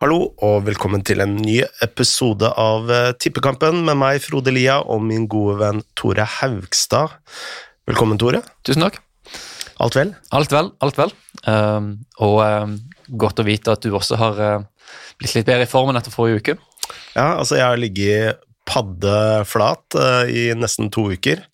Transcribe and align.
Hallo 0.00 0.30
og 0.40 0.62
velkommen 0.64 1.02
til 1.04 1.20
en 1.20 1.34
ny 1.36 1.58
episode 1.84 2.48
av 2.56 2.88
eh, 2.88 3.10
Tippekampen 3.20 3.82
med 3.84 3.98
meg, 4.00 4.22
Frode 4.24 4.48
Lia, 4.56 4.78
og 4.80 5.02
min 5.04 5.26
gode 5.28 5.58
venn 5.60 5.82
Tore 5.92 6.24
Haugstad. 6.38 7.18
Velkommen, 7.84 8.16
Tore. 8.16 8.40
Tusen 8.64 8.86
takk. 8.86 8.96
Alt 9.84 9.98
vel? 10.00 10.14
Alt 10.32 10.56
vel, 10.56 10.72
alt 10.80 11.02
vel. 11.02 11.12
Um, 11.44 11.92
og 12.16 12.40
um, 12.40 12.74
godt 13.12 13.44
å 13.44 13.48
vite 13.50 13.76
at 13.76 13.84
du 13.84 13.92
også 13.92 14.16
har 14.22 14.40
uh, 14.40 14.90
blitt 15.20 15.36
litt 15.36 15.52
bedre 15.52 15.68
i 15.68 15.72
formen 15.76 16.00
etter 16.00 16.16
forrige 16.16 16.40
uke. 16.40 16.58
Ja, 17.12 17.34
altså 17.34 17.60
jeg 17.60 17.66
har 17.68 17.84
ligget 17.84 18.40
paddeflat 18.72 20.00
uh, 20.00 20.24
i 20.24 20.48
nesten 20.56 20.88
to 20.96 21.10
uker. 21.12 21.44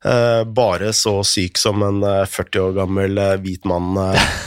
Uh, 0.00 0.40
bare 0.48 0.96
så 0.96 1.18
syk 1.20 1.60
som 1.60 1.84
en 1.84 2.00
40 2.00 2.64
år 2.64 2.78
gammel 2.80 3.26
hvit 3.44 3.68
mann 3.68 3.92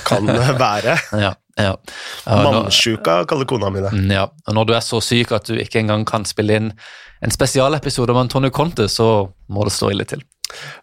kan 0.09 0.25
være. 0.65 0.97
ja, 1.21 1.37
ja. 1.57 1.77
Mannsjuka 2.25 3.25
kaller 3.25 3.45
kona 3.49 3.69
mi 3.73 3.81
det. 3.81 3.89
Mm, 3.95 4.11
ja, 4.13 4.27
og 4.29 4.57
når 4.57 4.65
du 4.69 4.73
er 4.77 4.83
så 4.85 4.99
syk 5.03 5.31
at 5.35 5.49
du 5.49 5.57
ikke 5.57 5.79
engang 5.81 6.05
kan 6.07 6.25
spille 6.27 6.53
inn 6.59 6.69
en 7.25 7.33
spesialepisode 7.33 8.11
om 8.13 8.21
Antonio 8.21 8.51
Conte, 8.53 8.85
så 8.89 9.29
må 9.49 9.63
det 9.65 9.73
stå 9.73 9.89
ille 9.93 10.05
til. 10.09 10.21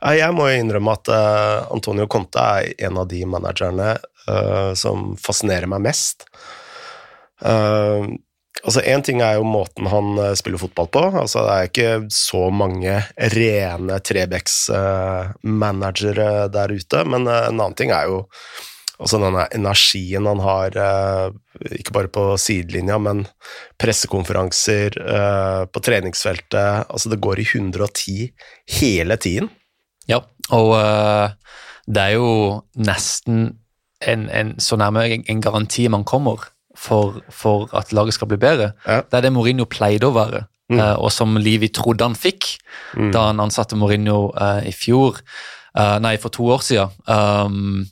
Jeg 0.04 0.34
må 0.36 0.48
innrømme 0.52 0.92
at 0.92 1.08
uh, 1.08 1.72
Antonio 1.72 2.06
Conte 2.10 2.40
er 2.42 2.74
en 2.88 2.96
av 3.00 3.06
de 3.08 3.24
managerne 3.28 3.98
uh, 4.28 4.72
som 4.76 5.16
fascinerer 5.20 5.66
meg 5.70 5.80
mest. 5.86 6.24
Uh, 7.44 8.04
altså 8.64 8.80
Én 8.82 9.02
ting 9.06 9.20
er 9.24 9.34
jo 9.38 9.44
måten 9.46 9.86
han 9.88 10.36
spiller 10.36 10.58
fotball 10.60 10.88
på. 10.90 11.02
altså 11.22 11.38
Det 11.46 11.52
er 11.54 11.64
ikke 11.70 12.08
så 12.12 12.50
mange 12.50 13.02
rene 13.36 14.00
Trebecks-managere 14.10 16.48
der 16.52 16.68
ute, 16.74 17.04
men 17.06 17.26
en 17.28 17.60
annen 17.60 17.74
ting 17.78 17.90
er 17.94 18.04
jo 18.10 18.26
altså 18.98 19.18
denne 19.18 19.46
energien 19.56 20.26
han 20.28 20.40
har, 20.44 20.76
ikke 21.74 21.94
bare 21.96 22.10
på 22.14 22.24
sidelinja, 22.38 22.98
men 23.02 23.24
pressekonferanser, 23.80 24.98
på 25.66 25.82
treningsfeltet 25.82 26.86
altså 26.86 27.10
Det 27.10 27.18
går 27.22 27.42
i 27.42 27.46
110 27.48 28.30
hele 28.78 29.16
tiden. 29.18 29.50
Ja, 30.10 30.20
og 30.52 30.74
uh, 30.76 31.32
det 31.88 32.02
er 32.02 32.16
jo 32.18 32.30
nesten 32.76 33.54
en, 34.04 34.26
en, 34.28 34.54
så 34.60 34.76
nærme 34.80 35.06
en 35.16 35.44
garanti 35.44 35.86
man 35.88 36.04
kommer 36.04 36.42
for, 36.76 37.20
for 37.32 37.70
at 37.76 37.92
laget 37.96 38.16
skal 38.18 38.28
bli 38.28 38.40
bedre. 38.40 38.72
Ja. 38.86 39.00
Det 39.00 39.18
er 39.18 39.26
det 39.26 39.32
Mourinho 39.32 39.66
pleide 39.70 40.10
å 40.10 40.16
være, 40.16 40.44
mm. 40.72 40.80
og 40.98 41.10
som 41.14 41.38
Livi 41.40 41.70
trodde 41.72 42.04
han 42.04 42.18
fikk 42.18 42.56
mm. 42.98 43.12
da 43.14 43.28
han 43.30 43.40
ansatte 43.44 43.78
Mourinho 43.78 44.28
uh, 44.34 44.60
i 44.66 44.74
fjor. 44.74 45.22
nei, 45.74 46.16
for 46.22 46.30
to 46.30 46.44
år 46.54 46.60
siden. 46.62 46.90
Um, 47.10 47.86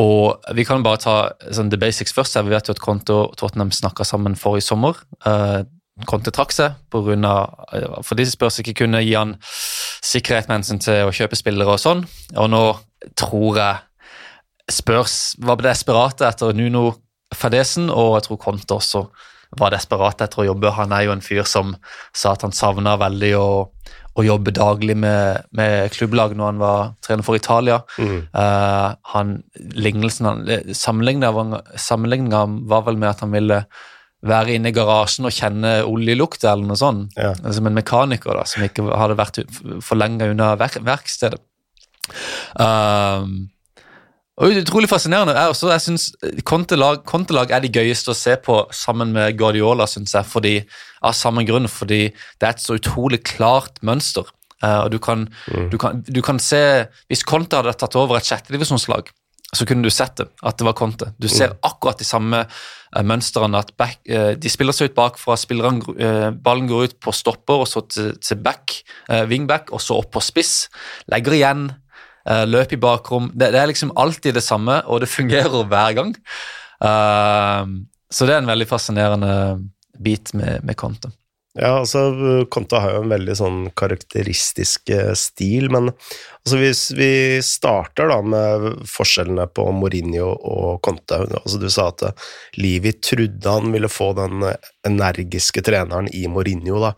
og 0.00 0.42
Vi 0.54 0.64
kan 0.66 0.82
bare 0.82 0.98
ta 0.98 1.16
sånn, 1.54 1.70
the 1.70 1.78
basics 1.78 2.12
først. 2.12 2.36
Vi 2.42 2.50
vet 2.50 2.66
jo 2.68 2.74
at 2.74 2.82
Conte 2.82 3.14
og 3.14 3.36
Tottenham 3.38 3.70
snakka 3.70 4.04
sammen 4.04 4.34
forrige 4.34 4.66
sommer. 4.66 4.98
Uh, 5.26 5.62
Conte 6.10 6.32
trakk 6.34 6.50
seg 6.50 6.74
på 6.90 7.04
grunn 7.06 7.22
av, 7.28 7.54
for 8.02 8.18
de 8.18 8.26
spørs 8.26 8.58
ikke 8.58 8.74
kunne 8.82 9.04
gi 9.04 9.14
han 9.14 9.36
sikkerhet 9.44 10.48
med 10.50 10.58
hensyn 10.58 10.82
til 10.82 11.06
å 11.06 11.14
kjøpe 11.14 11.38
spillere 11.38 11.76
og 11.76 11.82
sånn. 11.82 12.02
Og 12.34 12.50
nå 12.50 12.64
tror 13.14 13.60
jeg 13.60 14.74
spørs 14.74 15.36
var 15.44 15.62
desperate 15.62 16.26
etter 16.26 16.56
Nuno 16.56 16.88
Fadesen, 17.34 17.86
og 17.90 18.16
jeg 18.16 18.26
tror 18.26 18.42
Conte 18.42 18.74
også 18.74 19.04
var 19.58 19.74
desperat 19.74 20.22
etter 20.24 20.42
å 20.42 20.48
jobbe. 20.48 20.72
Han 20.74 20.92
er 20.96 21.06
jo 21.06 21.14
en 21.14 21.22
fyr 21.24 21.46
som 21.46 21.76
sa 22.16 22.34
at 22.34 22.42
han 22.42 22.54
savna 22.54 22.96
veldig 22.98 23.32
å, 23.38 23.48
å, 24.14 24.24
jobbe 24.24 24.54
daglig 24.54 24.96
med, 24.96 25.48
med 25.56 25.92
klubblag 25.94 26.36
når 26.38 26.52
han 26.52 26.60
var 26.62 26.92
trener 27.04 27.26
for 27.26 27.38
Italia. 27.38 27.80
Mm. 27.98 28.20
Uh, 28.34 28.94
han, 29.14 29.34
Sammenligninga 30.74 32.44
var 32.70 32.86
vel 32.88 33.00
med 33.00 33.10
at 33.10 33.24
han 33.26 33.34
ville 33.34 33.64
være 34.24 34.54
inne 34.56 34.70
i 34.72 34.76
garasjen 34.76 35.28
og 35.28 35.34
kjenne 35.36 35.72
oljelukt 35.84 36.44
eller 36.46 36.64
noe 36.68 36.80
sånt. 36.80 37.16
Ja. 37.18 37.34
Som 37.52 37.68
en 37.68 37.76
mekaniker 37.76 38.32
da, 38.38 38.46
som 38.48 38.64
ikke 38.64 38.86
hadde 38.88 39.18
vært 39.20 39.42
for 39.84 40.00
lenge 40.00 40.30
unna 40.32 40.54
verk 40.60 40.80
verkstedet. 40.84 41.42
Um, 42.60 43.53
og 44.34 44.50
Utrolig 44.58 44.88
fascinerende. 44.90 45.34
Jeg, 45.36 45.48
også, 45.52 45.68
jeg 45.70 45.82
synes 45.84 46.04
kontelag, 46.42 47.04
kontelag, 47.06 47.52
er 47.54 47.62
de 47.62 47.70
gøyeste 47.70 48.10
å 48.10 48.18
se 48.18 48.34
på 48.42 48.64
sammen 48.74 49.12
med 49.14 49.36
Guardiola, 49.38 49.86
synes 49.86 50.14
jeg, 50.16 50.26
fordi, 50.26 50.54
av 51.06 51.14
samme 51.14 51.44
grunn. 51.46 51.70
Fordi 51.70 52.08
det 52.10 52.48
er 52.48 52.56
et 52.56 52.64
så 52.64 52.74
utrolig 52.74 53.22
klart 53.26 53.78
mønster. 53.86 54.26
Uh, 54.64 54.86
og 54.86 54.94
du 54.94 54.98
kan, 55.02 55.28
mm. 55.52 55.68
du, 55.70 55.76
kan, 55.78 56.00
du 56.06 56.22
kan, 56.24 56.38
se 56.40 56.86
Hvis 57.10 57.24
Conte 57.26 57.58
hadde 57.58 57.74
tatt 57.76 57.98
over 58.00 58.16
et 58.16 58.26
sjettedivisjonslag, 58.26 59.10
så 59.54 59.66
kunne 59.68 59.84
du 59.84 59.92
sett 59.92 60.16
det, 60.18 60.26
at 60.42 60.58
det 60.58 60.66
var 60.66 60.74
Conte. 60.78 61.12
Du 61.20 61.28
ser 61.28 61.52
mm. 61.52 61.58
akkurat 61.70 62.00
de 62.02 62.06
samme 62.08 62.42
uh, 62.48 63.04
mønstrene. 63.06 63.60
at 63.60 63.70
back, 63.78 64.00
uh, 64.10 64.32
De 64.34 64.50
spiller 64.50 64.74
seg 64.74 64.90
ut 64.90 64.98
bakfra, 64.98 65.38
uh, 65.38 66.34
ballen 66.34 66.66
går 66.70 66.88
ut 66.88 66.98
på 66.98 67.14
stopper, 67.14 67.62
og 67.62 67.70
så 67.70 67.86
til, 67.86 68.16
til 68.18 68.42
back, 68.42 68.80
wingback, 69.30 69.70
og 69.70 69.78
så 69.84 70.00
opp 70.02 70.10
på 70.16 70.26
spiss. 70.26 70.64
Legger 71.12 71.38
igjen, 71.38 71.68
løp 72.24 72.72
i 72.72 72.80
bakrom. 72.80 73.26
Det, 73.34 73.50
det, 73.52 73.60
er 73.60 73.68
liksom 73.68 73.92
alltid 74.00 74.38
det 74.38 74.44
samme, 74.44 74.78
og 74.88 75.02
det 75.04 75.10
fungerer 75.12 75.66
hver 75.68 75.96
gang. 75.98 76.14
så 76.80 78.26
det 78.28 78.32
er 78.32 78.40
en 78.40 78.48
veldig 78.48 78.68
fascinerende 78.70 79.34
bit 80.00 80.32
med, 80.34 80.64
med 80.64 80.76
Conte. 80.76 81.12
Ja, 81.54 81.68
altså 81.78 82.00
Conte 82.50 82.80
har 82.82 82.96
jo 82.96 83.02
en 83.04 83.12
veldig 83.12 83.34
sånn 83.38 83.58
karakteristisk 83.78 84.90
eh, 84.90 85.12
stil, 85.14 85.68
men 85.70 85.92
altså 85.92 86.58
hvis 86.58 86.80
vi 86.98 87.10
starter 87.46 88.10
da 88.10 88.16
med 88.26 88.80
forskjellene 88.90 89.46
på 89.54 89.68
Mourinho 89.76 90.32
og 90.34 90.80
Conte 90.82 91.20
altså 91.22 91.60
Du 91.62 91.68
sa 91.70 91.86
at 91.92 92.02
eh, 92.08 92.26
Livi 92.58 92.96
trodde 92.98 93.54
han 93.54 93.70
ville 93.70 93.92
få 93.92 94.10
den 94.18 94.42
energiske 94.88 95.62
treneren 95.62 96.10
i 96.10 96.24
Mourinho, 96.26 96.82
da. 96.88 96.90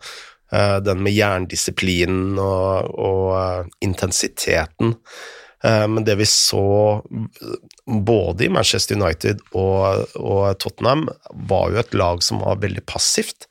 Eh, 0.51 0.77
den 0.85 1.03
med 1.03 1.15
jerndisiplinen 1.15 2.37
og, 2.39 2.93
og 2.93 3.83
intensiteten. 3.83 4.95
Men 5.67 6.03
det 6.05 6.13
vi 6.19 6.25
så 6.29 7.01
både 7.89 8.45
i 8.45 8.49
Manchester 8.53 8.95
United 8.95 9.39
og, 9.57 10.05
og 10.15 10.59
Tottenham, 10.61 11.07
var 11.49 11.73
jo 11.73 11.79
et 11.81 11.95
lag 11.97 12.21
som 12.23 12.43
var 12.45 12.61
veldig 12.61 12.83
passivt. 12.87 13.49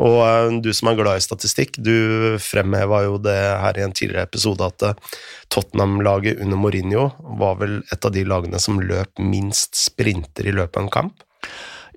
Og 0.00 0.20
eh, 0.24 0.60
du 0.64 0.70
som 0.76 0.90
er 0.90 0.98
glad 0.98 1.20
i 1.20 1.24
statistikk, 1.24 1.78
du 1.78 2.38
fremheva 2.42 3.02
jo 3.06 3.18
det 3.22 3.36
her 3.36 3.78
i 3.78 3.84
en 3.84 3.94
tidligere 3.96 4.28
episode 4.28 4.66
at 4.66 4.86
eh, 4.86 5.18
Tottenham-laget 5.52 6.40
under 6.40 6.60
Mourinho 6.60 7.10
var 7.40 7.58
vel 7.60 7.80
et 7.92 8.06
av 8.06 8.14
de 8.14 8.24
lagene 8.28 8.60
som 8.62 8.80
løp 8.80 9.20
minst 9.20 9.76
sprinter 9.78 10.48
i 10.48 10.56
løpet 10.56 10.80
av 10.80 10.86
en 10.86 10.94
kamp. 10.94 11.26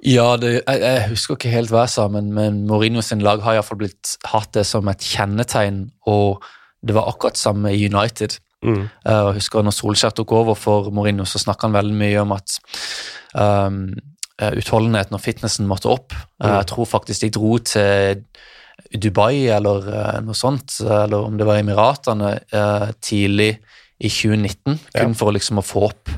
Ja, 0.03 0.33
det, 0.35 0.55
jeg, 0.57 0.79
jeg, 0.83 1.03
husker 1.13 1.37
ikke 1.37 1.53
helt 1.53 1.71
hva 1.71 1.85
jeg 1.85 1.93
sa, 1.95 2.09
men, 2.11 2.31
men 2.35 2.63
Mourinho 2.67 3.03
sin 3.05 3.23
lag 3.23 3.43
har 3.45 3.55
iallfall 3.55 3.79
blitt 3.85 4.17
hatt 4.27 4.51
det 4.57 4.65
som 4.67 4.89
et 4.91 5.05
kjennetegn, 5.13 5.85
og 6.11 6.43
det 6.83 6.95
var 6.97 7.07
akkurat 7.11 7.39
samme 7.39 7.71
i 7.71 7.85
United. 7.87 8.35
Mm. 8.63 8.87
Uh, 9.07 9.29
jeg 9.29 9.37
husker 9.39 9.63
når 9.63 9.75
Solskjær 9.75 10.15
tok 10.17 10.35
over 10.35 10.59
for 10.59 10.91
Mourinho, 10.91 11.23
så 11.27 11.39
snakka 11.39 11.69
han 11.69 11.77
veldig 11.77 11.95
mye 11.99 12.25
om 12.25 12.35
at 12.35 12.57
um, 13.39 13.85
Eh, 14.41 14.55
utholdenheten 14.57 15.13
og 15.13 15.21
fitnessen 15.21 15.67
måtte 15.69 15.91
opp. 15.93 16.13
Mm. 16.13 16.47
Uh, 16.47 16.55
Jeg 16.57 16.67
tror 16.71 16.89
faktisk 16.89 17.21
de 17.21 17.29
dro 17.35 17.57
til 17.61 18.23
Dubai 18.97 19.45
eller 19.53 19.85
uh, 19.85 20.19
noe 20.25 20.37
sånt, 20.37 20.79
eller 20.81 21.27
om 21.27 21.37
det 21.37 21.45
var 21.45 21.61
Emiratene, 21.61 22.39
tidlig 23.01 23.51
i 24.01 24.09
2019, 24.09 24.79
kun 24.89 25.13
ja. 25.13 25.17
for 25.17 25.35
liksom 25.35 25.61
å 25.61 25.65
få 25.65 25.85
opp 25.91 26.09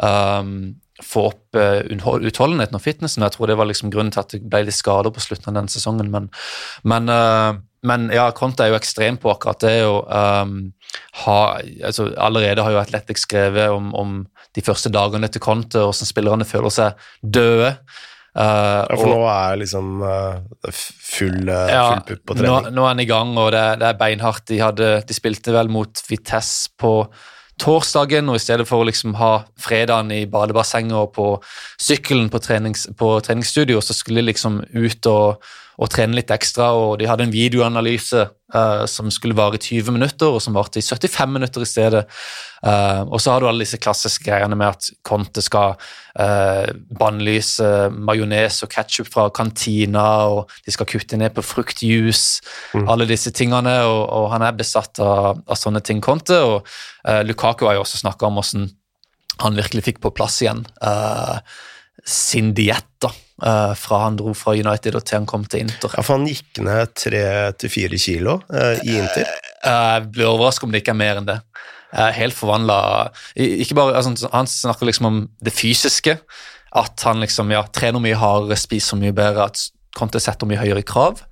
um, 0.00 0.80
få 1.04 1.28
opp 1.30 1.58
utholdenheten 1.58 2.74
og 2.74 2.82
fitnessen. 2.82 3.22
Jeg 3.22 3.36
tror 3.36 3.50
det 3.50 3.56
var 3.60 3.68
liksom 3.70 3.92
grunnen 3.94 4.10
til 4.14 4.24
at 4.24 4.32
det 4.34 4.40
ble 4.50 4.64
litt 4.66 4.76
skader 4.76 5.14
på 5.14 5.22
slutten 5.22 5.52
av 5.52 5.60
den 5.60 5.70
sesongen. 5.70 6.10
Men, 6.10 6.26
men, 6.82 7.12
uh, 7.12 7.60
men 7.86 8.08
ja, 8.14 8.26
Conte 8.34 8.64
er 8.64 8.72
jo 8.72 8.78
ekstrem 8.78 9.18
på 9.22 9.30
akkurat 9.30 9.62
det. 9.62 9.76
Og, 9.86 10.10
um, 10.10 10.72
ha, 11.22 11.38
altså, 11.86 12.10
allerede 12.18 12.64
har 12.66 12.74
jo 12.74 12.82
Atletic 12.82 13.22
skrevet 13.22 13.70
om, 13.74 13.92
om 13.94 14.20
de 14.56 14.64
første 14.64 14.90
dagene 14.92 15.30
til 15.30 15.42
Conte, 15.44 15.80
og 15.84 15.92
hvordan 15.92 16.10
spillerne 16.10 16.48
føler 16.48 16.74
seg 16.74 17.08
døde. 17.22 17.76
Uh, 18.38 18.84
ja, 18.84 18.98
For 18.98 19.08
og, 19.08 19.14
nå 19.16 19.30
er 19.32 19.56
liksom 19.62 20.02
uh, 20.04 20.68
full, 20.70 21.48
uh, 21.48 21.64
ja, 21.70 21.86
full 21.88 22.04
pupp 22.10 22.24
på 22.26 22.36
trening? 22.38 22.68
Nå, 22.68 22.74
nå, 22.76 22.84
er 22.84 22.92
han 22.92 23.02
i 23.02 23.08
gang, 23.08 23.32
og 23.40 23.50
det, 23.54 23.64
det 23.80 23.88
er 23.88 23.98
beinhardt. 23.98 24.46
De, 24.50 24.60
hadde, 24.62 24.92
de, 25.08 25.16
spilte 25.16 25.54
vel 25.54 25.70
mot 25.72 26.02
Vitesse 26.10 26.74
på 26.78 26.92
torsdagen, 27.60 28.28
og 28.30 28.38
i 28.38 28.42
stedet 28.42 28.66
for 28.68 28.82
å 28.82 28.88
liksom 28.88 29.16
ha 29.18 29.32
fredagen 29.60 30.12
i 30.14 30.24
badebassenget 30.30 30.96
og 30.96 31.12
på 31.16 31.28
sykkelen 31.82 32.30
på, 32.32 32.40
trenings, 32.44 32.86
på 32.98 33.14
treningsstudio, 33.24 33.80
så 33.84 33.96
skulle 33.96 34.22
de 34.22 34.30
liksom 34.30 34.62
ut 34.74 35.10
og 35.10 35.48
og 35.78 35.90
trene 35.92 36.18
litt 36.18 36.32
ekstra. 36.34 36.72
og 36.74 36.98
De 36.98 37.06
hadde 37.06 37.28
en 37.28 37.32
videoanalyse 37.32 38.24
uh, 38.54 38.84
som 38.90 39.10
skulle 39.14 39.36
vare 39.38 39.58
i 39.58 39.62
20 39.62 39.94
minutter, 39.94 40.34
og 40.34 40.42
som 40.42 40.56
varte 40.58 40.80
i 40.80 40.84
75 40.84 41.30
minutter 41.30 41.62
i 41.62 41.68
stedet. 41.68 42.04
Uh, 42.64 43.04
og 43.06 43.22
så 43.22 43.32
har 43.32 43.42
du 43.42 43.48
alle 43.48 43.62
disse 43.62 43.78
klassiske 43.78 44.26
greiene 44.26 44.58
med 44.58 44.74
at 44.74 44.88
Conte 45.06 45.44
skal 45.44 45.76
uh, 45.78 46.66
bannlyse 46.98 47.68
majones 47.94 48.58
og 48.66 48.72
ketsjup 48.74 49.12
fra 49.14 49.28
kantina, 49.34 50.08
og 50.34 50.50
de 50.66 50.74
skal 50.74 50.90
kutte 50.90 51.20
ned 51.20 51.36
på 51.36 51.46
fruktjuice, 51.46 52.42
mm. 52.74 52.88
alle 52.90 53.06
disse 53.10 53.30
tingene. 53.30 53.78
Og, 53.86 54.02
og, 54.08 54.28
han 54.34 54.48
er 54.48 54.58
besatt 54.58 54.98
av, 55.04 55.44
av 55.46 55.62
sånne 55.62 55.84
ting, 55.86 56.02
Conte. 56.04 56.42
Og 56.42 57.24
Lukaku 57.24 57.68
har 57.68 57.78
jo 57.78 57.86
også 57.86 58.02
snakka 58.02 58.26
om 58.26 58.40
hvordan 58.40 58.68
han 59.38 59.58
virkelig 59.58 59.84
fikk 59.86 60.00
på 60.02 60.10
plass 60.18 60.40
igjen. 60.42 60.64
Uh, 60.82 61.38
sin 62.04 62.52
diett, 62.56 62.90
da. 63.02 63.12
Uh, 63.38 63.70
fra 63.78 64.00
han 64.02 64.16
dro 64.18 64.32
fra 64.34 64.56
United 64.58 64.96
og 64.98 65.04
til 65.06 65.20
han 65.20 65.26
kom 65.30 65.44
til 65.46 65.62
Inter. 65.62 65.92
Ja, 65.94 66.02
for 66.02 66.16
han 66.16 66.26
gikk 66.26 66.58
ned 66.66 66.94
tre 66.98 67.22
til 67.54 67.70
fire 67.70 68.00
kilo 68.02 68.40
eh, 68.50 68.80
i 68.82 68.96
Inter? 68.98 69.30
Jeg 69.62 70.08
blir 70.10 70.26
overrasket 70.26 70.66
om 70.66 70.74
det 70.74 70.82
ikke 70.82 70.96
er 70.96 70.98
mer 70.98 71.20
enn 71.20 71.28
det. 71.28 71.38
helt 72.18 72.34
forvandla 72.34 72.78
altså, 73.38 74.28
Han 74.32 74.50
snakker 74.50 74.90
liksom 74.90 75.06
om 75.06 75.20
det 75.38 75.54
fysiske. 75.54 76.18
At 76.76 77.06
han 77.06 77.22
liksom, 77.22 77.54
ja, 77.54 77.62
trener 77.72 78.02
mye 78.02 78.18
hardere, 78.18 78.58
spiser 78.58 78.98
mye 79.00 79.14
bedre, 79.16 79.46
at 79.46 79.62
Conte 79.96 80.20
setter 80.20 80.46
mye 80.50 80.60
høyere 80.60 80.82
krav. 80.86 81.22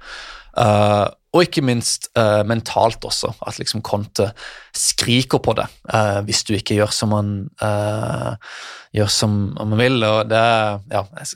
Uh, 0.56 1.10
og 1.34 1.42
ikke 1.44 1.64
minst 1.66 2.08
uh, 2.16 2.42
mentalt 2.48 3.04
også, 3.04 3.32
at 3.46 3.58
liksom 3.60 3.82
Conte 3.84 4.30
skriker 4.76 5.42
på 5.42 5.56
det 5.58 5.66
uh, 5.92 6.22
hvis 6.24 6.44
du 6.46 6.54
ikke 6.56 6.78
gjør 6.78 6.94
som 6.94 7.12
man 7.12 7.34
gjør 8.96 9.12
som 9.12 9.36
man 9.58 9.78
vil. 9.78 10.02
og 10.04 10.30
det 10.30 10.42
ja, 10.92 11.02
Jeg 11.18 11.26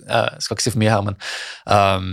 skal 0.40 0.54
ikke 0.54 0.64
si 0.64 0.72
for 0.72 0.80
mye 0.82 0.94
her, 0.94 1.04
men 1.04 1.18
um, 1.66 2.10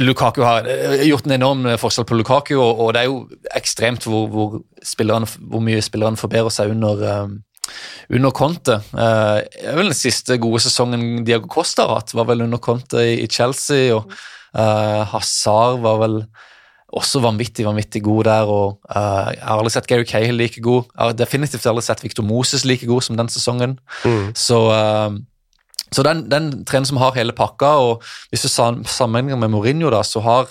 Lukaku 0.00 0.40
har 0.46 0.68
gjort 1.04 1.26
en 1.26 1.34
enorm 1.36 1.66
forskjell 1.76 2.06
på 2.08 2.16
Lukaku, 2.16 2.54
og, 2.56 2.80
og 2.80 2.94
det 2.94 3.02
er 3.02 3.10
jo 3.10 3.18
ekstremt 3.58 4.06
hvor, 4.08 4.30
hvor, 4.32 4.62
hvor 5.50 5.60
mye 5.60 5.82
spillerne 5.84 6.16
forbedrer 6.16 6.54
seg 6.54 6.72
under 6.72 7.02
um, 7.10 7.36
under 8.12 8.30
Conte. 8.30 8.78
Uh, 8.94 9.42
vel 9.76 9.90
Den 9.90 9.98
siste 9.98 10.38
gode 10.38 10.62
sesongen 10.64 11.24
Diago 11.26 11.50
Costa 11.50 11.86
har 11.86 12.00
hatt, 12.00 12.14
var 12.14 12.28
vel 12.30 12.44
under 12.46 12.62
Conte 12.62 13.02
i, 13.02 13.18
i 13.24 13.28
Chelsea. 13.30 13.94
og 13.94 14.10
uh, 14.56 15.04
Hazard 15.12 15.80
var 15.84 16.00
vel 16.02 16.20
også 16.96 17.20
vanvittig 17.20 17.66
vanvittig 17.66 18.02
god 18.06 18.24
der. 18.24 18.50
og 18.50 18.78
uh, 18.88 19.30
Jeg 19.34 19.44
har 19.44 19.58
aldri 19.58 19.74
sett 19.74 19.88
Gary 19.90 20.06
Cahill 20.08 20.38
like 20.38 20.60
god. 20.64 20.88
Jeg 20.92 21.02
har 21.02 21.16
definitivt 21.18 21.66
aldri 21.66 21.84
sett 21.86 22.04
Victor 22.04 22.26
Moses 22.26 22.64
like 22.64 22.86
god 22.86 23.02
som 23.02 23.16
den 23.18 23.28
sesongen. 23.32 23.78
Mm. 24.04 24.32
Så, 24.34 24.60
uh, 24.72 25.16
så 25.92 26.04
den, 26.06 26.26
den 26.30 26.50
trener 26.64 26.88
som 26.88 27.00
har 27.02 27.16
hele 27.18 27.36
pakka, 27.36 27.76
og 27.82 28.06
hvis 28.30 28.46
du 28.46 28.50
sammenligner 28.50 29.38
med 29.40 29.52
Mourinho, 29.54 29.90
da, 29.92 30.02
så 30.02 30.22
har 30.24 30.50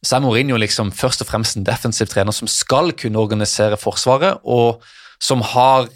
så 0.00 0.16
er 0.16 0.22
Mourinho 0.24 0.56
liksom 0.56 0.92
først 0.96 1.20
og 1.20 1.28
fremst 1.28 1.58
en 1.58 1.66
defensiv 1.66 2.08
trener 2.08 2.32
som 2.32 2.48
skal 2.48 2.94
kunne 2.96 3.20
organisere 3.20 3.76
Forsvaret, 3.76 4.40
og 4.44 4.80
som 5.20 5.42
har 5.44 5.90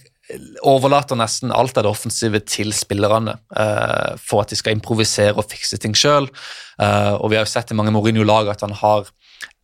overlater 0.65 1.19
nesten 1.21 1.53
alt 1.53 1.77
av 1.77 1.85
det 1.85 1.91
offensive 1.91 2.41
til 2.49 2.73
spillerne 2.77 3.37
uh, 3.57 4.15
for 4.21 4.45
at 4.45 4.53
de 4.53 4.59
skal 4.59 4.77
improvisere 4.77 5.37
og 5.37 5.51
fikse 5.51 5.79
ting 5.83 5.97
sjøl. 5.99 6.31
Uh, 6.81 6.85
eh, 6.87 7.13
og 7.19 7.31
vi 7.31 7.39
har 7.39 7.45
jo 7.45 7.53
sett 7.53 7.73
i 7.75 7.77
mange 7.77 7.93
Mourinho-lag 7.95 8.49
at 8.55 8.65
han 8.65 8.73
har 8.81 9.11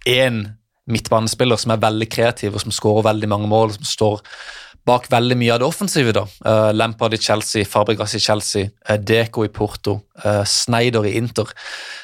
én 0.08 0.42
midtbanespiller 0.90 1.60
som 1.60 1.72
er 1.72 1.82
veldig 1.82 2.08
kreativ 2.12 2.56
og 2.56 2.64
som 2.64 2.74
skårer 2.74 3.08
veldig 3.08 3.30
mange 3.30 3.48
mål, 3.50 3.72
som 3.78 3.88
står 3.88 4.22
bak 4.88 5.08
veldig 5.12 5.36
mye 5.38 5.54
av 5.54 5.60
det 5.60 5.68
offensive. 5.68 6.14
da. 6.16 6.26
Uh, 6.44 6.70
Lampard 6.74 7.14
i 7.14 7.20
Chelsea, 7.20 7.64
Fabregas 7.68 8.14
i 8.16 8.22
Chelsea, 8.22 8.70
uh, 8.88 8.96
Deco 8.96 9.44
i 9.44 9.52
Porto, 9.52 10.00
uh, 10.24 10.42
Sneider 10.44 11.06
i 11.06 11.16
Inter. 11.20 11.52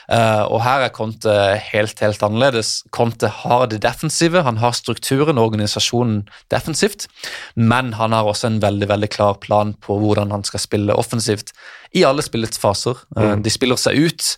og 0.07 0.61
her 0.63 0.85
er 0.85 0.93
Conte 0.95 1.33
helt 1.73 1.99
helt 1.99 2.21
annerledes. 2.23 2.85
Conte 2.95 3.27
har 3.27 3.65
det 3.67 3.81
defensive, 3.83 4.45
han 4.47 4.61
har 4.63 4.71
strukturen 4.71 5.35
og 5.37 5.49
organisasjonen 5.49 6.29
defensivt, 6.49 7.09
men 7.57 7.93
han 7.99 8.15
har 8.15 8.23
også 8.23 8.47
en 8.47 8.61
veldig 8.63 8.87
veldig 8.87 9.09
klar 9.11 9.41
plan 9.43 9.75
på 9.75 9.99
hvordan 9.99 10.31
han 10.31 10.47
skal 10.47 10.63
spille 10.63 10.95
offensivt 10.95 11.51
i 11.91 12.05
alle 12.07 12.23
spillets 12.23 12.59
faser. 12.59 13.03
Mm. 13.17 13.43
De 13.43 13.51
spiller 13.51 13.81
seg 13.81 13.99
ut 13.99 14.31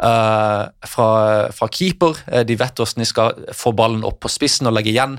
fra, 0.00 1.08
fra, 1.52 1.68
keeper. 1.68 2.16
De 2.48 2.56
vet 2.56 2.80
hvordan 2.80 3.04
de 3.04 3.08
skal 3.08 3.44
få 3.52 3.74
ballen 3.76 4.06
opp 4.08 4.22
på 4.24 4.32
spissen 4.32 4.70
og 4.70 4.78
legge 4.78 4.94
igjen. 4.94 5.18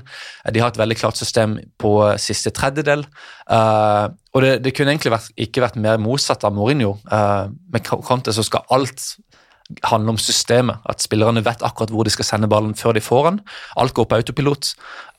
De 0.50 0.62
har 0.62 0.72
et 0.72 0.82
veldig 0.82 0.98
klart 0.98 1.20
system 1.20 1.60
på 1.78 1.94
siste 2.18 2.50
tredjedel. 2.62 3.04
Uh, 3.50 4.14
og 4.32 4.44
det, 4.44 4.52
det, 4.64 4.72
kunne 4.76 4.94
egentlig 4.94 5.12
vært, 5.12 5.32
ikke 5.36 5.64
vært 5.64 5.80
mer 5.80 6.00
motsatt 6.00 6.46
av 6.48 6.54
Mourinho. 6.56 6.94
Uh, 7.10 7.50
med 7.72 7.84
Conte 7.84 8.32
så 8.32 8.44
skal 8.46 8.64
alt 8.72 9.12
handle 9.88 10.14
om 10.14 10.20
systemet. 10.20 10.80
At 10.88 11.04
spillerne 11.04 11.44
vet 11.44 11.64
akkurat 11.64 11.92
hvor 11.92 12.08
de 12.08 12.14
skal 12.14 12.28
sende 12.28 12.50
ballen 12.50 12.76
før 12.78 12.96
de 12.96 13.04
får 13.04 13.28
den. 13.30 13.42
Alt 13.76 13.94
går 13.96 14.08
på 14.08 14.18
autopilot. 14.20 14.72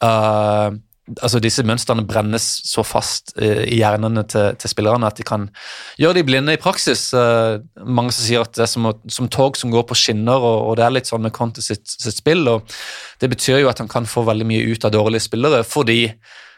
Uh, 0.03 0.73
altså 1.19 1.41
Disse 1.43 1.65
mønstrene 1.67 2.05
brennes 2.07 2.45
så 2.65 2.83
fast 2.87 3.35
uh, 3.37 3.63
i 3.67 3.81
hjernene 3.81 4.25
til, 4.29 4.57
til, 4.57 4.71
spillerne 4.71 5.09
at 5.09 5.19
de 5.19 5.25
kan 5.27 5.49
gjøre 6.01 6.19
de 6.19 6.27
blinde 6.27 6.55
i 6.57 6.61
praksis. 6.61 7.11
Mange 7.85 8.15
som 8.15 8.25
sier 8.25 8.45
at 8.45 8.55
det 8.57 8.65
er 8.65 8.71
som, 8.71 8.89
som, 9.05 9.29
tog 9.29 9.59
som 9.59 9.73
går 9.73 9.85
på 9.89 9.99
skinner, 9.99 10.41
og, 10.41 10.71
og 10.71 10.79
det 10.79 10.87
er 10.87 10.97
litt 10.97 11.11
sånn 11.11 11.25
med 11.25 11.35
Conte 11.35 11.65
sitt, 11.65 11.85
sitt, 11.85 12.17
spill. 12.17 12.47
og 12.49 12.65
Det 13.21 13.29
betyr 13.29 13.63
jo 13.63 13.73
at 13.73 13.83
han 13.83 13.91
kan 13.91 14.09
få 14.09 14.25
veldig 14.27 14.49
mye 14.49 14.73
ut 14.73 14.89
av 14.89 14.95
dårlige 14.95 15.29
spillere, 15.29 15.61
fordi 15.67 16.07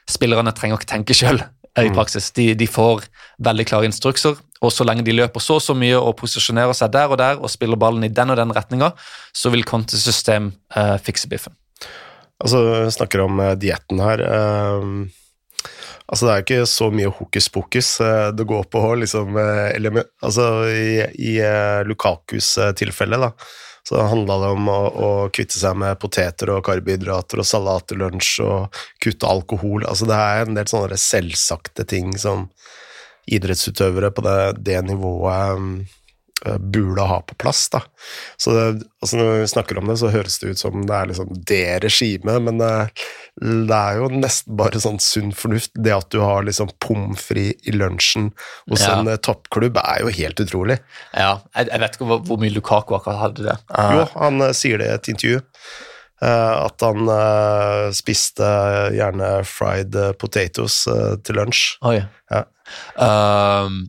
spillerne 0.09 0.53
trenger 0.55 0.79
ikke 0.79 0.89
tenke 0.89 1.17
sjøl 1.17 1.41
i 1.75 1.89
mm. 1.89 1.95
praksis. 1.95 2.29
De, 2.35 2.53
de, 2.57 2.67
får 2.69 3.05
veldig 3.43 3.65
klare 3.67 3.89
instrukser, 3.89 4.37
og 4.63 4.71
så 4.73 4.85
lenge 4.87 5.05
de 5.05 5.15
løper 5.15 5.43
så 5.43 5.59
og 5.59 5.65
så 5.65 5.75
mye 5.77 5.97
og 5.99 6.15
posisjonerer 6.21 6.75
seg 6.77 6.93
der 6.95 7.11
og 7.11 7.19
der 7.21 7.41
og 7.41 7.51
spiller 7.51 7.79
ballen 7.79 8.05
i 8.07 8.13
den 8.13 8.31
og 8.31 8.39
den 8.39 8.53
retninga, 8.55 8.93
så 9.35 9.51
vil 9.53 9.65
Contes 9.67 10.05
system 10.05 10.53
uh, 10.77 10.95
fikse 11.03 11.29
biffen. 11.31 11.55
Altså, 12.43 12.61
vi 12.85 12.95
snakker 12.95 13.25
om 13.25 13.39
uh, 13.39 13.53
dietten 13.59 14.01
her. 14.03 14.23
Uh, 14.23 15.05
altså, 16.07 16.27
det 16.27 16.33
er 16.33 16.45
ikke 16.45 16.63
så 16.69 16.89
mye 16.93 17.11
hokus 17.11 17.51
pokus 17.51 17.91
uh, 18.03 18.31
det 18.35 18.47
går 18.47 18.65
på, 18.71 18.83
liksom 19.03 19.37
element, 19.39 20.11
Altså, 20.23 20.49
i, 20.71 21.03
i 21.19 21.37
Lukakus 21.87 22.55
tilfelle, 22.79 23.19
da, 23.19 23.33
så 23.85 24.01
handla 24.09 24.37
det 24.41 24.53
om 24.55 24.69
å, 24.71 24.79
å, 24.89 25.09
kvitte 25.33 25.59
seg 25.59 25.77
med 25.77 25.99
poteter 26.01 26.49
og 26.55 26.63
karbohydrater 26.65 27.41
og 27.41 27.45
salat 27.45 27.85
til 27.89 28.01
lunsj 28.01 28.39
og 28.45 28.79
kutte 29.03 29.29
alkohol. 29.29 29.85
Altså, 29.85 30.07
det 30.09 30.17
er 30.17 30.45
en 30.45 30.57
del 30.57 30.71
sånne 30.71 30.97
selvsagte 30.97 31.85
ting 31.89 32.15
som 32.17 32.47
idrettsutøvere 33.25 34.11
på 34.13 34.25
det, 34.25 34.39
det 34.65 34.81
nivået 34.85 35.45
Eh, 35.45 36.01
burde 36.59 37.01
ha 37.01 37.21
på 37.21 37.35
plass. 37.35 37.69
Da. 37.73 37.79
Så 38.37 38.51
det, 38.53 38.65
altså 39.01 39.17
Når 39.17 39.39
vi 39.39 39.47
snakker 39.47 39.77
om 39.79 39.87
det, 39.89 39.97
så 39.97 40.11
høres 40.13 40.39
det 40.39 40.51
ut 40.53 40.59
som 40.59 40.83
det 40.85 40.95
er 40.95 41.09
liksom 41.09 41.31
det 41.47 41.63
regimet, 41.85 42.41
men 42.43 42.59
det, 42.59 42.71
det, 43.41 43.77
er 43.77 44.01
jo 44.01 44.09
nesten 44.13 44.57
bare 44.59 44.81
sånn 44.83 44.99
sunn 45.01 45.31
fornuft. 45.35 45.73
Det 45.73 45.95
at 45.95 46.09
du 46.13 46.19
har 46.23 46.45
liksom 46.45 46.73
pommes 46.83 47.21
frites 47.21 47.65
i 47.67 47.73
lunsjen 47.75 48.29
hos 48.69 48.83
ja. 48.85 48.99
en 48.99 49.09
eh, 49.11 49.19
toppklubb, 49.19 49.79
er 49.81 50.03
jo 50.05 50.13
helt 50.19 50.43
utrolig. 50.43 50.79
Ja, 51.13 51.39
jeg, 51.55 51.71
jeg 51.71 51.83
vet 51.83 51.97
ikke 51.97 52.11
hvor, 52.11 52.21
hvor, 52.27 52.39
mye 52.41 52.53
Lukaku 52.53 52.95
akkurat 52.99 53.23
hadde 53.23 53.49
det. 53.49 53.57
Uh, 53.71 53.91
jo, 53.97 54.05
han 54.19 54.45
uh, 54.45 54.53
sier 54.55 54.81
det 54.81 54.91
i 54.91 54.95
et 54.99 55.11
intervju. 55.15 55.41
Uh, 56.23 56.65
at 56.65 56.83
han 56.85 57.09
spiste 57.93 58.47
gjerne 58.95 59.31
fried 59.49 59.97
potatoes 60.21 60.83
til 61.27 61.39
lunsj. 61.41 61.65
Oi. 61.85 61.99
Ja. 62.31 62.45
Um, 62.95 63.83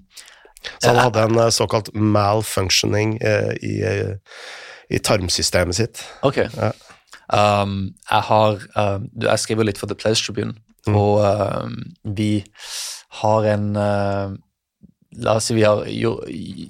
så 0.78 0.92
han 0.92 1.00
hadde 1.00 1.26
en 1.28 1.38
eh, 1.38 1.52
såkalt 1.54 1.92
malfunctioning 1.94 3.16
eh, 3.20 3.52
i, 3.62 3.74
eh, 3.86 4.14
i 4.88 4.98
tarmsystemet 4.98 5.78
sitt. 5.78 6.02
Ok. 6.26 6.42
Ja. 6.44 6.72
Um, 7.26 7.96
jeg 8.06 8.22
har 8.28 8.60
um, 8.78 9.08
Jeg 9.18 9.42
skriver 9.42 9.66
litt 9.66 9.80
for 9.80 9.90
The 9.90 9.96
Place 9.98 10.22
Tribune, 10.22 10.54
mm. 10.86 10.94
og 10.94 11.24
um, 11.26 11.80
vi 12.14 12.44
har 13.18 13.48
en 13.50 13.72
uh, 13.74 14.36
La 15.16 15.34
oss 15.38 15.48
si 15.48 15.56
vi 15.56 15.64
har 15.64 15.82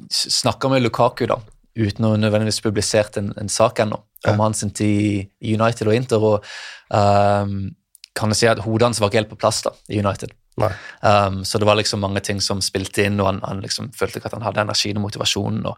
snakka 0.08 0.70
med 0.70 0.84
Lukaku, 0.84 1.26
da, 1.28 1.40
uten 1.76 2.06
å 2.06 2.14
nødvendigvis 2.16 2.62
publisert 2.64 3.18
en, 3.20 3.32
en 3.36 3.50
sak 3.50 3.82
ennå, 3.82 3.98
om 3.98 4.30
ja. 4.30 4.38
hans 4.38 4.62
tid 4.78 5.26
i 5.42 5.56
United 5.58 5.90
og 5.90 5.96
Inter. 5.96 6.22
og 6.22 6.46
um, 6.94 7.74
kan 8.16 8.32
jeg 8.32 8.40
si 8.40 8.48
at 8.48 8.62
Hodet 8.64 8.86
hans 8.86 9.00
var 9.02 9.10
ikke 9.10 9.20
helt 9.20 9.32
på 9.34 9.40
plass 9.40 9.60
da, 9.66 9.74
i 9.90 9.98
United. 10.00 10.32
Um, 10.56 11.42
så 11.44 11.60
det 11.60 11.68
var 11.68 11.76
liksom 11.76 12.00
mange 12.00 12.22
ting 12.24 12.40
som 12.44 12.62
spilte 12.64 13.04
inn, 13.04 13.20
og 13.20 13.28
han, 13.28 13.42
han 13.44 13.60
liksom 13.64 13.90
følte 13.96 14.20
ikke 14.20 14.30
at 14.30 14.38
han 14.38 14.46
hadde 14.46 14.64
energien 14.64 15.00
og 15.00 15.06
motivasjonen. 15.08 15.66
og 15.68 15.76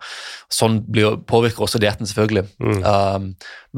Sånn 0.54 0.80
blir, 0.86 1.18
påvirker 1.28 1.66
også 1.66 1.82
dietten, 1.82 2.08
selvfølgelig. 2.08 2.46
Mm. 2.62 2.80
Um, 2.84 3.28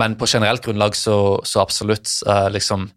men 0.00 0.18
på 0.20 0.28
generelt 0.30 0.64
grunnlag 0.64 0.98
så, 0.98 1.16
så 1.48 1.64
absolutt. 1.64 2.12
Uh, 2.28 2.48
liksom, 2.52 2.90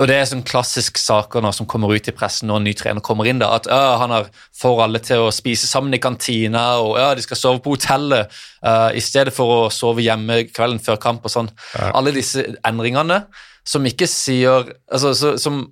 og 0.00 0.08
Det 0.08 0.14
er 0.16 0.24
sånn 0.28 0.44
klassisk 0.46 0.96
saker 1.00 1.42
nå 1.44 1.50
som 1.52 1.68
kommer 1.68 1.92
ut 1.92 2.06
i 2.08 2.14
pressen 2.16 2.48
når 2.48 2.60
en 2.60 2.66
ny 2.68 2.72
trener 2.76 3.04
kommer 3.04 3.28
inn. 3.28 3.42
da, 3.42 3.50
At 3.58 3.68
øh, 3.68 3.96
han 4.00 4.14
har, 4.14 4.30
får 4.56 4.84
alle 4.86 5.02
til 5.04 5.26
å 5.26 5.32
spise 5.34 5.68
sammen 5.68 5.92
i 5.92 6.00
kantina, 6.00 6.78
og 6.80 6.96
øh, 6.96 7.10
de 7.18 7.24
skal 7.26 7.40
sove 7.40 7.60
på 7.64 7.74
hotellet 7.76 8.32
øh, 8.64 8.90
i 8.96 9.02
stedet 9.04 9.34
for 9.36 9.66
å 9.66 9.70
sove 9.72 10.04
hjemme 10.04 10.46
kvelden 10.48 10.80
før 10.80 11.00
kamp. 11.02 11.28
og 11.28 11.34
sånn. 11.34 11.52
Ja. 11.76 11.92
Alle 11.92 12.14
disse 12.16 12.46
endringene 12.64 13.26
som 13.68 13.84
ikke 13.86 14.08
sier 14.10 14.72
altså, 14.90 15.12
så, 15.14 15.36
som 15.38 15.66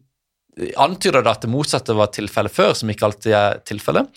antyder 0.77 1.25
det 1.25 1.33
at 1.33 1.45
det 1.45 1.51
motsatte 1.53 1.97
var 1.97 2.13
tilfellet 2.15 2.55
før, 2.55 2.73
som 2.77 2.91
ikke 2.93 3.07
alltid 3.09 3.37
er 3.37 3.61
tilfellet. 3.67 4.09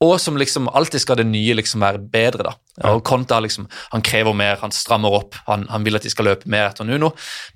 Og 0.00 0.14
som 0.16 0.38
liksom 0.40 0.68
alltid 0.72 1.02
skal 1.02 1.18
det 1.20 1.26
nye 1.28 1.54
liksom 1.58 1.82
være 1.84 2.00
bedre. 2.00 2.46
da. 2.48 2.54
Og 2.88 3.02
Conte 3.04 3.36
liksom, 3.44 3.66
han 3.92 4.00
krever 4.00 4.32
mer, 4.32 4.56
han 4.62 4.72
strammer 4.72 5.12
opp, 5.12 5.36
han, 5.44 5.66
han, 5.68 5.84
vil 5.84 5.98
at 5.98 6.06
de 6.06 6.12
skal 6.12 6.24
løpe 6.30 6.48
mer 6.48 6.70
etter 6.70 6.88
Nuno. 6.88 7.10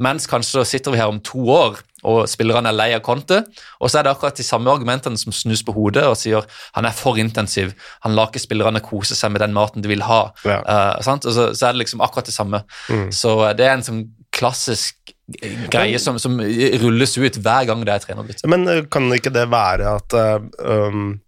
Mens 0.05 0.29
kanskje 0.29 0.67
sitter 0.69 0.93
vi 0.93 1.01
her 1.01 1.09
om 1.09 1.23
to 1.25 1.41
år, 1.49 1.81
og 2.05 2.27
spillerne 2.29 2.69
er 2.69 2.77
lei 2.77 2.91
av 2.93 3.01
Conte. 3.07 3.41
Og 3.81 3.89
så 3.89 3.99
er 3.99 4.05
det 4.05 4.13
akkurat 4.13 4.37
de 4.37 4.45
samme 4.45 4.69
argumentene 4.69 5.17
som 5.17 5.33
snus 5.33 5.65
på 5.65 5.73
hodet 5.73 6.05
og 6.05 6.19
sier 6.21 6.45
han 6.77 6.85
er 6.85 6.93
for 6.93 7.17
intensiv, 7.17 7.73
han 8.05 8.13
lar 8.13 8.29
ikke 8.29 8.45
spillerne 8.45 8.85
kose 8.85 9.17
seg 9.17 9.33
med 9.33 9.41
den 9.41 9.57
maten 9.57 9.81
de 9.81 9.89
vil 9.89 10.05
ha. 10.05 10.27
Ja. 10.45 10.61
Uh, 10.69 10.93
og 11.01 11.25
så, 11.25 11.49
så, 11.55 11.65
er 11.65 11.73
det 11.73 11.87
liksom 11.87 12.05
akkurat 12.05 12.29
det 12.29 12.37
samme. 12.37 12.61
Mm. 12.93 13.09
Så 13.09 13.39
det 13.57 13.71
er 13.71 13.79
en 13.79 13.89
sånn 13.89 14.05
klassisk 14.35 15.14
greie 15.27 15.99
som, 15.99 16.19
som, 16.21 16.37
rulles 16.83 17.17
ut 17.19 17.41
hver 17.41 17.69
gang 17.69 17.85
det 17.87 17.95
er 17.95 18.05
trenerbytte. 18.05 18.51
Men 18.51 18.69
eh, 18.69 18.85
kan 18.93 19.09
ikke 19.15 19.33
det 19.35 19.47
være 19.53 19.97
at 19.99 20.17
uh, 20.19 20.41
um, 20.61 21.21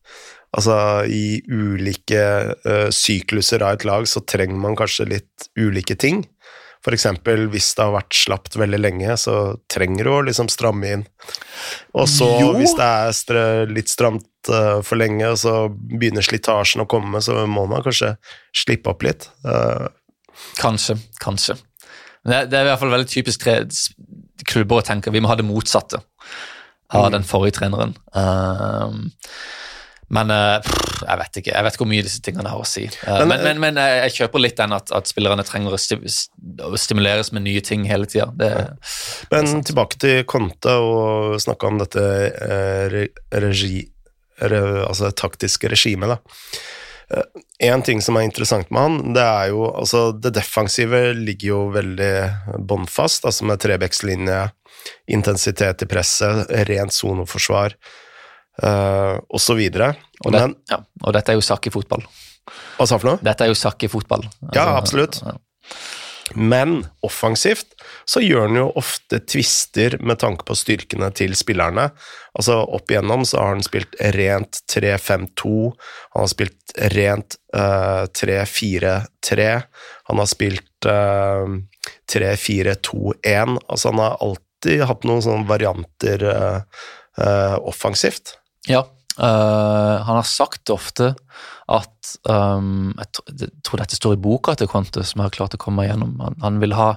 Altså, 0.57 1.05
i 1.05 1.43
ulike 1.53 2.21
uh, 2.65 2.87
sykluser 2.95 3.61
av 3.67 3.75
et 3.77 3.83
lag 3.85 4.07
så 4.09 4.23
trenger 4.25 4.57
man 4.57 4.77
kanskje 4.79 5.05
litt 5.11 5.49
ulike 5.59 5.99
ting. 6.01 6.23
Eksempel 6.87 7.49
hvis 7.53 7.73
det 7.77 7.83
har 7.83 7.93
vært 7.93 8.17
slapt 8.17 8.57
veldig 8.57 8.79
lenge, 8.79 9.19
så 9.21 9.59
trenger 9.69 10.07
du 10.07 10.13
å 10.15 10.23
liksom 10.25 10.49
stramme 10.49 10.95
inn. 10.95 11.03
Og 11.99 12.07
så 12.09 12.31
jo. 12.41 12.55
hvis 12.57 12.73
det 12.79 12.87
er 12.87 13.69
litt 13.75 13.93
stramt 13.93 14.49
for 14.49 14.97
lenge, 14.97 15.27
og 15.35 15.43
så 15.43 15.57
begynner 15.69 16.25
slitasjen 16.25 16.87
å 16.87 16.89
komme, 16.89 17.21
så 17.27 17.43
må 17.51 17.67
man 17.69 17.85
kanskje 17.85 18.15
slippe 18.55 18.95
opp 18.95 19.05
litt. 19.05 19.29
Kanskje, 20.63 20.97
kanskje. 21.21 21.59
Det, 22.27 22.47
det, 22.51 22.59
er 22.59 22.67
i 22.67 22.71
hvert 22.73 22.83
fall 22.83 22.95
veldig 22.95 23.11
typisk 23.11 23.45
tre 23.45 23.61
klubber 24.47 24.81
å 24.81 24.87
tenke 24.87 25.13
vi 25.15 25.23
må 25.23 25.31
ha 25.31 25.39
det 25.39 25.47
motsatte 25.47 26.01
av 26.95 27.07
mm. 27.07 27.13
den 27.17 27.27
forrige 27.27 27.59
treneren. 27.61 27.95
Um, 28.15 29.09
men 30.15 30.31
uh, 30.31 30.63
jeg 31.03 31.19
vet 31.19 31.39
ikke 31.41 31.51
jeg 31.51 31.67
vet 31.67 31.75
ikke 31.75 31.83
hvor 31.83 31.91
mye 31.91 32.05
disse 32.07 32.21
tingene 32.23 32.53
har 32.53 32.63
å 32.63 32.69
si. 32.69 32.85
Uh, 33.03 33.25
men, 33.25 33.33
men, 33.33 33.43
men, 33.49 33.63
men, 33.65 33.81
jeg 34.05 34.15
kjøper 34.21 34.45
litt 34.45 34.61
den 34.61 34.77
at, 34.77 34.93
at 34.95 35.11
spillerne 35.11 35.47
trenger 35.47 35.75
å, 35.75 35.81
sti 35.81 35.99
å, 35.99 36.71
stimuleres 36.79 37.33
med 37.35 37.47
nye 37.49 37.63
ting 37.67 37.89
hele 37.91 38.07
tida. 38.11 38.29
Men 39.33 39.67
tilbake 39.67 39.99
til 40.03 40.23
Conte 40.31 40.79
og 40.79 41.37
snakke 41.43 41.71
om 41.73 41.83
dette 41.83 42.07
regi, 43.35 43.83
re, 44.47 44.63
altså 44.87 45.11
taktiske 45.11 45.75
regimet. 45.75 46.15
da. 46.15 46.21
En 47.63 47.83
ting 47.87 48.01
som 48.03 48.17
er 48.19 48.27
interessant 48.27 48.71
med 48.75 48.83
han, 48.83 48.97
det 49.15 49.23
er 49.23 49.53
jo 49.53 49.69
altså 49.69 50.09
Det 50.11 50.33
defensive 50.35 51.13
ligger 51.15 51.49
jo 51.53 51.61
veldig 51.71 52.15
bånnfast, 52.67 53.29
altså 53.29 53.47
med 53.47 53.63
trebekslinje, 53.63 54.41
intensitet 55.15 55.85
i 55.87 55.89
presset, 55.91 56.51
rent 56.67 56.95
soneforsvar 56.95 57.77
uh, 58.63 59.23
osv. 59.31 59.63
Og, 59.63 60.33
det, 60.35 60.43
ja, 60.71 60.81
og 61.05 61.15
dette 61.15 61.35
er 61.35 61.39
jo 61.39 61.47
sakk 61.47 61.71
i 61.71 61.75
fotball. 61.75 62.03
Hva 62.77 62.87
sa 62.87 62.99
for 62.99 63.13
noe? 63.13 63.23
Dette 63.25 63.47
er 63.47 63.51
jo 63.51 63.59
sakk 63.59 63.87
i 63.87 63.91
fotball. 63.91 64.27
Altså, 64.27 64.59
ja, 64.59 64.67
absolutt. 64.75 65.21
Ja. 65.23 65.39
Men 66.35 66.81
offensivt 67.07 67.67
så 68.05 68.21
gjør 68.21 68.49
han 68.49 68.59
jo 68.59 68.65
ofte 68.81 69.21
tvister 69.31 69.95
med 70.03 70.19
tanke 70.23 70.47
på 70.49 70.57
styrkene 70.59 71.13
til 71.15 71.37
spillerne. 71.39 71.89
Altså 72.37 72.59
Opp 72.65 72.91
igjennom 72.91 73.23
så 73.29 73.39
har 73.41 73.55
han 73.55 73.63
spilt 73.65 73.95
rent 74.17 74.59
3-5-2, 74.73 75.53
han 76.17 76.25
har 76.25 76.33
spilt 76.33 76.75
rent 76.97 77.39
uh, 77.55 77.63
eh, 77.63 78.09
3-4-3, 78.11 79.47
han 80.11 80.23
har 80.23 80.31
spilt 80.31 80.91
uh, 80.91 81.47
eh, 81.47 81.55
3-4-2-1. 82.11 83.57
Altså 83.69 83.95
han 83.95 84.03
har 84.03 84.19
alltid 84.27 84.85
hatt 84.91 85.07
noen 85.07 85.25
sånne 85.25 85.49
varianter 85.49 86.27
uh, 86.27 87.57
offensivt. 87.63 88.35
Ja, 88.67 88.83
uh, 89.19 90.03
han 90.07 90.19
har 90.19 90.27
sagt 90.29 90.71
ofte 90.73 91.15
at 91.67 92.13
um, 92.31 92.93
Jeg 92.95 93.49
tror 93.67 93.81
dette 93.81 93.97
står 93.99 94.15
i 94.15 94.21
boka 94.23 94.55
til 94.55 94.69
Conte, 94.71 95.03
som 95.03 95.19
jeg 95.19 95.27
har 95.27 95.35
klart 95.35 95.57
å 95.57 95.61
komme 95.61 95.83
igjennom. 95.83 96.15
Han, 96.23 96.37
han 96.45 96.61
vil 96.63 96.77
ha 96.79 96.93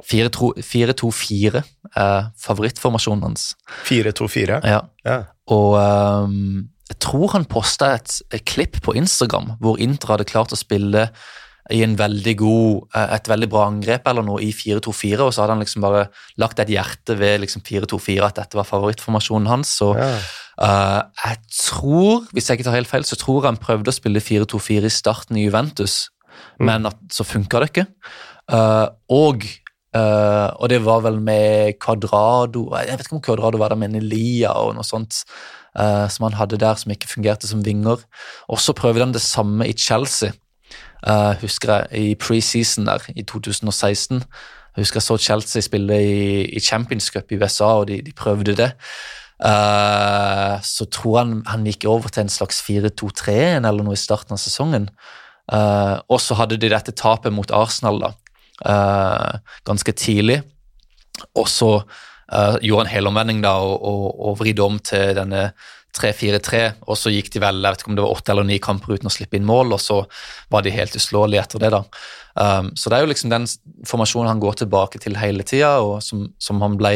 4-2-4, 0.00 1.60
eh, 1.60 2.30
favorittformasjonen 2.40 3.26
hans. 3.28 3.50
4-2-4? 3.84 4.62
Ja. 4.64 4.80
ja. 5.04 5.18
Og 5.52 5.76
um, 5.76 6.64
jeg 6.88 7.00
tror 7.04 7.34
han 7.34 7.46
posta 7.48 7.94
et, 7.98 8.16
et, 8.32 8.44
klipp 8.48 8.80
på 8.84 8.96
Instagram 8.96 9.54
hvor 9.62 9.80
Inter 9.80 10.14
hadde 10.14 10.28
klart 10.28 10.52
å 10.56 10.58
spille 10.58 11.10
i 11.72 11.80
en 11.84 11.94
veldig 11.96 12.34
god, 12.36 12.88
eh, 12.94 13.14
et 13.16 13.28
veldig 13.30 13.48
bra 13.48 13.64
angrep 13.70 14.08
eller 14.10 14.26
noe 14.26 14.42
i 14.44 14.50
4-2-4, 14.52 15.24
og 15.24 15.32
så 15.32 15.42
hadde 15.42 15.56
han 15.56 15.64
liksom 15.64 15.84
bare 15.84 16.06
lagt 16.40 16.60
et 16.60 16.72
hjerte 16.74 17.16
ved 17.20 17.40
liksom 17.44 17.64
4-2-4, 17.64 18.20
at 18.26 18.40
dette 18.42 18.58
var 18.58 18.68
favorittformasjonen 18.68 19.48
hans. 19.48 19.72
Så 19.80 19.94
ja. 19.96 20.10
uh, 20.60 21.00
jeg 21.22 21.40
tror, 21.56 22.28
hvis 22.36 22.50
jeg 22.50 22.58
ikke 22.58 22.68
tar 22.68 22.78
helt 22.78 22.90
feil, 22.90 23.08
så 23.08 23.16
tror 23.20 23.40
jeg 23.40 23.54
han 23.54 23.62
prøvde 23.62 23.92
å 23.92 23.96
spille 23.96 24.24
4-2-4 24.24 24.90
i 24.90 24.92
starten 24.92 25.40
i 25.40 25.46
Juventus, 25.46 26.10
mm. 26.28 26.66
men 26.68 26.90
at, 26.92 27.00
så 27.14 27.24
funka 27.24 27.64
det 27.64 27.72
ikke. 27.72 27.90
Uh, 28.52 28.88
og 29.12 29.46
Uh, 29.94 30.50
og 30.58 30.72
det 30.72 30.80
var 30.82 31.04
vel 31.04 31.20
med 31.22 31.76
Quadrado 31.78 32.64
Jeg 32.82 32.96
vet 32.98 33.04
ikke 33.06 33.14
om 33.14 33.20
Quadrado 33.22 33.60
var 33.60 33.70
der 33.70 33.78
med 33.78 33.92
Nelia 33.92 34.50
og 34.58 34.72
noe 34.74 34.82
sånt 34.82 35.20
uh, 35.78 36.10
som 36.10 36.26
han 36.26 36.34
hadde 36.34 36.58
der 36.58 36.74
som 36.80 36.90
ikke 36.90 37.12
fungerte 37.12 37.46
som 37.46 37.62
vinger. 37.62 38.02
Og 38.50 38.58
så 38.58 38.74
prøvde 38.74 39.04
han 39.04 39.14
det 39.14 39.22
samme 39.22 39.68
i 39.70 39.76
Chelsea. 39.78 40.34
Uh, 41.04 41.34
husker 41.42 41.72
jeg 41.72 42.00
i 42.00 42.14
preseason 42.16 42.86
der 42.88 43.02
i 43.12 43.22
2016. 43.22 44.22
Jeg 44.76 44.82
husker 44.82 44.96
jeg 44.96 45.06
så 45.06 45.16
Chelsea 45.20 45.62
spille 45.62 45.98
i, 46.00 46.44
i 46.48 46.60
Champions 46.60 47.10
Cup 47.12 47.32
i 47.32 47.36
USA, 47.36 47.64
og 47.82 47.88
de, 47.88 48.00
de 48.02 48.12
prøvde 48.16 48.56
det. 48.56 48.70
Uh, 49.44 50.56
så 50.64 50.86
tror 50.88 51.18
han 51.18 51.42
han 51.46 51.66
gikk 51.68 51.84
over 51.90 52.08
til 52.08 52.24
en 52.24 52.32
slags 52.32 52.62
4-2-3 52.64 53.34
eller 53.58 53.84
noe 53.84 53.98
i 53.98 54.00
starten 54.00 54.32
av 54.32 54.40
sesongen. 54.40 54.88
Uh, 55.52 56.00
og 56.08 56.22
så 56.24 56.38
hadde 56.40 56.56
de 56.56 56.72
dette 56.72 56.96
tapet 56.96 57.34
mot 57.34 57.52
Arsenal 57.52 58.00
da, 58.00 58.14
ganske 59.66 59.92
tidlig. 59.92 60.40
Og 61.36 61.48
så 61.50 61.70
gjorde 62.64 62.86
han 62.86 62.90
helomvending 62.90 63.42
da, 63.44 63.58
og, 63.60 63.82
og, 63.84 64.06
og 64.24 64.38
vridde 64.40 64.62
om 64.64 64.78
til 64.80 65.12
denne 65.18 65.50
3-4-3, 65.94 66.60
og 66.88 66.98
så 66.98 67.12
gikk 67.12 67.30
de 67.34 67.42
vel 67.42 67.62
jeg 67.62 67.74
vet 67.74 67.82
ikke 67.82 67.92
om 67.92 67.96
det 67.98 68.04
var 68.04 68.16
åtte 68.16 68.34
eller 68.34 68.46
ni 68.48 68.58
kamper 68.62 68.96
uten 68.96 69.10
å 69.10 69.14
slippe 69.14 69.38
inn 69.38 69.46
mål, 69.48 69.74
og 69.76 69.82
så 69.82 70.00
var 70.52 70.64
de 70.66 70.74
helt 70.74 70.96
uslåelige 70.98 71.44
etter 71.44 71.62
det. 71.62 71.70
da. 71.74 71.82
Um, 72.34 72.72
så 72.74 72.90
det 72.90 72.98
er 72.98 73.04
jo 73.04 73.10
liksom 73.12 73.30
den 73.30 73.48
formasjonen 73.86 74.32
han 74.32 74.42
går 74.42 74.62
tilbake 74.64 74.98
til 75.02 75.18
hele 75.20 75.46
tida, 75.46 75.76
og 75.84 76.00
som, 76.02 76.26
som, 76.42 76.62
han 76.64 76.78
ble 76.80 76.94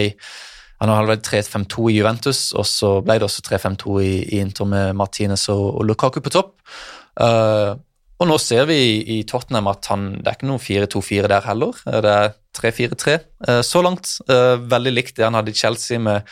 Han 0.79 0.93
hadde 0.95 1.11
vært 1.11 1.27
3-5-2 1.27 1.89
i 1.91 1.95
Juventus, 1.97 2.41
og 2.55 2.63
så 2.71 2.91
ble 3.03 3.17
det 3.19 3.27
også 3.27 3.43
3-5-2 3.49 3.95
i, 3.99 4.13
i, 4.23 4.39
Inter 4.39 4.69
med 4.71 4.95
Martinez 4.95 5.49
og, 5.51 5.65
og 5.75 5.89
Lukaku 5.89 6.21
på 6.23 6.31
topp. 6.31 6.53
Uh, 7.19 7.75
og 8.19 8.29
nå 8.31 8.37
ser 8.43 8.69
vi 8.71 8.79
i, 9.03 9.17
Tottenham 9.27 9.71
at 9.71 9.89
han, 9.91 10.13
det 10.23 10.31
er 10.31 10.39
ikke 10.39 10.51
noe 10.51 10.63
4-2-4 10.63 11.31
der 11.35 11.49
heller. 11.51 11.83
Det 11.83 12.15
er 12.15 12.31
3-4-3 12.61 13.17
uh, 13.49 13.61
så 13.67 13.83
langt. 13.83 14.15
Uh, 14.31 14.55
veldig 14.71 14.95
likt 14.95 15.19
det 15.19 15.27
han 15.27 15.39
hadde 15.39 15.51
i 15.55 15.59
Chelsea 15.59 15.99
med 16.03 16.27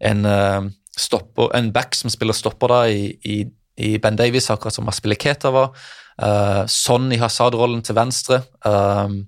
en 0.00 0.24
uh, 0.24 0.68
stopper, 1.00 1.50
en 1.56 1.72
back 1.74 1.96
som 1.96 2.12
spiller 2.12 2.36
stopper 2.36 2.72
da 2.72 2.80
i, 2.92 3.10
i, 3.24 3.42
i 3.80 3.96
Ben 4.02 4.18
Davies, 4.18 4.50
akkurat 4.52 4.76
som 4.76 4.88
Aspileketa 4.92 5.52
var. 5.54 5.72
Uh, 6.20 6.66
Son 6.68 7.08
i 7.12 7.18
Hazard-rollen 7.20 7.80
til 7.86 7.96
venstre. 7.96 8.42
Uh, 8.66 9.22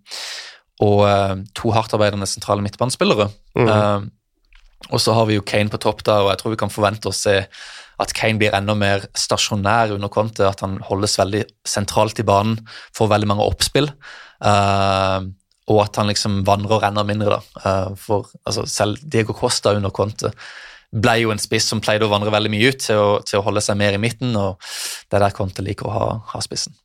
og 0.82 1.04
uh, 1.06 1.36
to 1.56 1.72
hardtarbeidende 1.72 2.28
sentrale 2.28 2.64
midtbanespillere. 2.64 3.30
Mm. 3.56 3.68
Uh, 3.68 4.90
og 4.90 5.00
så 5.00 5.14
har 5.14 5.28
vi 5.28 5.38
jo 5.38 5.46
Kane 5.46 5.70
på 5.72 5.80
topp, 5.80 6.02
da, 6.06 6.20
og 6.24 6.32
jeg 6.32 6.40
tror 6.40 6.54
vi 6.54 6.60
kan 6.64 6.72
forvente 6.72 7.10
å 7.10 7.16
se 7.16 7.36
at 8.02 8.14
Kane 8.16 8.40
blir 8.40 8.54
enda 8.56 8.74
mer 8.74 9.04
stasjonær 9.18 9.94
under 9.94 10.10
Conte, 10.12 10.42
at 10.48 10.64
han 10.64 10.80
holdes 10.88 11.14
veldig 11.20 11.44
sentralt 11.68 12.18
i 12.18 12.26
banen, 12.26 12.58
får 12.96 13.12
veldig 13.12 13.28
mange 13.30 13.46
oppspill. 13.46 13.92
Uh, 14.42 15.30
og 15.70 15.84
at 15.84 16.00
han 16.00 16.10
liksom 16.10 16.40
vandrer 16.48 16.88
enda 16.88 17.04
mindre, 17.06 17.38
da. 17.38 17.62
Uh, 17.62 17.94
for 17.98 18.32
altså, 18.42 18.66
selv 18.66 18.98
Diego 19.06 19.36
Costa 19.38 19.76
under 19.78 19.94
Conte 19.94 20.32
ble 20.92 21.14
jo 21.22 21.32
en 21.32 21.40
spiss 21.40 21.70
som 21.72 21.80
pleide 21.80 22.06
å 22.06 22.12
vandre 22.12 22.32
veldig 22.32 22.50
mye 22.52 22.72
ut 22.72 22.82
til 22.84 23.00
å, 23.00 23.12
til 23.24 23.40
å 23.40 23.46
holde 23.46 23.62
seg 23.64 23.78
mer 23.80 23.96
i 23.96 24.00
midten, 24.00 24.34
og 24.36 24.60
det 25.08 25.18
er 25.18 25.24
der 25.24 25.36
Conte 25.36 25.64
liker 25.64 25.88
å 25.88 25.94
ha, 25.94 26.08
ha 26.34 26.42
spissen. 26.44 26.76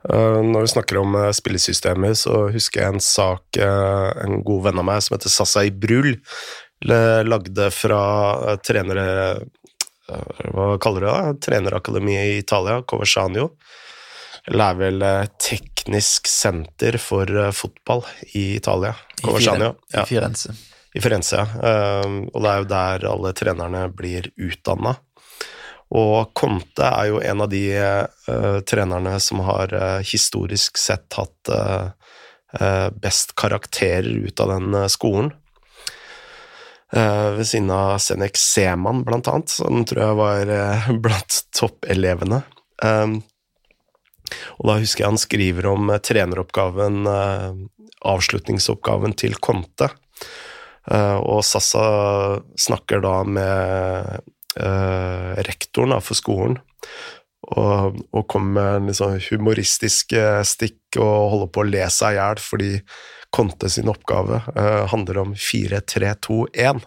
Uh, 0.00 0.40
når 0.40 0.64
vi 0.64 0.72
snakker 0.72 0.98
om 1.02 1.12
spillesystemet, 1.36 1.36
spillesystemer, 1.36 2.16
så 2.16 2.48
husker 2.54 2.82
jeg 2.82 2.94
en 2.94 3.04
sak 3.04 3.60
uh, 3.60 4.10
en 4.24 4.40
god 4.46 4.66
venn 4.66 4.80
av 4.80 4.88
meg 4.88 5.04
som 5.04 5.16
heter 5.16 5.32
Sasa 5.32 5.66
Brul 5.70 6.14
lagde 6.80 7.66
fra 7.76 7.98
trenere 8.64 9.02
Hva 10.08 10.78
kaller 10.80 11.04
du 11.04 11.08
det? 11.10 11.34
Trenerakademiet 11.44 12.30
i 12.30 12.38
Italia, 12.40 12.78
Coversanio. 12.88 13.50
Eller 14.48 14.72
er 14.72 14.78
vel 14.80 15.04
teknisk 15.36 16.30
senter 16.32 16.96
for 16.96 17.28
fotball 17.52 18.00
i 18.32 18.54
Italia. 18.56 18.94
Coversanio. 19.20 19.74
I 19.92 20.06
Firenze. 20.08 20.56
Ja. 20.56 20.69
I 20.94 21.00
Firenze, 21.02 21.44
ehm, 21.62 22.24
og 22.32 22.42
det 22.42 22.50
er 22.50 22.58
jo 22.58 22.70
der 22.72 23.06
alle 23.12 23.32
trenerne 23.38 23.84
blir 23.94 24.26
utdanna. 24.40 24.96
Og 25.90 26.30
Conte 26.38 26.86
er 26.86 27.08
jo 27.10 27.20
en 27.22 27.42
av 27.42 27.50
de 27.50 27.64
uh, 27.74 28.58
trenerne 28.62 29.16
som 29.22 29.42
har 29.42 29.72
uh, 29.74 29.98
historisk 30.06 30.78
sett 30.78 31.18
hatt 31.18 31.50
uh, 31.50 31.90
best 32.94 33.34
karakterer 33.38 34.06
ut 34.26 34.42
av 34.42 34.54
den 34.54 34.74
skolen. 34.90 35.30
ved 36.90 37.46
siden 37.46 37.68
av 37.70 38.00
Senek 38.02 38.34
Seman, 38.34 39.04
blant 39.06 39.28
annet, 39.30 39.52
som 39.54 39.84
tror 39.86 40.00
jeg 40.02 40.16
var 40.18 40.48
blant 41.04 41.36
toppelevene. 41.54 42.40
Um, 42.82 43.20
og 44.58 44.66
da 44.66 44.74
husker 44.80 45.04
jeg 45.04 45.12
han 45.12 45.22
skriver 45.22 45.68
om 45.70 45.92
treneroppgaven, 46.02 47.06
avslutningsoppgaven 48.02 49.14
til 49.22 49.38
Conte. 49.38 49.92
Eh, 50.88 51.18
og 51.20 51.44
Sassa 51.44 51.84
snakker 52.58 53.02
da 53.04 53.20
med 53.28 54.20
uh, 54.60 55.36
rektoren 55.46 56.00
for 56.00 56.18
skolen 56.18 56.56
og, 57.50 58.00
og 58.16 58.26
kommer 58.30 58.78
med 58.80 58.92
liksom 58.92 59.18
humoristisk 59.28 60.14
stikk 60.46 60.98
og 61.00 61.30
holder 61.34 61.50
på 61.52 61.62
å 61.62 61.68
le 61.68 61.86
seg 61.92 62.16
i 62.16 62.18
hjel 62.18 62.42
fordi 62.44 62.72
Conte 63.30 63.70
sin 63.70 63.88
oppgave 63.88 64.40
uh, 64.56 64.86
handler 64.90 65.20
om 65.22 65.34
4-3-2-1, 65.38 66.80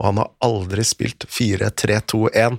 og 0.00 0.06
han 0.06 0.20
har 0.22 0.30
aldri 0.40 0.84
spilt 0.88 1.26
4-3-2-1, 1.28 2.56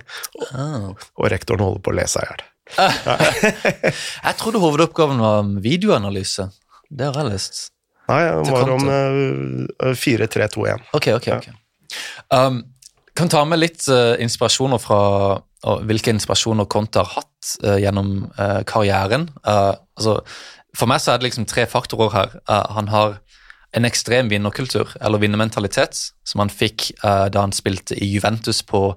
ah. 0.54 0.92
og 0.94 1.30
rektoren 1.32 1.64
holder 1.66 1.82
på 1.82 1.90
å 1.90 1.96
le 1.98 2.06
seg 2.10 2.22
i 2.22 2.30
hjel. 2.30 2.44
jeg 4.28 4.38
trodde 4.38 4.62
hovedoppgaven 4.62 5.18
var 5.20 5.50
videoanalyse. 5.64 6.46
Det 6.86 7.10
har 7.10 7.18
jeg 7.24 7.32
lest. 7.32 7.64
Nei, 8.10 8.22
det 8.42 8.52
var 8.52 8.70
om 8.74 8.88
uh, 8.88 9.92
4-3-2-1. 9.94 10.88
Ok, 10.98 11.08
ok, 11.16 11.28
ok. 11.36 11.50
Um, 12.34 12.62
kan 13.18 13.30
ta 13.32 13.44
med 13.44 13.60
litt 13.60 13.86
uh, 13.92 14.14
inspirasjoner 14.22 14.80
fra 14.82 15.02
uh, 15.38 15.82
hvilke 15.86 16.14
inspirasjoner 16.14 16.68
Conte 16.72 17.02
har 17.02 17.20
hatt 17.20 17.52
uh, 17.64 17.76
gjennom 17.80 18.30
uh, 18.38 18.62
karrieren. 18.68 19.28
Altså, 19.44 20.20
for 20.76 20.90
meg 20.90 21.02
så 21.04 21.12
er 21.12 21.20
det 21.20 21.28
liksom 21.28 21.46
tre 21.48 21.66
faktorer 21.68 22.14
her. 22.16 22.36
han 22.72 22.88
har 22.88 23.18
en 23.72 23.88
ekstrem 23.88 24.28
vinnerkultur, 24.28 24.90
eller 25.00 25.20
vinnermentalitet, 25.22 25.96
som 26.28 26.42
han 26.42 26.50
fikk 26.52 26.90
uh, 27.00 27.28
da 27.32 27.46
han 27.46 27.54
spilte 27.56 27.96
i 27.96 28.10
Juventus 28.12 28.60
på 28.68 28.90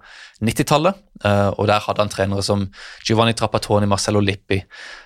90-tallet. 0.43 0.99
Uh, 1.23 1.55
og 1.55 1.69
der 1.69 1.83
hadde 1.85 2.03
han 2.03 2.11
trenere 2.11 2.43
som 2.43 2.65
Giovanni 3.07 3.33
Trappatoni, 3.37 3.87
Marcello 3.87 4.19
Lippi. 4.19 4.59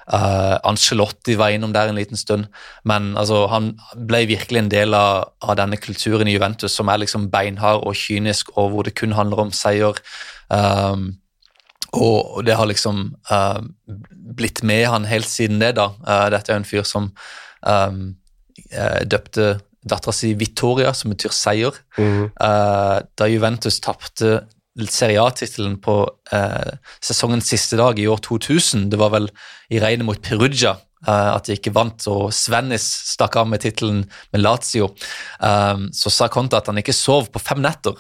Uh, 0.10 0.58
Ancelotti 0.66 1.38
var 1.38 1.54
innom 1.54 1.74
der 1.76 1.92
en 1.92 2.02
liten 2.02 2.18
stund. 2.18 2.48
Men 2.90 3.14
altså, 3.18 3.44
han 3.54 3.76
ble 4.10 4.24
virkelig 4.32 4.64
en 4.64 4.72
del 4.74 4.98
av, 4.98 5.36
av, 5.46 5.54
denne 5.62 5.78
kulturen 5.78 6.28
i 6.30 6.34
Juventus, 6.34 6.74
som 6.74 6.90
er 6.90 7.04
liksom 7.04 7.30
beinhard 7.30 7.86
og 7.86 7.98
kynisk, 7.98 8.56
og 8.58 8.74
hvor 8.74 8.90
det 8.90 8.98
kun 8.98 9.14
handler 9.18 9.46
om 9.46 9.54
seier. 9.54 10.02
Um, 10.50 11.12
og 11.94 12.42
det 12.46 12.54
har 12.58 12.70
liksom 12.70 13.16
blitt 14.38 14.62
med 14.62 14.84
han 14.86 15.08
helt 15.10 15.26
siden 15.26 15.58
det, 15.62 15.72
da. 15.80 15.88
dette 16.30 16.54
er 16.54 16.60
en 16.60 16.68
fyr 16.68 16.86
som 16.86 17.08
um, 17.10 17.16
eh, 17.66 18.00
døpte 19.10 19.58
dattera 19.88 20.14
si 20.16 20.34
Vittoria, 20.38 20.94
som 20.96 21.14
betyr 21.14 21.34
seier. 21.36 21.76
Mm. 21.98 22.30
Eh, 22.30 22.96
da 23.18 23.30
Juventus 23.30 23.80
tapte 23.84 24.44
Serie 24.90 25.20
A-tittelen 25.20 25.80
på 25.84 26.02
eh, 26.36 26.76
sesongens 27.04 27.50
siste 27.52 27.80
dag 27.80 28.00
i 28.00 28.08
år 28.08 28.22
2000, 28.24 28.88
det 28.92 29.00
var 29.02 29.12
vel 29.16 29.28
i 29.74 29.82
regnet 29.82 30.08
mot 30.08 30.22
Perugia 30.24 30.78
eh, 31.04 31.32
at 31.34 31.50
de 31.50 31.58
ikke 31.58 31.74
vant, 31.76 32.06
og 32.12 32.30
Svennis 32.36 32.86
stakk 33.10 33.36
av 33.42 33.50
med 33.52 33.64
tittelen 33.66 34.06
med 34.32 34.44
Lazio, 34.44 34.92
eh, 35.44 35.86
så 35.96 36.14
sa 36.14 36.30
Conte 36.32 36.60
at 36.60 36.72
han 36.72 36.80
ikke 36.80 36.96
sov 36.96 37.28
på 37.34 37.44
fem 37.44 37.64
netter. 37.66 38.00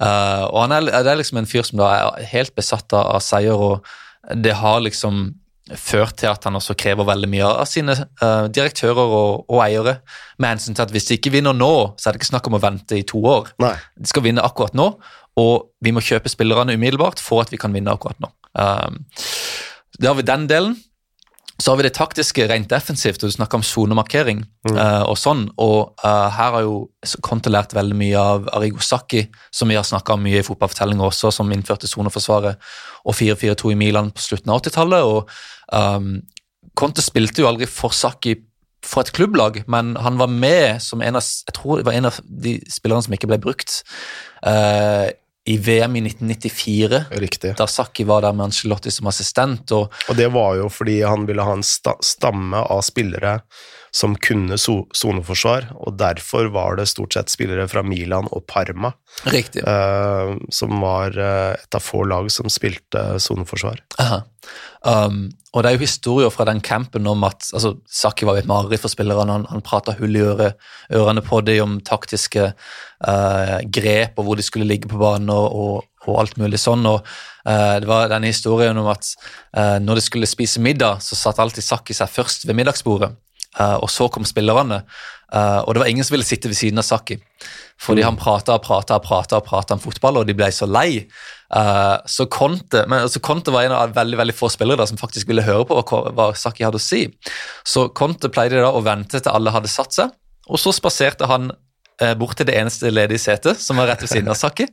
Eh, 0.00 0.44
og 0.50 0.58
han 0.66 0.76
er, 0.76 0.90
det 0.90 1.14
er 1.14 1.20
liksom 1.22 1.40
en 1.40 1.48
fyr 1.48 1.64
som 1.68 1.80
da 1.80 1.92
er 1.94 2.32
helt 2.34 2.56
besatt 2.58 2.92
av 2.98 3.22
seier, 3.24 3.56
og 3.56 4.36
det 4.36 4.58
har 4.58 4.84
liksom 4.84 5.30
ført 5.78 6.16
til 6.18 6.30
at 6.32 6.44
han 6.48 6.58
også 6.58 6.74
krever 6.78 7.06
veldig 7.06 7.28
mye 7.30 7.48
av 7.62 7.68
sine 7.70 7.94
uh, 7.94 8.48
direktører 8.50 9.02
og, 9.02 9.44
og, 9.46 9.58
eiere. 9.64 9.98
Med 10.42 10.56
hensyn 10.56 10.76
til 10.76 10.84
at 10.84 10.94
hvis 10.94 11.06
de 11.08 11.18
ikke 11.18 11.34
vinner 11.36 11.56
nå, 11.56 11.72
så 11.96 12.08
er 12.08 12.14
det 12.14 12.22
ikke 12.22 12.32
snakk 12.32 12.48
om 12.50 12.58
å 12.58 12.62
vente 12.62 12.98
i 12.98 13.06
to 13.06 13.22
år. 13.22 13.52
Nei. 13.62 13.74
De 13.98 14.10
skal 14.10 14.26
vinne 14.26 14.44
akkurat 14.44 14.74
nå, 14.78 14.88
og 15.40 15.52
vi 15.84 15.94
må 15.94 16.02
kjøpe 16.04 16.32
spillerne 16.32 16.74
umiddelbart 16.76 17.22
for 17.22 17.44
at 17.44 17.52
vi 17.54 17.60
kan 17.62 17.74
vinne 17.74 17.94
akkurat 17.94 18.18
nå. 18.22 18.32
Um, 18.58 19.04
det 19.98 20.10
har 20.10 20.18
vi 20.18 20.26
den 20.26 20.48
delen. 20.50 20.76
Så 21.62 21.70
har 21.70 21.78
vi 21.78 21.84
det 21.86 21.94
taktiske 21.94 22.48
rent 22.50 22.66
defensivt, 22.72 23.22
og 23.22 23.30
du 23.30 23.34
snakker 23.36 23.60
om 23.60 23.62
sonemarkering 23.62 24.40
mm. 24.66 24.74
uh, 24.74 25.04
og 25.06 25.14
sånn. 25.20 25.44
Og 25.62 25.92
uh, 26.02 26.26
her 26.34 26.56
har 26.56 26.64
jo 26.66 26.76
Conte 27.22 27.52
lært 27.52 27.74
veldig 27.76 27.98
mye 28.00 28.18
av 28.18 28.48
Arigo 28.56 28.82
Sacchi, 28.82 29.28
som 29.54 29.70
vi 29.70 29.78
har 29.78 29.86
snakka 29.86 30.16
om 30.16 30.24
mye 30.26 30.40
i 30.40 30.46
fotballfortellinger 30.46 31.06
også, 31.06 31.30
som 31.34 31.52
innførte 31.54 31.90
soneforsvaret 31.90 32.72
og 33.06 33.14
4-4-2 33.14 33.76
i 33.76 33.78
Milan 33.78 34.10
på 34.10 34.24
slutten 34.24 34.50
av 34.50 34.64
80-tallet. 34.64 35.06
og 35.06 35.30
um, 35.70 36.16
Conte 36.78 37.04
spilte 37.04 37.44
jo 37.44 37.50
aldri 37.52 37.70
for 37.70 37.94
Sacchi 37.94 38.40
for 38.82 39.04
et 39.04 39.14
klubblag, 39.14 39.60
men 39.70 39.94
han 40.02 40.18
var 40.18 40.30
med 40.32 40.82
som 40.82 41.02
en 41.06 41.14
av 41.20 41.22
jeg 41.22 41.54
tror 41.54 41.78
det 41.78 41.86
var 41.86 41.94
en 41.94 42.10
av 42.10 42.18
de 42.26 42.56
spillerne 42.66 43.06
som 43.06 43.14
ikke 43.14 43.30
ble 43.30 43.38
brukt. 43.44 43.84
Uh, 44.42 45.14
i 45.44 45.56
VM 45.58 45.96
i 45.96 46.00
1994, 46.06 47.04
Riktig. 47.10 47.56
da 47.58 47.66
Sakki 47.66 48.04
var 48.04 48.22
der 48.22 48.32
med 48.32 48.44
Angelotti 48.44 48.90
som 48.94 49.06
assistent. 49.10 49.72
Og, 49.74 49.92
og 50.08 50.16
det 50.16 50.28
var 50.34 50.54
jo 50.60 50.68
fordi 50.70 51.00
han 51.02 51.26
ville 51.26 51.42
ha 51.42 51.56
en 51.58 51.64
stamme 51.66 52.62
av 52.62 52.82
spillere 52.86 53.40
som 53.92 54.14
kunne 54.16 54.56
soneforsvar, 54.56 55.66
og 55.76 55.98
derfor 56.00 56.48
var 56.54 56.78
det 56.78 56.88
stort 56.88 57.12
sett 57.12 57.28
spillere 57.32 57.66
fra 57.68 57.82
Milan 57.84 58.28
og 58.32 58.46
Parma 58.48 58.94
Riktig. 59.28 59.60
Uh, 59.68 60.38
som 60.48 60.78
var 60.80 61.12
uh, 61.12 61.52
et 61.52 61.76
av 61.76 61.82
få 61.84 62.00
lag 62.08 62.30
som 62.32 62.48
spilte 62.48 63.02
soneforsvar. 63.20 63.82
Um, 64.80 65.26
og 65.52 65.62
det 65.62 65.68
er 65.68 65.76
jo 65.76 65.84
historier 65.84 66.32
fra 66.32 66.46
den 66.48 66.62
campen 66.64 67.04
om 67.06 67.26
at 67.28 67.44
altså, 67.52 67.74
Saki 67.84 68.24
var 68.24 68.38
jo 68.38 68.42
et 68.46 68.48
mareritt 68.48 68.80
for 68.80 68.90
spillerne. 68.90 69.36
Han, 69.36 69.44
han 69.50 69.64
prata 69.66 69.92
hull 69.98 70.16
i 70.16 70.22
øre, 70.24 70.54
ørene 70.96 71.20
på 71.26 71.42
dem 71.44 71.60
om 71.66 71.74
taktiske 71.84 72.46
uh, 72.48 73.58
grep 73.76 74.16
og 74.16 74.24
hvor 74.24 74.40
de 74.40 74.46
skulle 74.46 74.70
ligge 74.70 74.88
på 74.88 75.00
banen 75.02 75.28
og, 75.34 75.52
og, 75.52 75.90
og 76.08 76.22
alt 76.22 76.40
mulig 76.40 76.62
sånn. 76.62 76.88
og 76.88 77.04
Det 77.44 77.90
var 77.90 78.08
denne 78.08 78.32
historien 78.32 78.78
om 78.78 78.88
at 78.90 79.12
når 79.82 79.98
de 79.98 80.02
skulle 80.02 80.30
spise 80.30 80.62
middag, 80.62 81.02
så 81.04 81.18
satt 81.18 81.38
alltid 81.42 81.66
Saki 81.66 81.94
seg 81.94 82.10
først 82.10 82.48
ved 82.48 82.56
middagsbordet. 82.58 83.12
Uh, 83.52 83.76
og 83.84 83.90
så 83.92 84.06
kom 84.08 84.24
spillerne, 84.24 84.78
uh, 85.34 85.60
og 85.66 85.74
det 85.74 85.82
var 85.82 85.90
ingen 85.90 86.06
som 86.06 86.14
ville 86.14 86.24
sitte 86.24 86.48
ved 86.48 86.56
siden 86.56 86.80
av 86.80 86.86
Saki. 86.86 87.18
Fordi 87.82 88.00
mm. 88.00 88.06
han 88.06 88.20
prata 88.20 88.56
og 88.56 88.62
prata 88.64 88.96
og 88.96 89.44
prata 89.44 89.76
om 89.76 89.82
fotball, 89.82 90.22
og 90.22 90.28
de 90.28 90.36
ble 90.36 90.48
så 90.54 90.68
lei. 90.68 91.02
Uh, 91.52 91.98
så 92.08 92.24
Conte, 92.32 92.86
men, 92.88 93.04
altså 93.04 93.20
Conte 93.24 93.52
var 93.52 93.66
en 93.66 93.74
av 93.76 93.92
veldig 93.96 94.20
veldig 94.22 94.36
få 94.38 94.48
spillere 94.52 94.80
da, 94.80 94.88
som 94.88 95.00
faktisk 95.00 95.28
ville 95.28 95.44
høre 95.44 95.66
på 95.68 95.82
hva, 95.82 96.00
hva 96.16 96.30
Saki 96.38 96.64
hadde 96.64 96.80
å 96.80 96.84
si. 96.84 97.04
Så 97.68 97.90
Conte 97.96 98.32
pleide 98.32 98.62
da 98.64 98.72
å 98.72 98.84
vente 98.86 99.20
til 99.20 99.34
alle 99.34 99.52
hadde 99.52 99.72
satt 99.72 100.00
seg, 100.00 100.16
og 100.48 100.60
så 100.60 100.72
spaserte 100.74 101.28
han 101.30 101.52
bort 102.18 102.34
til 102.34 102.48
det 102.48 102.56
eneste 102.58 102.90
ledige 102.90 103.20
setet, 103.20 103.60
som 103.62 103.78
var 103.78 103.86
rett 103.86 104.00
ved 104.02 104.10
siden 104.10 104.32
av 104.32 104.34
Saki, 104.34 104.64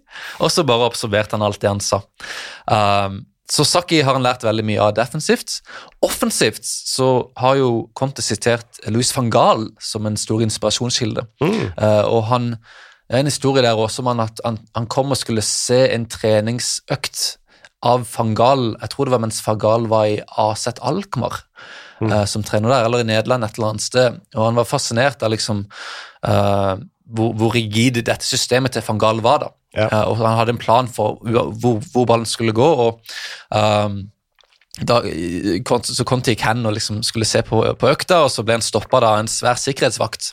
og 0.42 0.50
så 0.50 0.64
bare 0.66 0.88
absorberte 0.88 1.36
han 1.36 1.44
alt 1.46 1.60
det 1.62 1.70
han 1.70 1.82
sa. 1.84 2.00
Um, 2.66 3.20
så 3.50 3.66
Saki 3.66 4.04
har 4.06 4.14
han 4.14 4.26
lært 4.26 4.46
veldig 4.46 4.66
mye 4.68 4.84
av 4.84 4.94
defensivt. 4.98 5.60
Offensivt 6.06 6.66
så 6.66 7.30
har 7.42 7.58
jo 7.58 7.72
Conte 7.98 8.22
sitert 8.22 8.78
Louis 8.88 9.10
van 9.16 9.32
Gaal 9.34 9.66
som 9.82 10.06
en 10.06 10.20
stor 10.20 10.44
inspirasjonskilde. 10.46 11.26
Mm. 11.42 11.64
Uh, 11.74 12.06
og 12.06 12.24
han 12.30 12.54
det 13.10 13.18
er 13.18 13.24
en 13.24 13.32
historie 13.32 13.64
der 13.66 13.74
også 13.74 14.04
om 14.06 14.20
at 14.22 14.42
han, 14.46 14.60
han, 14.78 14.86
kom 14.86 15.10
og 15.10 15.18
skulle 15.18 15.42
se 15.42 15.80
en 15.96 16.04
treningsøkt 16.06 17.40
av 17.82 18.04
van 18.06 18.36
Gaal. 18.38 18.66
Jeg 18.84 18.92
tror 18.94 19.10
det 19.10 19.16
var 19.16 19.24
mens 19.24 19.40
van 19.48 19.58
Gaal 19.58 19.88
var 19.90 20.12
i 20.12 20.20
AZ 20.44 20.68
Alkmaar 20.78 21.40
mm. 22.04 22.12
uh, 22.12 22.26
som 22.30 22.46
trener 22.46 22.70
der, 22.70 22.86
eller 22.86 23.02
i 23.02 23.10
Nederland 23.10 23.48
et 23.48 23.58
eller 23.58 23.72
annet 23.74 23.88
sted. 23.88 24.22
Og 24.36 24.46
han 24.46 24.62
var 24.62 24.70
fascinert 24.70 25.26
av 25.26 25.34
liksom 25.34 25.66
uh, 25.66 26.76
hvor, 27.10 27.34
hvor, 27.34 27.56
rigid 27.56 28.02
dette 28.02 28.26
systemet 28.26 28.76
til 28.76 28.86
van 28.88 29.02
Gaal 29.02 29.24
var. 29.26 29.44
da. 29.44 29.52
Ja. 29.78 29.90
Uh, 29.90 30.12
og 30.12 30.24
Han 30.24 30.38
hadde 30.38 30.56
en 30.56 30.62
plan 30.62 30.88
for 30.88 31.20
hvor, 31.24 31.82
hvor 31.92 32.06
ballen 32.06 32.26
skulle 32.30 32.54
gå. 32.54 32.70
og 32.86 33.02
um, 33.56 34.02
da, 34.80 35.02
så 35.84 36.06
Conti 36.08 36.32
gikk 36.36 36.46
hen 36.48 36.64
og 36.66 36.76
liksom 36.78 37.02
skulle 37.04 37.28
se 37.28 37.42
på, 37.44 37.62
på 37.80 37.90
økta, 37.90 38.22
og 38.24 38.32
så 38.32 38.46
ble 38.48 38.56
han 38.60 38.64
stoppa 38.64 39.02
av 39.02 39.18
en 39.20 39.32
svær 39.32 39.60
sikkerhetsvakt. 39.60 40.32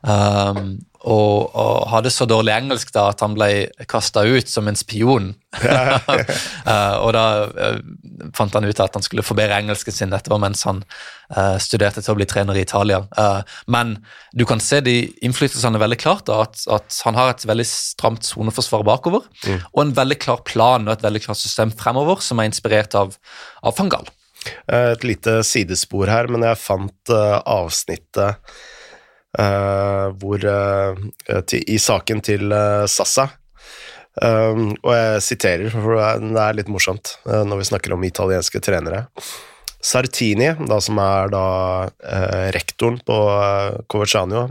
Um, 0.00 0.78
og, 1.02 1.50
og, 1.58 1.86
hadde 1.90 2.12
så 2.14 2.26
dårlig 2.30 2.52
engelsk 2.54 2.92
da 2.94 3.08
at 3.10 3.22
han 3.24 3.34
ble 3.34 3.48
kasta 3.90 4.22
ut 4.22 4.48
som 4.48 4.68
en 4.70 4.78
spion. 4.78 5.32
uh, 5.58 6.96
og 7.04 7.10
da 7.16 7.24
uh, 7.50 7.80
fant 8.36 8.54
han 8.54 8.66
ut 8.66 8.82
at 8.82 8.94
han 8.94 9.04
skulle 9.04 9.24
forbedre 9.26 9.58
engelsken 9.58 9.96
sin. 9.96 10.14
Dette 10.14 10.30
var 10.30 10.40
mens 10.44 10.62
han 10.68 10.82
uh, 11.34 11.58
studerte 11.62 12.04
til 12.04 12.14
å 12.14 12.18
bli 12.20 12.28
trener 12.30 12.58
i 12.58 12.62
Italia. 12.62 13.02
men 13.66 13.96
du 14.32 14.44
kan 14.46 14.60
se 14.62 14.80
de 14.80 14.96
innflytelsene 15.26 15.80
veldig 15.82 15.98
klart, 15.98 16.26
da, 16.30 16.42
at, 16.46 16.62
at, 16.70 16.98
han 17.06 17.18
har 17.18 17.32
et 17.32 17.46
veldig 17.48 17.66
stramt 17.66 18.26
soneforsvar 18.26 18.84
bakover, 18.86 19.26
mm. 19.46 19.62
og 19.72 19.80
en 19.82 19.94
veldig 19.96 20.18
klar 20.22 20.42
plan 20.46 20.86
og 20.86 20.94
et 20.94 21.06
veldig 21.06 21.24
klart 21.26 21.40
system 21.40 21.72
fremover, 21.74 22.22
som 22.22 22.40
er 22.40 22.50
inspirert 22.50 22.94
av, 22.98 23.16
av 23.62 23.74
Fangal. 23.76 24.06
Et 24.70 25.04
lite 25.06 25.40
sidespor 25.46 26.10
her, 26.10 26.30
men 26.30 26.46
jeg 26.46 26.62
fant 26.62 27.12
avsnittet 27.12 28.38
Uh, 28.42 28.71
hvor, 29.32 30.44
uh, 30.44 31.40
til, 31.48 31.62
I 31.64 31.78
saken 31.80 32.20
til 32.24 32.52
uh, 32.52 32.84
Sassa. 32.90 33.30
Og 34.22 34.90
jeg 34.92 35.20
siterer, 35.24 35.70
for 35.72 35.96
det 36.20 36.36
er 36.36 36.56
litt 36.58 36.68
morsomt 36.68 37.14
når 37.24 37.62
vi 37.62 37.64
snakker 37.64 37.94
om 37.94 38.02
italienske 38.04 38.60
trenere. 38.60 39.06
Sartini, 39.80 40.50
da, 40.68 40.76
som 40.84 41.00
er 41.00 41.32
da 41.32 41.46
rektoren 42.52 42.98
på 43.08 43.16
Coverciano 43.88 44.50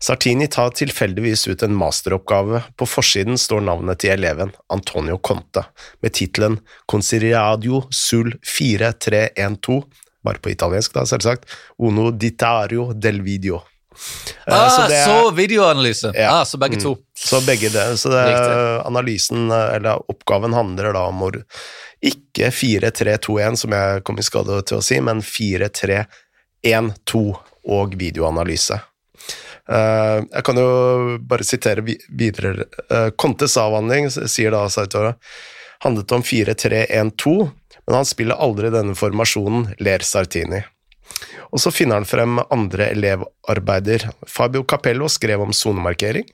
Sartini 0.00 0.46
tar 0.46 0.70
tilfeldigvis 0.70 1.48
ut 1.48 1.62
en 1.62 1.74
masteroppgave. 1.74 2.62
På 2.76 2.86
forsiden 2.86 3.38
står 3.38 3.64
navnet 3.66 3.98
til 4.02 4.14
eleven, 4.14 4.52
Antonio 4.70 5.18
Conte, 5.18 5.64
med 6.00 6.14
tittelen 6.14 6.60
Consiriadio 6.90 7.82
sul 7.90 8.36
4312, 8.46 9.82
bare 10.24 10.42
på 10.42 10.52
italiensk, 10.54 10.94
da, 10.94 11.06
selvsagt, 11.06 11.50
Uno 11.78 12.10
ditario 12.10 12.92
del 12.94 13.22
video. 13.26 13.62
Eh, 14.46 14.54
ah, 14.54 14.70
så, 14.70 14.88
det, 14.88 15.04
så 15.04 15.30
videoanalyse. 15.36 16.12
Ja. 16.14 16.40
Ah, 16.40 16.44
så 16.44 16.58
begge 16.58 16.76
mm. 16.76 16.82
to. 16.82 16.96
Så 17.18 17.40
begge 17.46 17.68
det. 17.74 17.98
Så 17.98 18.08
det, 18.12 18.24
analysen, 18.86 19.50
eller 19.50 20.10
oppgaven, 20.10 20.54
handler 20.54 20.92
da 20.96 21.02
om 21.10 21.32
ikke 21.98 22.50
4-3-2-1, 22.54 23.56
som 23.64 23.70
jeg 23.74 24.02
kom 24.06 24.18
i 24.18 24.26
skade 24.26 24.62
til 24.70 24.76
å 24.78 24.84
si, 24.84 25.00
men 25.02 25.22
4-3-1-2 25.24 27.36
og 27.68 27.94
videoanalyse. 27.98 28.78
Uh, 29.68 30.18
jeg 30.22 30.42
kan 30.46 30.56
jo 30.56 30.68
bare 31.28 31.44
sitere 31.44 31.82
videre. 31.84 32.64
Uh, 32.88 33.10
Contes 33.20 33.58
avhandling, 33.60 34.08
sier 34.08 34.50
da 34.54 34.64
Saitora, 34.72 35.12
handlet 35.84 36.12
om 36.16 36.22
4-3-1-2 36.24 37.34
men 37.88 37.94
han 37.94 38.04
spiller 38.04 38.36
aldri 38.36 38.68
denne 38.68 38.92
formasjonen, 38.92 39.70
ler 39.80 40.02
Sartini. 40.04 40.58
Og 41.52 41.62
så 41.62 41.72
finner 41.72 42.00
han 42.00 42.08
frem 42.08 42.40
andre 42.48 42.90
elevarbeider. 42.92 44.08
Fabio 44.28 44.64
Capello 44.68 45.08
skrev 45.10 45.42
om 45.42 45.54
sonemarkering. 45.56 46.26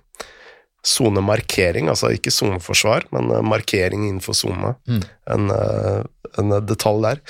Sonemarkering, 0.85 1.89
altså 1.89 2.11
ikke 2.13 2.33
soneforsvar, 2.35 3.07
men 3.15 3.31
eh, 3.33 3.45
markering 3.47 4.05
innenfor 4.09 4.37
sone. 4.37 4.75
Mm. 4.91 5.01
En, 5.33 5.55
eh, 5.55 6.03
en, 6.43 6.53
detalj 6.67 7.07
der. 7.07 7.23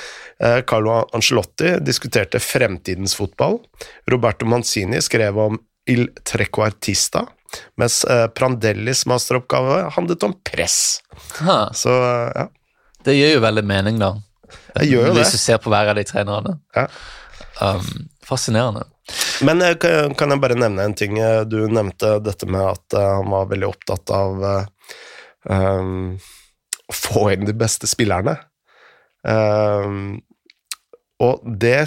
Eh, 0.43 0.59
Carlo 0.67 0.97
Angelotti 1.15 1.77
diskuterte 1.85 2.43
fremtidens 2.43 3.15
fotball. 3.19 3.61
Roberto 4.11 4.49
Manzini 4.49 5.03
skrev 5.05 5.39
om 5.39 5.61
Il 5.87 6.09
Trequartista, 6.25 7.27
mens 7.79 8.01
Prandellis 8.35 9.05
masteroppgave 9.07 9.83
handlet 9.95 10.25
om 10.27 10.33
press. 10.49 10.79
Ha. 11.45 11.59
Så, 11.77 11.93
ja. 12.35 12.49
Det 13.05 13.15
gir 13.15 13.35
jo 13.37 13.43
veldig 13.45 13.63
mening, 13.69 14.01
da. 14.01 14.15
Det 14.75 14.89
gjør 14.89 15.11
jo 15.11 15.13
det. 15.13 15.21
Hvis 15.21 15.37
du 15.37 15.43
ser 15.43 15.61
på 15.63 15.71
hver 15.71 15.93
av 15.93 15.99
de 15.99 16.07
trenerne. 16.09 16.57
Ja. 16.75 16.89
Um, 17.61 18.09
fascinerende. 18.25 18.87
Men 19.45 19.63
eh, 19.63 19.77
kan 19.79 20.33
jeg 20.33 20.43
bare 20.43 20.57
nevne 20.59 20.89
en 20.89 20.97
ting? 20.97 21.19
Eh, 21.21 21.43
du 21.47 21.67
nevnte 21.69 22.17
dette 22.25 22.49
med 22.51 22.65
at 22.65 22.97
eh, 22.97 23.13
han 23.21 23.31
var 23.31 23.51
veldig 23.51 23.69
opptatt 23.69 24.13
av 24.15 24.45
um, 25.45 26.15
å 26.89 26.97
få 26.97 27.29
inn 27.35 27.47
de 27.49 27.55
beste 27.57 27.91
spillerne. 27.91 28.39
Um, 29.25 30.21
og 31.23 31.45
det 31.61 31.85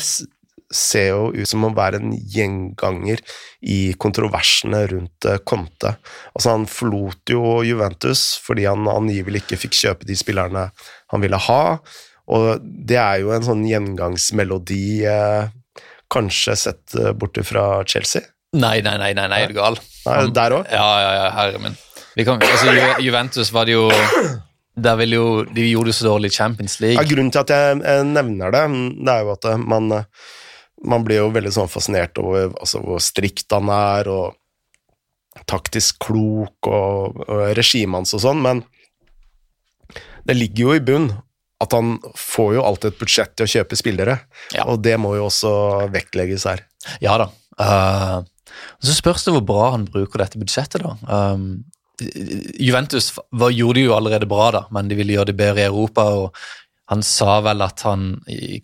ser 0.74 1.08
jo 1.14 1.30
ut 1.32 1.48
som 1.48 1.64
å 1.64 1.74
være 1.76 2.02
en 2.02 2.14
gjenganger 2.16 3.22
i 3.64 3.94
kontroversene 4.00 4.82
rundt 4.92 5.28
Conte. 5.48 5.94
Altså, 6.34 6.52
han 6.52 6.68
forlot 6.70 7.32
jo 7.32 7.62
Juventus 7.66 8.34
fordi 8.44 8.68
han 8.68 8.90
angivelig 8.92 9.46
ikke 9.46 9.62
fikk 9.64 9.78
kjøpe 9.80 10.10
de 10.10 10.18
spillerne 10.20 10.68
han 11.14 11.24
ville 11.24 11.40
ha. 11.48 11.62
Og 12.28 12.60
det 12.62 12.98
er 13.00 13.22
jo 13.22 13.32
en 13.32 13.46
sånn 13.46 13.64
gjengangsmelodi, 13.68 15.06
eh, 15.08 15.48
kanskje 16.14 16.56
sett 16.60 16.98
bort 17.20 17.38
fra 17.46 17.84
Chelsea? 17.86 18.24
Nei, 18.58 18.80
nei, 18.82 18.96
nei, 18.98 19.12
nei, 19.18 19.28
nei 19.28 19.42
er 19.44 19.52
du 19.52 19.58
gal? 19.60 19.76
Nei, 20.08 20.22
der 20.36 20.56
òg? 20.56 20.70
Ja, 20.72 20.88
ja, 21.04 21.12
ja, 21.18 21.30
herre 21.36 21.62
min. 21.62 21.76
Kan, 22.26 22.42
altså, 22.42 22.74
Juventus 23.04 23.52
var 23.54 23.68
det 23.70 23.76
jo 23.76 23.90
der 24.78 24.98
vil 25.00 25.16
jo, 25.16 25.28
De 25.50 25.66
gjorde 25.66 25.92
det 25.92 25.98
så 25.98 26.08
dårlig 26.08 26.32
i 26.32 26.38
Champions 26.38 26.80
League. 26.82 26.98
Ja, 27.02 27.10
grunnen 27.10 27.34
til 27.34 27.44
at 27.44 27.54
jeg 27.54 28.08
nevner 28.10 28.54
det, 28.54 28.64
det 29.02 29.14
er 29.14 29.24
jo 29.26 29.34
at 29.34 29.48
eh, 29.50 29.62
man, 29.74 29.90
man 30.86 31.06
blir 31.06 31.24
jo 31.24 31.32
veldig 31.34 31.54
sånn 31.56 31.72
fascinert 31.72 32.18
over 32.22 32.52
altså, 32.54 32.82
hvor 32.86 33.02
strikt 33.04 33.54
han 33.54 33.72
er, 33.74 34.10
og 34.10 35.46
taktisk 35.50 36.00
klok, 36.08 36.70
og, 36.70 37.24
og 37.26 37.44
regimet 37.58 38.02
hans 38.02 38.16
og 38.18 38.24
sånn, 38.24 38.42
men 38.46 38.64
det 40.28 40.36
ligger 40.36 40.64
jo 40.68 40.76
i 40.76 40.84
bunn 40.84 41.12
at 41.64 41.74
han 41.74 41.96
får 42.18 42.52
jo 42.58 42.66
alltid 42.66 42.92
et 42.92 43.00
budsjett 43.02 43.34
til 43.36 43.48
å 43.48 43.52
kjøpe 43.56 43.80
spillere, 43.80 44.20
ja. 44.54 44.68
og 44.70 44.84
det 44.86 44.98
må 45.02 45.16
jo 45.18 45.26
også 45.30 45.52
vektlegges 45.94 46.46
her. 46.50 46.62
Ja 47.02 47.18
da. 47.22 47.32
Uh, 47.58 48.22
så 48.84 48.94
spørs 48.94 49.26
det 49.26 49.34
hvor 49.34 49.46
bra 49.46 49.72
han 49.74 49.88
bruker 49.90 50.22
dette 50.22 50.40
budsjettet, 50.42 50.86
da. 50.86 50.96
Um, 51.10 51.66
Juventus 51.98 53.10
var, 53.34 53.50
gjorde 53.50 53.80
det 53.80 53.88
jo 53.88 53.98
allerede 53.98 54.30
bra, 54.30 54.52
da, 54.54 54.64
men 54.74 54.90
de 54.90 54.98
ville 55.00 55.16
gjøre 55.16 55.32
det 55.32 55.40
bedre 55.40 55.64
i 55.64 55.70
Europa. 55.70 56.06
og 56.14 56.92
Han 56.94 57.02
sa 57.06 57.40
vel 57.46 57.64
at 57.66 57.82
han 57.88 58.12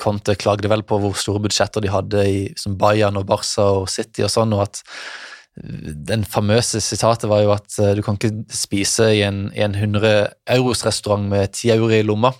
Conte 0.02 0.38
klagde 0.38 0.70
vel 0.70 0.86
på 0.86 1.00
hvor 1.02 1.18
store 1.18 1.42
budsjetter 1.42 1.82
de 1.82 1.90
hadde 1.94 2.26
i 2.30 2.40
som 2.60 2.78
Bayern 2.78 3.18
og 3.18 3.26
Barca 3.30 3.66
og 3.80 3.90
City 3.90 4.26
og 4.26 4.34
sånn, 4.34 4.54
og 4.54 4.68
at 4.68 4.84
den 5.54 6.24
famøse 6.26 6.80
sitatet 6.82 7.28
var 7.30 7.44
jo 7.44 7.52
at 7.54 7.76
du 7.94 8.02
kan 8.06 8.18
ikke 8.18 8.56
spise 8.58 9.12
i 9.14 9.22
en, 9.26 9.48
i 9.54 9.62
en 9.62 9.76
100 9.78 10.32
euros-restaurant 10.56 11.28
med 11.30 11.52
10 11.52 11.76
euro 11.76 11.92
i 11.94 12.02
lomma. 12.06 12.32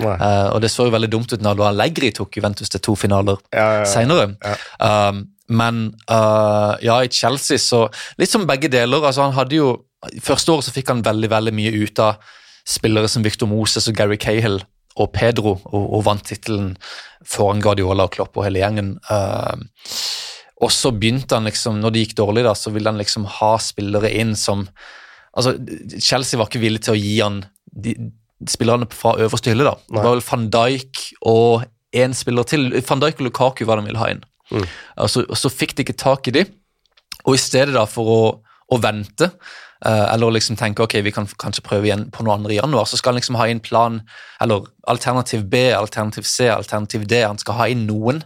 Uh, 0.00 0.48
og 0.54 0.62
det 0.62 0.70
så 0.72 0.86
jo 0.88 0.94
veldig 0.94 1.10
dumt 1.12 1.32
ut 1.32 1.42
når 1.44 1.64
Allegri 1.70 2.12
tok 2.14 2.38
Juventus 2.38 2.70
til 2.72 2.82
to 2.84 2.94
finaler 2.98 3.38
ja, 3.52 3.58
ja, 3.58 3.82
ja. 3.82 3.90
seinere. 3.90 4.30
Um, 4.78 5.26
men 5.48 5.84
uh, 6.10 6.76
ja, 6.84 6.98
i 7.00 7.08
Chelsea 7.08 7.56
så 7.62 7.86
Litt 8.20 8.28
som 8.28 8.44
begge 8.48 8.68
deler. 8.68 9.00
altså 9.00 9.24
han 9.24 9.36
hadde 9.36 9.56
jo 9.56 9.70
Første 10.22 10.52
året 10.52 10.68
så 10.68 10.74
fikk 10.74 10.92
han 10.92 11.00
veldig 11.02 11.30
veldig 11.32 11.54
mye 11.56 11.72
ut 11.74 12.02
av 12.04 12.20
spillere 12.68 13.08
som 13.10 13.24
Victor 13.24 13.48
Moses 13.50 13.88
og 13.90 13.96
Gary 13.96 14.18
Cahill 14.20 14.60
og 14.98 15.08
Pedro, 15.14 15.56
og, 15.56 15.84
og 15.96 16.04
vant 16.06 16.22
tittelen 16.26 16.72
foran 17.26 17.62
Guardiola 17.64 18.06
og 18.06 18.12
Klopp 18.14 18.36
og 18.38 18.44
hele 18.46 18.60
gjengen. 18.60 18.92
Uh, 19.08 19.56
og 20.62 20.72
så 20.74 20.92
begynte 20.94 21.38
han 21.38 21.46
liksom, 21.48 21.78
når 21.82 21.94
det 21.94 22.04
gikk 22.04 22.16
dårlig, 22.18 22.44
da, 22.46 22.54
så 22.58 22.72
ville 22.74 22.90
han 22.90 22.98
liksom 23.00 23.26
ha 23.38 23.52
spillere 23.62 24.10
inn 24.20 24.34
som 24.38 24.66
altså 25.38 25.54
Chelsea 26.02 26.38
var 26.40 26.48
ikke 26.50 26.62
villig 26.62 26.82
til 26.86 26.96
å 26.96 26.98
gi 26.98 27.14
han 27.20 27.42
de, 27.70 27.94
spillerne 28.46 28.86
fra 28.94 29.16
øverste 29.18 29.50
hylle. 29.50 29.64
da. 29.64 29.74
Det 29.88 30.02
var 30.04 30.14
vel 30.14 30.26
van 30.30 30.48
Dijk 30.54 31.04
og 31.26 31.64
én 31.96 32.14
spiller 32.14 32.46
til. 32.46 32.70
Van 32.88 33.00
Dijk 33.02 33.18
og 33.20 33.28
Lukaku 33.28 33.64
var 33.66 33.80
de 33.80 33.88
ville 33.88 33.98
ha 33.98 34.10
inn. 34.12 34.22
Mm. 34.50 34.66
Og, 35.04 35.10
så, 35.10 35.52
fikk 35.52 35.76
de 35.76 35.84
ikke 35.84 35.98
tak 35.98 36.28
i 36.28 36.34
de, 36.38 36.44
og 37.26 37.34
i 37.34 37.40
stedet 37.40 37.74
da 37.74 37.84
for 37.88 38.08
å, 38.08 38.20
å 38.72 38.78
vente 38.80 39.28
uh, 39.84 40.06
eller 40.12 40.32
liksom 40.38 40.56
tenke 40.56 40.84
ok, 40.84 40.98
vi 41.04 41.12
kan 41.12 41.28
kanskje 41.40 41.64
prøve 41.66 41.88
igjen 41.88 42.06
på 42.14 42.24
noe 42.24 42.38
andre 42.38 42.54
i 42.54 42.58
januar, 42.58 42.88
så 42.88 42.96
skal 42.96 43.12
han 43.12 43.20
liksom 43.20 43.36
ha 43.40 43.48
inn 43.50 43.60
plan, 43.64 44.00
eller 44.40 44.70
alternativ 44.88 45.44
B, 45.52 45.66
alternativ 45.76 46.24
C, 46.28 46.48
alternativ 46.52 47.04
D. 47.10 47.20
Han 47.26 47.40
skal 47.40 47.58
ha 47.60 47.68
inn 47.68 47.84
noen. 47.90 48.22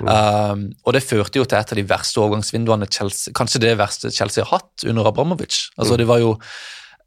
Mm. 0.00 0.08
Uh, 0.08 0.80
og 0.86 0.96
det 0.96 1.04
førte 1.04 1.42
jo 1.42 1.44
til 1.44 1.58
et 1.60 1.76
av 1.76 1.80
de 1.80 1.86
verste 1.90 2.22
overgangsvinduene 2.22 2.88
Chelsea, 2.88 3.36
kanskje 3.36 3.62
det 3.66 3.76
verste 3.80 4.14
Chelsea 4.14 4.46
har 4.46 4.60
hatt 4.60 4.88
under 4.88 5.12
Abramovic. 5.12 5.66
Altså 5.76 5.94
mm. 5.94 6.00
det 6.00 6.08
var 6.08 6.24
jo 6.24 6.34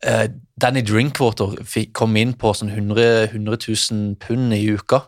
uh, 0.08 0.28
Danny 0.60 0.84
Drinkwater 0.86 1.58
fikk, 1.68 1.94
kom 1.98 2.16
inn 2.20 2.36
på 2.40 2.54
sånn 2.56 2.72
100, 2.72 3.32
100 3.32 3.60
000 3.66 4.16
pund 4.22 4.56
i 4.56 4.64
uka. 4.76 5.04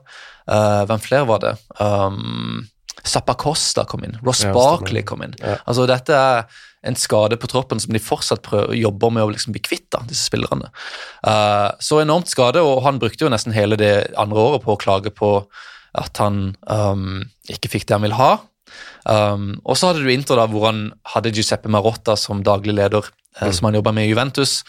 Uh, 0.50 0.84
hvem 0.90 1.02
flere 1.04 1.28
var 1.30 1.44
det? 1.44 1.56
Um, 1.80 2.68
Zappa 3.08 3.36
Costa 3.40 3.86
kom 3.90 4.04
inn. 4.06 4.18
Ross 4.26 4.44
ja, 4.46 4.52
Barkley 4.56 5.04
kom 5.08 5.24
inn. 5.26 5.34
Ja. 5.42 5.58
Altså 5.66 5.88
Dette 5.90 6.18
er 6.18 6.46
en 6.88 6.98
skade 6.98 7.38
på 7.38 7.50
troppen 7.50 7.82
som 7.82 7.94
de 7.94 8.02
fortsatt 8.02 8.42
prøver, 8.46 8.74
jobber 8.78 9.12
med 9.14 9.26
å 9.26 9.32
liksom 9.34 9.54
bli 9.54 9.62
kvitt, 9.64 9.88
da, 9.94 10.02
disse 10.10 10.26
spillerne. 10.30 10.72
Uh, 11.26 11.70
så 11.82 12.02
enormt 12.02 12.32
skade, 12.32 12.64
og 12.66 12.82
han 12.86 13.02
brukte 13.02 13.26
jo 13.26 13.34
nesten 13.34 13.54
hele 13.56 13.78
det 13.80 13.94
andre 14.20 14.48
året 14.48 14.66
på 14.66 14.74
å 14.74 14.82
klage 14.82 15.14
på 15.14 15.36
at 15.98 16.22
han 16.24 16.56
um, 16.72 17.22
ikke 17.52 17.70
fikk 17.74 17.88
det 17.88 17.98
han 17.98 18.06
ville 18.06 18.18
ha. 18.18 18.34
Um, 19.04 19.60
og 19.66 19.78
så 19.78 19.92
hadde 19.92 20.06
du 20.06 20.12
Inter, 20.14 20.40
da, 20.40 20.48
hvor 20.50 20.70
han 20.70 20.88
hadde 21.14 21.34
Giuseppe 21.36 21.72
Marotta 21.72 22.16
som 22.18 22.44
daglig 22.46 22.78
leder, 22.78 23.10
mm. 23.40 23.54
som 23.54 23.70
han 23.70 23.80
jobba 23.80 23.94
med 23.96 24.08
i 24.08 24.12
Juventus, 24.12 24.62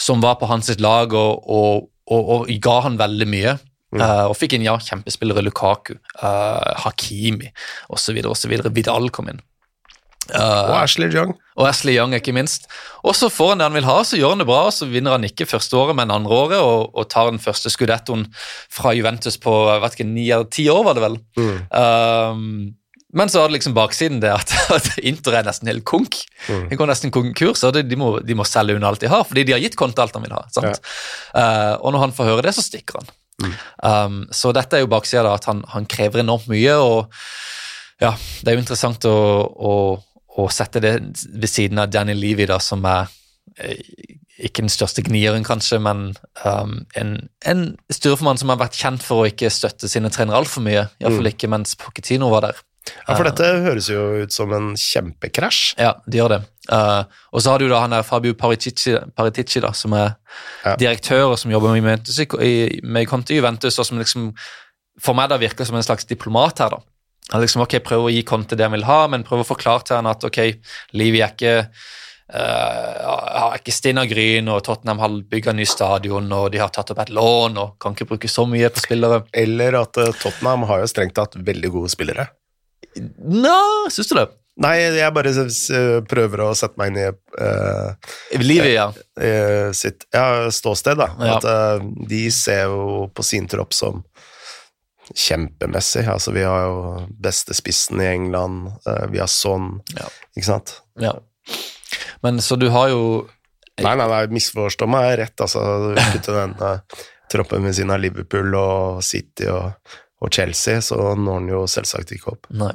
som 0.00 0.22
var 0.24 0.38
på 0.40 0.48
hans 0.50 0.70
lag 0.78 1.12
og, 1.12 1.48
og, 1.48 1.88
og, 2.06 2.34
og 2.34 2.52
ga 2.62 2.80
han 2.86 3.00
veldig 3.00 3.30
mye. 3.30 3.56
Mm. 3.94 4.02
Uh, 4.02 4.26
og 4.26 4.36
fikk 4.38 4.56
inn 4.56 4.66
ja, 4.66 4.74
kjempespillere 4.82 5.44
Lukaku, 5.46 5.94
uh, 6.18 6.74
Hakimi 6.82 7.52
osv. 7.94 8.18
Vidal 8.74 9.10
kom 9.14 9.30
inn. 9.30 9.42
Uh, 10.32 10.72
og 10.72 10.76
Ashley 10.80 11.12
Young. 11.12 11.34
Og 11.60 11.68
Ashley 11.68 11.94
Young, 11.98 12.14
ikke 12.16 12.32
minst. 12.34 12.66
Og 13.04 13.14
så 13.14 13.28
får 13.30 13.52
han 13.52 13.60
det 13.60 13.68
han 13.68 13.76
vil 13.76 13.86
ha, 13.86 13.98
så 14.06 14.18
gjør 14.18 14.34
han 14.34 14.42
det 14.42 14.48
bra. 14.48 14.62
og 14.70 14.74
Så 14.74 14.88
vinner 14.90 15.14
han 15.14 15.26
ikke 15.28 15.46
første 15.46 15.76
året, 15.78 15.98
men 15.98 16.14
andre 16.14 16.38
året, 16.38 16.62
og, 16.64 16.94
og 16.96 17.08
tar 17.12 17.30
den 17.30 17.42
første 17.42 17.70
skudettoen 17.70 18.26
fra 18.72 18.94
Juventus 18.96 19.36
på 19.40 19.52
vet 19.84 19.98
ikke, 19.98 20.08
ni 20.08 20.30
eller 20.30 20.48
ti 20.50 20.66
år, 20.72 20.82
var 20.88 20.98
det 20.98 21.04
vel. 21.04 21.20
Mm. 21.38 21.60
Um, 21.70 22.56
men 23.14 23.30
så 23.30 23.40
har 23.40 23.48
det 23.48 23.58
liksom 23.58 23.74
baksiden 23.76 24.20
det 24.22 24.32
at, 24.34 24.52
at 24.76 24.88
Inter 24.98 25.38
er 25.38 25.46
nesten 25.46 25.70
helt 25.70 25.84
konk. 25.86 26.18
Mm. 26.48 26.68
De 26.70 26.78
går 26.78 26.90
nesten 26.90 27.14
konkurs, 27.14 27.62
og 27.66 27.76
de, 27.76 27.84
de, 27.86 27.98
må, 27.98 28.16
de, 28.26 28.36
må, 28.36 28.46
selge 28.48 28.74
unna 28.74 28.90
alt 28.90 29.04
de 29.04 29.10
har, 29.12 29.22
fordi 29.28 29.46
de 29.46 29.54
har 29.54 29.62
gitt 29.62 29.78
Conte 29.78 30.02
alt 30.02 30.16
han 30.18 30.26
vil 30.26 30.34
ha. 30.34 30.42
Ja. 30.58 30.72
Uh, 31.34 31.74
og 31.78 31.94
når 31.94 32.08
han 32.08 32.16
får 32.16 32.32
høre 32.32 32.46
det, 32.48 32.56
så 32.56 32.64
stikker 32.66 33.00
han. 33.00 33.12
Mm. 33.44 33.54
Um, 33.82 34.18
så 34.34 34.50
dette 34.54 34.78
er 34.78 34.84
jo 34.84 34.90
baksida, 34.90 35.26
at 35.30 35.46
han, 35.50 35.62
han, 35.70 35.86
krever 35.90 36.22
enormt 36.24 36.50
mye. 36.50 36.74
og 36.74 37.14
ja, 38.02 38.12
Det 38.42 38.50
er 38.50 38.58
jo 38.58 38.64
interessant 38.64 39.06
å, 39.10 39.16
å, 39.54 39.74
å 40.42 40.48
sette 40.50 40.82
det 40.82 40.96
ved 41.30 41.50
siden 41.50 41.82
av 41.82 41.94
Danny 41.94 42.18
Levy, 42.18 42.48
da, 42.50 42.58
som 42.62 42.82
er 42.90 43.10
eh, 43.62 43.78
ikke 44.42 44.64
den 44.64 44.72
største 44.72 45.04
gnieren, 45.06 45.46
kanskje, 45.46 45.78
men 45.82 46.08
um, 46.42 46.80
en, 46.98 47.16
en 47.46 47.66
styreformann 47.94 48.40
som 48.40 48.50
har 48.50 48.58
vært 48.62 48.78
kjent 48.78 49.06
for 49.06 49.22
å 49.22 49.28
ikke 49.30 49.52
støtte 49.54 49.90
sine 49.90 50.10
trenere 50.14 50.42
altfor 50.42 50.64
mye. 50.66 50.88
Iallfall 50.98 51.28
mm. 51.28 51.34
ikke 51.36 51.50
mens 51.54 51.78
Pochettino 51.78 52.32
var 52.34 52.48
der. 52.48 52.62
Ja, 52.84 53.14
For 53.14 53.24
dette 53.24 53.46
høres 53.64 53.88
jo 53.88 54.00
ut 54.24 54.34
som 54.34 54.52
en 54.52 54.74
kjempekrasj. 54.76 55.76
Ja, 55.80 55.94
det 56.04 56.20
gjør 56.20 56.34
det. 56.34 56.40
Uh, 56.68 57.04
og 57.32 57.44
så 57.44 57.52
har 57.52 57.60
du 57.60 57.68
da 57.68 57.82
han 57.82 57.92
der 57.92 58.04
Fabio 58.06 58.36
Paritici, 58.36 58.94
Paritici 59.16 59.60
da, 59.64 59.72
som 59.76 59.96
er 59.96 60.14
ja. 60.64 60.74
direktør 60.80 61.30
og 61.30 61.38
som 61.40 61.52
jobber 61.52 61.72
med 61.72 61.82
Juventus 61.82 62.20
i, 62.20 62.54
med 62.84 63.08
Conte 63.08 63.36
Juventus, 63.36 63.78
og 63.80 63.88
som 63.88 64.00
liksom 64.00 64.30
for 65.00 65.16
meg 65.16 65.30
da 65.32 65.40
virker 65.40 65.66
som 65.66 65.76
en 65.78 65.84
slags 65.84 66.06
diplomat 66.08 66.62
her. 66.62 66.76
da. 66.76 66.80
Han 67.32 67.42
liksom, 67.42 67.64
ok, 67.64 67.80
Prøver 67.84 68.10
å 68.10 68.14
gi 68.14 68.24
Conte 68.28 68.56
det 68.56 68.66
han 68.66 68.76
vil 68.76 68.88
ha, 68.88 69.04
men 69.10 69.24
prøver 69.26 69.46
å 69.46 69.52
forklare 69.54 69.88
til 69.88 69.98
han 69.98 70.10
at 70.10 70.24
ok, 70.28 70.40
livet 70.96 71.24
er 71.24 71.32
ikke 71.32 71.54
uh, 71.64 73.14
har 73.44 73.58
ikke 73.58 73.74
Stina 73.74 74.04
Gryn, 74.08 74.48
og 74.52 74.62
Tottenham 74.66 75.02
har 75.02 75.18
bygga 75.30 75.56
ny 75.56 75.66
stadion, 75.68 76.30
og 76.36 76.50
de 76.52 76.62
har 76.62 76.72
tatt 76.74 76.92
opp 76.94 77.02
et 77.04 77.12
lån 77.14 77.60
og 77.60 77.76
kan 77.82 77.96
ikke 77.96 78.08
bruke 78.14 78.30
så 78.30 78.46
mye 78.48 78.70
på 78.72 78.84
spillere. 78.84 79.24
Eller 79.44 79.80
at 79.80 80.00
uh, 80.00 80.12
Tottenham 80.20 80.68
har 80.70 80.84
jo 80.84 80.90
strengt 80.92 81.16
tatt 81.18 81.36
veldig 81.40 81.72
gode 81.74 81.92
spillere. 81.92 82.28
Nå, 82.96 83.58
syns 83.92 84.10
du 84.10 84.16
det? 84.18 84.28
Nei, 84.62 84.76
jeg 84.94 85.10
bare 85.16 85.32
prøver 86.06 86.44
å 86.44 86.52
sette 86.54 86.78
meg 86.78 86.92
inn 86.92 87.00
i 87.02 87.06
uh, 87.10 88.12
Livet, 88.38 88.70
ja. 88.76 88.86
Uh, 89.18 89.72
sitt 89.74 90.06
ja, 90.14 90.46
ståsted. 90.54 91.00
da. 91.00 91.08
Ja. 91.18 91.38
At 91.40 91.46
uh, 91.48 91.86
de 92.06 92.28
ser 92.34 92.68
jo 92.70 93.08
på 93.10 93.26
sin 93.26 93.50
tropp 93.50 93.74
som 93.74 94.04
kjempemessig. 95.10 96.06
Altså, 96.08 96.32
vi 96.36 96.46
har 96.46 96.68
jo 96.68 96.78
beste 97.20 97.56
spissen 97.56 98.00
i 98.00 98.06
England, 98.14 98.70
vi 99.12 99.20
har 99.20 99.28
sånn, 99.28 99.82
ja. 99.98 100.06
ikke 100.32 100.46
sant? 100.46 100.78
Ja. 101.02 101.12
Men 102.24 102.40
så 102.40 102.56
du 102.56 102.70
har 102.72 102.94
jo 102.94 103.02
Nei, 103.82 103.90
nei, 103.98 104.06
nei, 104.06 104.20
misforstå 104.30 104.86
meg 104.86 105.16
rett, 105.18 105.34
altså. 105.42 105.60
Ute 106.14 106.30
den 106.30 106.52
troppen 107.34 107.64
ved 107.66 107.74
siden 107.74 107.90
av 107.90 107.98
Liverpool 107.98 108.54
og 108.54 109.00
City 109.02 109.48
og, 109.50 109.74
og 110.22 110.32
Chelsea, 110.32 110.80
så 110.84 111.14
når 111.18 111.40
han 111.40 111.48
jo 111.52 111.62
selvsagt 111.70 112.14
ikke 112.14 112.34
opp. 112.34 112.50
Nei. 112.54 112.72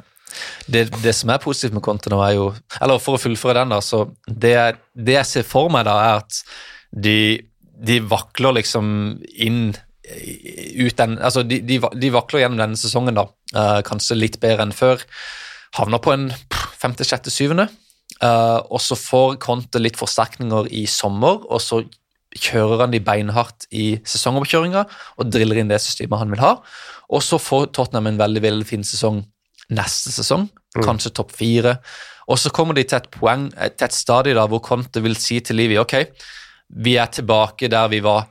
Det, 0.70 0.84
det, 1.02 1.12
som 1.16 1.32
er 1.32 1.42
positivt 1.42 1.74
med 1.74 1.82
Conte 1.82 2.10
nå, 2.12 2.20
er 2.22 2.36
jo 2.36 2.44
Eller 2.78 3.00
for 3.02 3.18
å 3.18 3.18
fullføre 3.18 3.64
den, 3.64 3.72
da, 3.74 3.80
så 3.82 4.04
det, 4.30 4.54
det 4.94 5.16
jeg 5.16 5.26
ser 5.26 5.46
for 5.48 5.72
meg, 5.74 5.88
da, 5.88 5.96
er 6.04 6.20
at 6.20 6.42
de, 6.90 7.16
de 7.74 7.98
vakler 8.06 8.60
liksom 8.60 8.86
inn 9.42 9.72
ut 10.10 10.96
den 10.98 11.18
Altså, 11.18 11.42
de, 11.46 11.60
de, 11.66 11.78
de 11.78 12.10
vakler 12.14 12.44
gjennom 12.44 12.62
denne 12.62 12.78
sesongen, 12.78 13.18
da. 13.18 13.26
Uh, 13.54 13.78
kanskje 13.86 14.18
litt 14.18 14.40
bedre 14.42 14.66
enn 14.66 14.74
før. 14.74 15.02
Havner 15.78 16.02
på 16.02 16.14
en 16.14 16.28
femte, 16.80 17.06
sjette, 17.06 17.32
syvende. 17.32 17.68
Uh, 18.20 18.58
og 18.68 18.80
så 18.82 18.98
får 18.98 19.38
Conte 19.42 19.80
litt 19.80 19.98
forsterkninger 20.00 20.70
i 20.76 20.84
sommer, 20.90 21.44
og 21.46 21.62
så 21.62 21.82
kjører 22.36 22.84
han 22.84 22.94
de 22.94 23.00
beinhardt 23.02 23.66
i 23.74 23.98
sesongoppkjøringa 24.06 24.84
og 25.18 25.32
driller 25.32 25.60
inn 25.60 25.70
det 25.70 25.80
systemet 25.82 26.20
han 26.22 26.32
vil 26.34 26.42
ha. 26.44 26.54
Og 27.10 27.24
så 27.26 27.40
får 27.42 27.72
Tottenham 27.74 28.12
en 28.12 28.20
veldig 28.20 28.42
veldig 28.44 28.68
fin 28.68 28.86
sesong 28.86 29.24
neste 29.74 30.12
sesong, 30.14 30.48
mm. 30.48 30.82
kanskje 30.84 31.14
topp 31.14 31.32
fire. 31.36 31.76
Og 32.30 32.38
så 32.38 32.52
kommer 32.54 32.76
de 32.78 32.84
til 32.86 33.00
et 33.00 33.08
poeng, 33.14 33.48
til 33.50 33.86
et 33.86 33.96
stadie 33.96 34.36
da, 34.38 34.46
hvor 34.50 34.62
Conte 34.62 35.02
vil 35.02 35.16
si 35.18 35.40
til 35.42 35.58
Livi 35.58 35.78
ok, 35.80 35.96
vi 36.84 36.96
er 37.02 37.10
tilbake 37.10 37.70
der 37.70 37.90
vi 37.90 38.02
var 38.04 38.28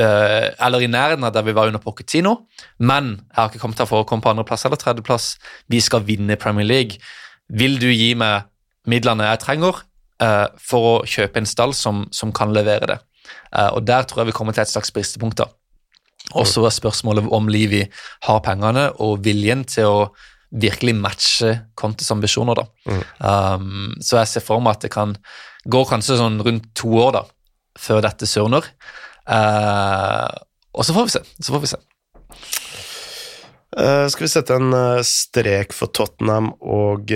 uh, 0.00 0.46
eller 0.66 0.84
i 0.84 0.90
nærheten 0.90 1.26
av 1.26 1.34
der 1.34 1.46
vi 1.46 1.54
var 1.56 1.70
under 1.70 1.82
Pochettino, 1.82 2.36
men 2.78 3.16
jeg 3.18 3.38
har 3.38 3.50
ikke 3.50 3.62
kommet 3.64 3.82
her 3.82 3.90
for 3.90 4.04
å 4.04 4.08
komme 4.08 4.24
på 4.24 4.32
andreplass 4.32 4.66
eller 4.68 4.80
tredjeplass. 4.80 5.34
Vi 5.70 5.82
skal 5.82 6.06
vinne 6.06 6.38
Premier 6.38 6.66
League. 6.66 7.02
Vil 7.50 7.78
du 7.82 7.88
gi 7.90 8.12
meg 8.18 8.46
midlene 8.90 9.26
jeg 9.32 9.42
trenger 9.42 9.82
uh, 10.22 10.46
for 10.58 10.90
å 10.92 10.96
kjøpe 11.08 11.42
en 11.42 11.50
stall 11.50 11.74
som, 11.76 12.06
som 12.14 12.34
kan 12.34 12.54
levere 12.54 12.94
det? 12.94 13.00
Uh, 13.50 13.70
og 13.76 13.86
Der 13.86 14.02
tror 14.02 14.22
jeg 14.22 14.32
vi 14.32 14.36
kommer 14.36 14.56
til 14.56 14.62
et 14.62 14.72
slags 14.72 14.92
bristepunkt. 14.94 15.36
da. 15.36 15.48
Og 16.38 16.46
så 16.46 16.62
er 16.66 16.74
spørsmålet 16.74 17.26
om 17.32 17.48
Livi 17.50 17.84
har 18.26 18.42
pengene 18.44 18.90
og 19.02 19.24
viljen 19.24 19.64
til 19.68 19.88
å 19.88 20.02
virkelig 20.50 20.94
matche 20.98 21.52
Contes 21.78 22.10
ambisjoner. 22.10 22.54
da. 22.54 22.64
Mm. 22.86 23.02
Um, 23.18 23.94
så 24.02 24.20
jeg 24.20 24.28
ser 24.28 24.44
for 24.44 24.62
meg 24.62 24.78
at 24.78 24.86
det 24.86 24.92
kan 24.94 25.16
gå 25.70 25.84
kanskje 25.88 26.18
sånn 26.20 26.40
rundt 26.44 26.70
to 26.78 26.90
år 27.02 27.12
da, 27.18 27.24
før 27.78 28.02
dette 28.06 28.28
sørner. 28.28 28.66
Uh, 29.26 30.30
og 30.74 30.86
så 30.86 30.96
får 30.96 31.08
vi 31.08 31.14
se. 31.16 31.24
Så 31.40 31.54
får 31.54 31.64
vi 31.64 31.72
se. 31.72 31.80
Uh, 33.70 34.06
skal 34.10 34.26
vi 34.26 34.32
sette 34.32 34.56
en 34.58 34.74
uh, 34.74 35.02
strek 35.06 35.74
for 35.76 35.94
Tottenham 35.94 36.52
og 36.60 37.10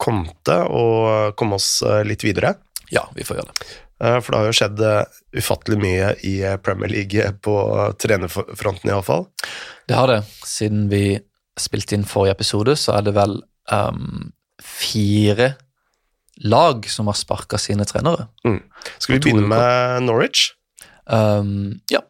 Conte 0.00 0.58
og 0.64 1.36
komme 1.36 1.60
oss 1.60 1.82
litt 2.08 2.24
videre? 2.24 2.54
Ja, 2.92 3.04
vi 3.16 3.24
får 3.24 3.40
gjøre 3.40 3.52
det. 3.52 3.72
For 4.00 4.32
det 4.32 4.38
har 4.38 4.46
jo 4.48 4.54
skjedd 4.56 4.78
ufattelig 5.36 5.76
mye 5.76 6.06
i 6.24 6.34
Premier 6.64 6.88
League 6.88 7.26
på 7.44 7.54
trenerfronten, 8.00 8.88
iallfall. 8.88 9.26
Det 9.84 9.98
har 9.98 10.08
det. 10.08 10.22
Siden 10.48 10.86
vi 10.88 11.18
spilte 11.60 11.98
inn 11.98 12.06
forrige 12.08 12.38
episode, 12.38 12.76
så 12.80 12.96
er 12.96 13.04
det 13.08 13.12
vel 13.18 13.36
um, 13.68 14.30
fire 14.62 15.54
lag 16.40 16.86
som 16.88 17.10
har 17.10 17.18
sparka 17.18 17.58
sine 17.60 17.84
trenere. 17.88 18.28
Mm. 18.46 18.62
Skal 18.96 19.14
vi 19.14 19.20
begynne 19.26 19.50
med 19.50 20.06
Norwich? 20.06 20.52
Um, 21.04 21.80
ja. 21.92 22.00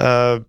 Uh, 0.00 0.44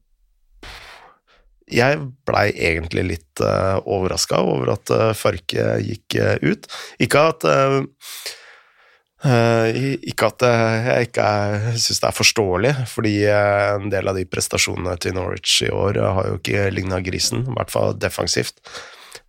jeg 1.68 2.00
blei 2.28 2.48
egentlig 2.56 3.04
litt 3.04 3.44
uh, 3.44 3.48
eh, 3.76 3.88
overraska 3.92 4.40
over 4.40 4.72
at 4.78 4.92
uh, 4.94 5.12
Farke 5.16 5.74
gikk 5.84 6.16
uh, 6.16 6.36
ut. 6.40 6.68
Ikke 7.04 7.26
at 7.34 7.44
uh, 7.44 7.82
Ikke 9.17 10.27
at 10.30 10.43
jeg 10.45 11.08
ikke 11.08 11.27
syns 11.73 12.01
det 12.03 12.06
er 12.06 12.17
forståelig, 12.17 12.73
fordi 12.91 13.13
en 13.34 13.89
del 13.89 14.12
av 14.12 14.19
de 14.19 14.27
prestasjonene 14.30 14.93
til 15.01 15.15
Norwich 15.17 15.63
i 15.65 15.71
år 15.73 15.97
har 16.03 16.30
jo 16.30 16.38
ikke 16.38 16.67
ligna 16.69 16.99
grisen, 17.01 17.41
i 17.47 17.56
hvert 17.58 17.73
fall 17.73 17.97
defensivt. 17.97 18.62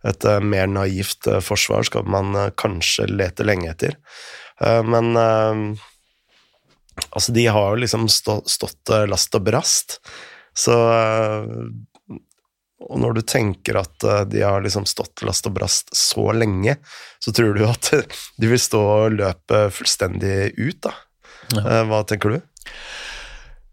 Et 0.05 0.27
mer 0.45 0.69
naivt 0.69 1.25
forsvar 1.41 1.89
skal 1.89 2.05
man 2.05 2.37
kanskje 2.53 3.09
lete 3.09 3.47
lenge 3.49 3.71
etter. 3.73 3.97
Men 4.85 5.17
Altså, 7.15 7.31
de 7.31 7.45
har 7.47 7.73
jo 7.73 7.81
liksom 7.83 8.07
stått 8.09 8.91
eh, 8.93 9.07
last 9.09 9.35
og 9.37 9.45
brast, 9.47 9.99
så 10.57 10.75
eh, 10.93 11.45
Og 12.87 12.99
når 13.03 13.17
du 13.17 13.21
tenker 13.27 13.81
at 13.81 14.07
eh, 14.07 14.23
de 14.31 14.43
har 14.45 14.63
liksom 14.63 14.87
stått 14.89 15.25
last 15.27 15.47
og 15.49 15.57
brast 15.57 15.91
så 15.95 16.29
lenge, 16.35 16.77
så 17.19 17.33
tror 17.35 17.57
du 17.57 17.65
at 17.67 17.91
de 18.39 18.51
vil 18.51 18.61
stå 18.61 18.81
og 18.81 19.19
løpe 19.19 19.67
fullstendig 19.75 20.53
ut, 20.57 20.81
da. 20.87 20.95
Ja. 21.55 21.83
Hva 21.89 22.03
tenker 22.07 22.35
du? 22.35 22.41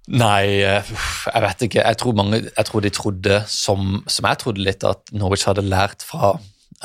Nei, 0.06 0.62
jeg 0.62 1.42
vet 1.42 1.64
ikke. 1.66 1.82
Jeg 1.82 1.98
tror, 1.98 2.14
mange, 2.16 2.38
jeg 2.46 2.68
tror 2.68 2.84
de 2.84 2.92
trodde, 2.94 3.40
som, 3.50 3.98
som, 4.06 4.28
jeg 4.30 4.40
trodde 4.42 4.62
litt, 4.62 4.86
at 4.86 5.10
Norwich 5.12 5.48
hadde 5.48 5.66
lært 5.66 6.06
fra, 6.06 6.36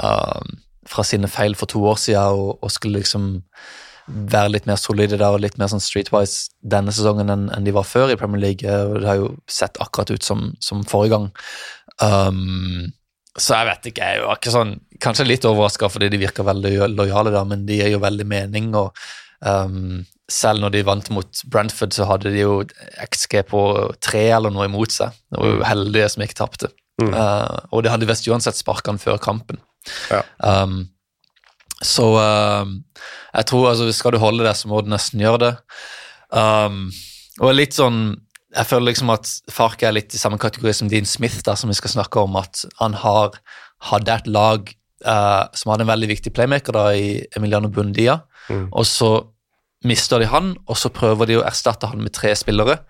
uh, 0.02 0.42
fra 0.90 1.06
sine 1.06 1.30
feil 1.30 1.54
for 1.58 1.70
to 1.70 1.84
år 1.86 2.02
siden 2.02 2.42
og, 2.42 2.58
og 2.66 2.74
skulle 2.74 3.04
liksom 3.04 3.36
være 4.12 4.56
litt 4.56 4.66
mer 4.68 4.80
solide 4.82 5.20
der 5.20 5.36
og 5.36 5.44
litt 5.44 5.60
mer 5.62 5.70
sånn 5.72 5.84
streetwise 5.84 6.50
denne 6.74 6.92
sesongen 6.96 7.30
enn, 7.32 7.46
enn 7.54 7.68
de 7.68 7.74
var 7.76 7.86
før 7.88 8.12
i 8.12 8.18
Premier 8.20 8.42
League. 8.42 8.66
Det 8.66 9.08
har 9.08 9.20
jo 9.22 9.30
sett 9.50 9.78
akkurat 9.84 10.12
ut 10.12 10.26
som, 10.26 10.50
som 10.64 10.82
forrige 10.88 11.14
gang. 11.14 11.30
Um, 12.00 12.92
så 13.40 13.62
jeg 13.62 13.68
vet 13.70 13.92
ikke, 13.92 14.04
jeg 14.04 14.20
er 14.20 14.24
jo 14.26 14.32
ikke 14.34 14.52
sånn 14.52 14.72
Kanskje 15.02 15.26
litt 15.28 15.46
overraska 15.48 15.88
fordi 15.90 16.12
de 16.14 16.20
virker 16.22 16.46
veldig 16.46 16.92
lojale, 16.94 17.32
da, 17.34 17.42
men 17.48 17.64
de 17.66 17.80
gir 17.80 17.96
jo 17.96 18.02
veldig 18.04 18.28
mening. 18.30 18.68
og 18.78 18.92
um, 19.42 20.04
Selv 20.30 20.62
når 20.62 20.76
de 20.76 20.84
vant 20.86 21.10
mot 21.16 21.42
Brentford, 21.50 21.96
så 21.96 22.06
hadde 22.06 22.30
de 22.36 22.44
jo 22.44 22.60
XG 23.08 23.40
på 23.50 23.64
tre 23.98 24.28
eller 24.36 24.54
noe 24.54 24.68
imot 24.70 24.94
seg. 24.94 25.16
Det 25.32 25.42
var 25.42 25.50
jo 25.56 25.66
heldige 25.66 26.12
som 26.14 26.26
ikke 26.28 26.38
tapte. 26.38 26.70
Mm. 27.02 27.16
Uh, 27.16 27.58
og 27.74 27.82
de 27.82 27.90
hadde 27.90 28.10
visst 28.12 28.30
uansett 28.30 28.60
sparka 28.60 28.94
han 28.94 29.02
før 29.02 29.18
kampen. 29.24 29.58
Ja. 30.14 30.22
Um, 30.38 30.92
så 31.82 32.12
uh, 32.22 32.70
jeg 33.34 33.50
tror 33.50 33.72
altså, 33.72 33.90
skal 33.96 34.14
du 34.14 34.22
holde 34.22 34.46
det, 34.46 34.54
så 34.60 34.70
må 34.70 34.84
du 34.86 34.92
nesten 34.94 35.24
gjøre 35.24 35.42
det. 35.48 35.54
Um, 36.30 36.92
og 37.42 37.56
litt 37.58 37.74
sånn 37.74 38.04
Jeg 38.52 38.68
føler 38.68 38.92
liksom 38.92 39.12
at 39.14 39.30
Farke 39.52 39.88
er 39.88 39.96
litt 39.96 40.16
i 40.16 40.20
samme 40.20 40.40
kategori 40.42 40.74
som 40.76 40.90
Dean 40.92 41.08
Smith, 41.08 41.40
da, 41.48 41.56
som 41.56 41.72
vi 41.72 41.78
skal 41.78 41.94
snakke 41.94 42.24
om. 42.24 42.36
At 42.40 42.66
han 42.82 42.98
har 43.00 43.38
hadde 43.90 44.14
et 44.14 44.28
lag 44.30 44.72
uh, 45.06 45.46
som 45.58 45.74
hadde 45.74 45.86
en 45.86 45.92
veldig 45.92 46.10
viktig 46.12 46.34
playmaker 46.36 46.76
da, 46.76 46.88
i 46.94 47.22
Emiliano 47.38 47.72
Bundia, 47.74 48.20
mm. 48.50 48.68
og 48.70 48.88
så 48.88 49.12
mister 49.88 50.22
de 50.22 50.30
han, 50.30 50.54
og 50.70 50.78
så 50.78 50.92
prøver 50.94 51.30
de 51.30 51.40
å 51.40 51.46
erstatte 51.48 51.90
han 51.90 52.04
med 52.04 52.14
tre 52.14 52.34
spillere, 52.38 52.82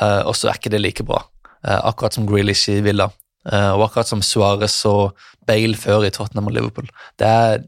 uh, 0.00 0.22
og 0.28 0.34
så 0.36 0.50
er 0.50 0.60
ikke 0.60 0.74
det 0.74 0.82
like 0.82 1.06
bra. 1.08 1.22
Uh, 1.64 1.80
akkurat 1.88 2.16
som 2.16 2.26
Grealish 2.28 2.68
i 2.72 2.82
Villa, 2.84 3.10
og 3.44 3.82
akkurat 3.84 4.08
som 4.08 4.22
Suárez 4.24 4.78
og 4.88 5.18
Bale 5.44 5.76
før 5.76 6.06
i 6.06 6.10
Tottenham 6.16 6.46
og 6.48 6.54
Liverpool. 6.56 6.86
Det 7.20 7.28
er 7.28 7.58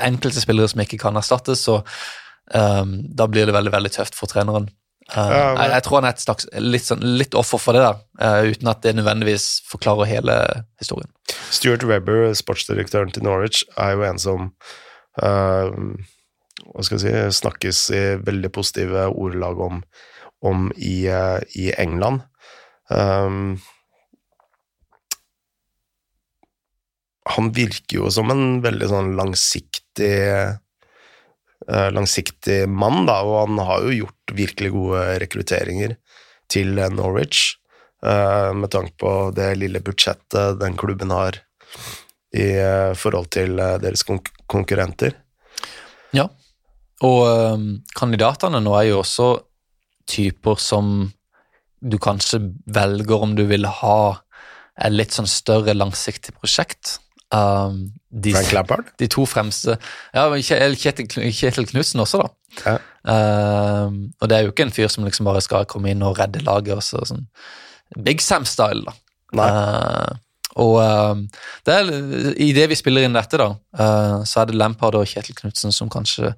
enkelte 0.00 0.40
spillere 0.40 0.70
som 0.72 0.80
ikke 0.80 0.96
kan 1.02 1.18
erstattes, 1.20 1.66
så 1.66 1.82
um, 2.54 2.94
da 3.12 3.26
blir 3.28 3.44
det 3.44 3.52
veldig 3.52 3.74
veldig 3.74 3.90
tøft 3.98 4.16
for 4.16 4.32
treneren. 4.32 4.70
Uh, 5.12 5.30
jeg, 5.30 5.70
jeg, 5.70 5.82
tror 5.86 6.00
han 6.00 6.08
er 6.08 6.16
et 6.16 6.24
slags 6.24 6.48
litt, 6.58 6.86
sånn, 6.88 7.04
litt 7.20 7.36
offer 7.38 7.60
for 7.62 7.76
det, 7.76 7.84
der, 7.84 8.00
uh, 8.18 8.48
uten 8.50 8.70
at 8.72 8.82
det 8.82 8.96
nødvendigvis 8.98 9.46
forklarer 9.68 10.10
hele 10.10 10.34
historien. 10.82 11.12
Stuart 11.54 11.86
Webber, 11.86 12.32
sportsdirektøren 12.34 13.14
til 13.14 13.26
Norwich, 13.26 13.62
er 13.78 13.94
jo 13.94 14.02
en 14.08 14.18
som 14.22 14.50
uh, 15.22 15.70
hva 16.66 16.84
skal 16.84 16.98
jeg 16.98 17.04
si, 17.04 17.38
snakkes 17.38 17.84
i 17.94 18.02
veldig 18.26 18.50
positive 18.54 19.06
ordelag 19.12 19.62
om, 19.62 19.80
om 20.42 20.68
i, 20.74 21.06
i, 21.06 21.70
England. 21.78 22.24
Um, 22.90 23.56
han 27.26 27.50
virker 27.54 28.00
jo 28.00 28.10
som 28.12 28.30
en 28.32 28.60
veldig 28.64 28.88
sånn 28.90 29.14
langsiktig 29.18 30.12
eh, 30.30 30.58
langsiktig 31.66 32.68
mann, 32.70 33.08
da, 33.08 33.16
og 33.26 33.48
han 33.48 33.60
har 33.66 33.86
jo 33.86 33.94
gjort 34.04 34.34
virkelig 34.38 34.70
gode 34.70 35.00
rekrutteringer 35.22 35.96
til 36.52 36.78
Norwich, 36.94 37.56
eh, 38.06 38.52
med 38.54 38.70
tanke 38.70 38.94
på 39.02 39.14
det 39.34 39.48
lille 39.58 39.82
budsjettet 39.82 40.60
den 40.60 40.76
klubben 40.78 41.10
har 41.10 41.40
i 42.36 42.46
eh, 42.54 42.92
forhold 42.94 43.32
til 43.34 43.58
deres 43.82 44.06
konkurrenter. 44.06 45.16
Ja, 46.14 46.28
og 47.02 47.66
kandidatene 47.98 48.62
nå 48.62 48.76
er 48.78 48.92
jo 48.92 49.02
også 49.02 49.32
typer 50.06 50.60
som 50.62 51.10
du 51.80 51.98
kanskje 52.02 52.40
velger 52.72 53.26
om 53.26 53.34
du 53.36 53.44
vil 53.50 53.66
ha 53.80 53.98
et 54.76 54.92
litt 54.92 55.14
sånn 55.16 55.28
større 55.28 55.74
langsiktig 55.76 56.34
prosjekt. 56.36 56.98
Um, 57.34 57.96
de, 58.24 58.32
Frank 58.32 58.52
Lampard? 58.56 58.90
De 59.00 59.08
to 59.12 59.26
fremste 59.28 59.76
Ja, 60.14 60.26
Kjetil, 60.32 61.08
Kjetil 61.10 61.68
Knutsen 61.68 62.00
også, 62.02 62.24
da. 62.24 62.28
Ja. 62.64 62.76
Um, 63.06 63.98
og 64.20 64.30
det 64.30 64.36
er 64.36 64.46
jo 64.46 64.54
ikke 64.54 64.66
en 64.66 64.74
fyr 64.74 64.88
som 64.90 65.04
liksom 65.06 65.28
bare 65.28 65.42
skal 65.44 65.66
komme 65.70 65.92
inn 65.92 66.04
og 66.06 66.16
redde 66.18 66.40
laget. 66.46 66.78
Også, 66.80 67.04
sånn 67.06 67.26
Big 68.06 68.24
Sam-style, 68.24 68.86
da. 68.86 68.96
Uh, 69.36 70.14
Og 70.56 70.78
uh, 70.80 71.18
det 71.68 71.74
er, 71.74 71.90
I 72.40 72.52
det 72.56 72.70
vi 72.70 72.78
spiller 72.78 73.04
inn 73.04 73.16
dette, 73.16 73.36
da, 73.36 73.50
uh, 73.76 74.22
så 74.24 74.40
er 74.42 74.48
det 74.48 74.56
Lampard 74.56 74.96
og 74.96 75.04
Kjetil 75.08 75.36
Knutsen 75.36 75.74
som 75.74 75.90
kanskje 75.92 76.32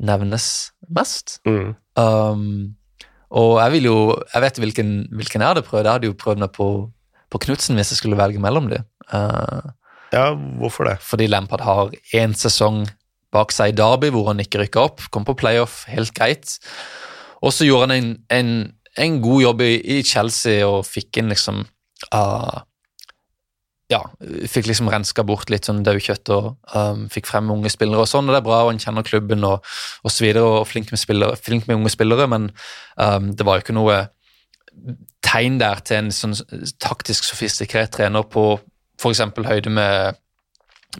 nevnes 0.00 0.70
mest. 0.88 1.40
Mm. 1.48 1.74
Um, 1.98 2.44
og 3.30 3.58
jeg 3.60 3.72
vil 3.74 3.88
jo 3.90 3.96
Jeg 4.32 4.42
vet 4.42 4.60
hvilken, 4.62 4.92
hvilken 5.14 5.42
jeg 5.42 5.52
hadde 5.52 5.66
prøvd. 5.66 5.84
Jeg 5.84 5.98
hadde 5.98 6.08
jo 6.08 6.16
prøvd 6.18 6.40
meg 6.44 6.54
på, 6.54 6.68
på 7.30 7.42
Knutsen 7.44 7.78
hvis 7.78 7.92
jeg 7.92 8.00
skulle 8.00 8.18
velge 8.18 8.42
mellom 8.42 8.70
dem. 8.70 8.86
Uh, 9.10 9.74
ja, 10.14 10.30
hvorfor 10.60 10.88
det? 10.88 10.96
Fordi 11.06 11.28
Lampard 11.30 11.62
har 11.66 11.92
én 12.16 12.34
sesong 12.36 12.84
bak 13.34 13.52
seg 13.54 13.72
i 13.72 13.76
Derby 13.78 14.10
hvor 14.14 14.30
han 14.30 14.42
ikke 14.42 14.64
rykka 14.64 14.86
opp. 14.88 15.04
Kom 15.14 15.26
på 15.26 15.36
playoff, 15.38 15.84
helt 15.90 16.14
greit. 16.16 16.56
Og 17.40 17.54
så 17.54 17.68
gjorde 17.68 17.88
han 17.88 17.96
en, 17.96 18.10
en, 18.34 18.50
en 18.98 19.20
god 19.22 19.44
jobb 19.44 19.62
i, 19.66 19.74
i, 19.98 20.00
Chelsea 20.06 20.66
og 20.66 20.82
fikk 20.88 21.22
inn 21.22 21.30
liksom 21.32 21.62
uh, 22.10 22.58
ja, 23.90 24.00
fikk 24.50 24.68
liksom 24.70 24.90
renska 24.92 25.24
bort 25.26 25.50
litt 25.50 25.66
sånn 25.66 25.82
daukjøtt 25.86 26.30
og 26.34 26.52
um, 26.74 27.06
fikk 27.10 27.26
frem 27.30 27.50
unge 27.50 27.72
spillere 27.72 28.04
og 28.04 28.10
sånn, 28.10 28.28
og 28.28 28.36
det 28.36 28.40
er 28.42 28.46
bra, 28.46 28.60
og 28.62 28.70
han 28.70 28.82
kjenner 28.82 29.06
klubben 29.06 29.46
og, 29.46 29.66
og 30.04 30.14
så 30.14 30.24
videre, 30.26 30.46
og 30.60 30.68
flink 30.70 30.92
med, 30.94 31.00
spillere, 31.02 31.38
flink 31.40 31.66
med 31.66 31.80
unge 31.80 31.90
spillere, 31.94 32.28
men 32.30 32.50
um, 32.94 33.32
det 33.34 33.46
var 33.46 33.58
jo 33.58 33.64
ikke 33.64 33.78
noe 33.78 33.98
tegn 35.26 35.58
der 35.60 35.82
til 35.86 36.04
en 36.04 36.12
sånn 36.14 36.36
taktisk 36.80 37.26
sofistikert 37.26 37.92
trener 37.96 38.22
på 38.30 38.44
f.eks. 39.00 39.22
høyde 39.46 39.72
med, 39.72 40.20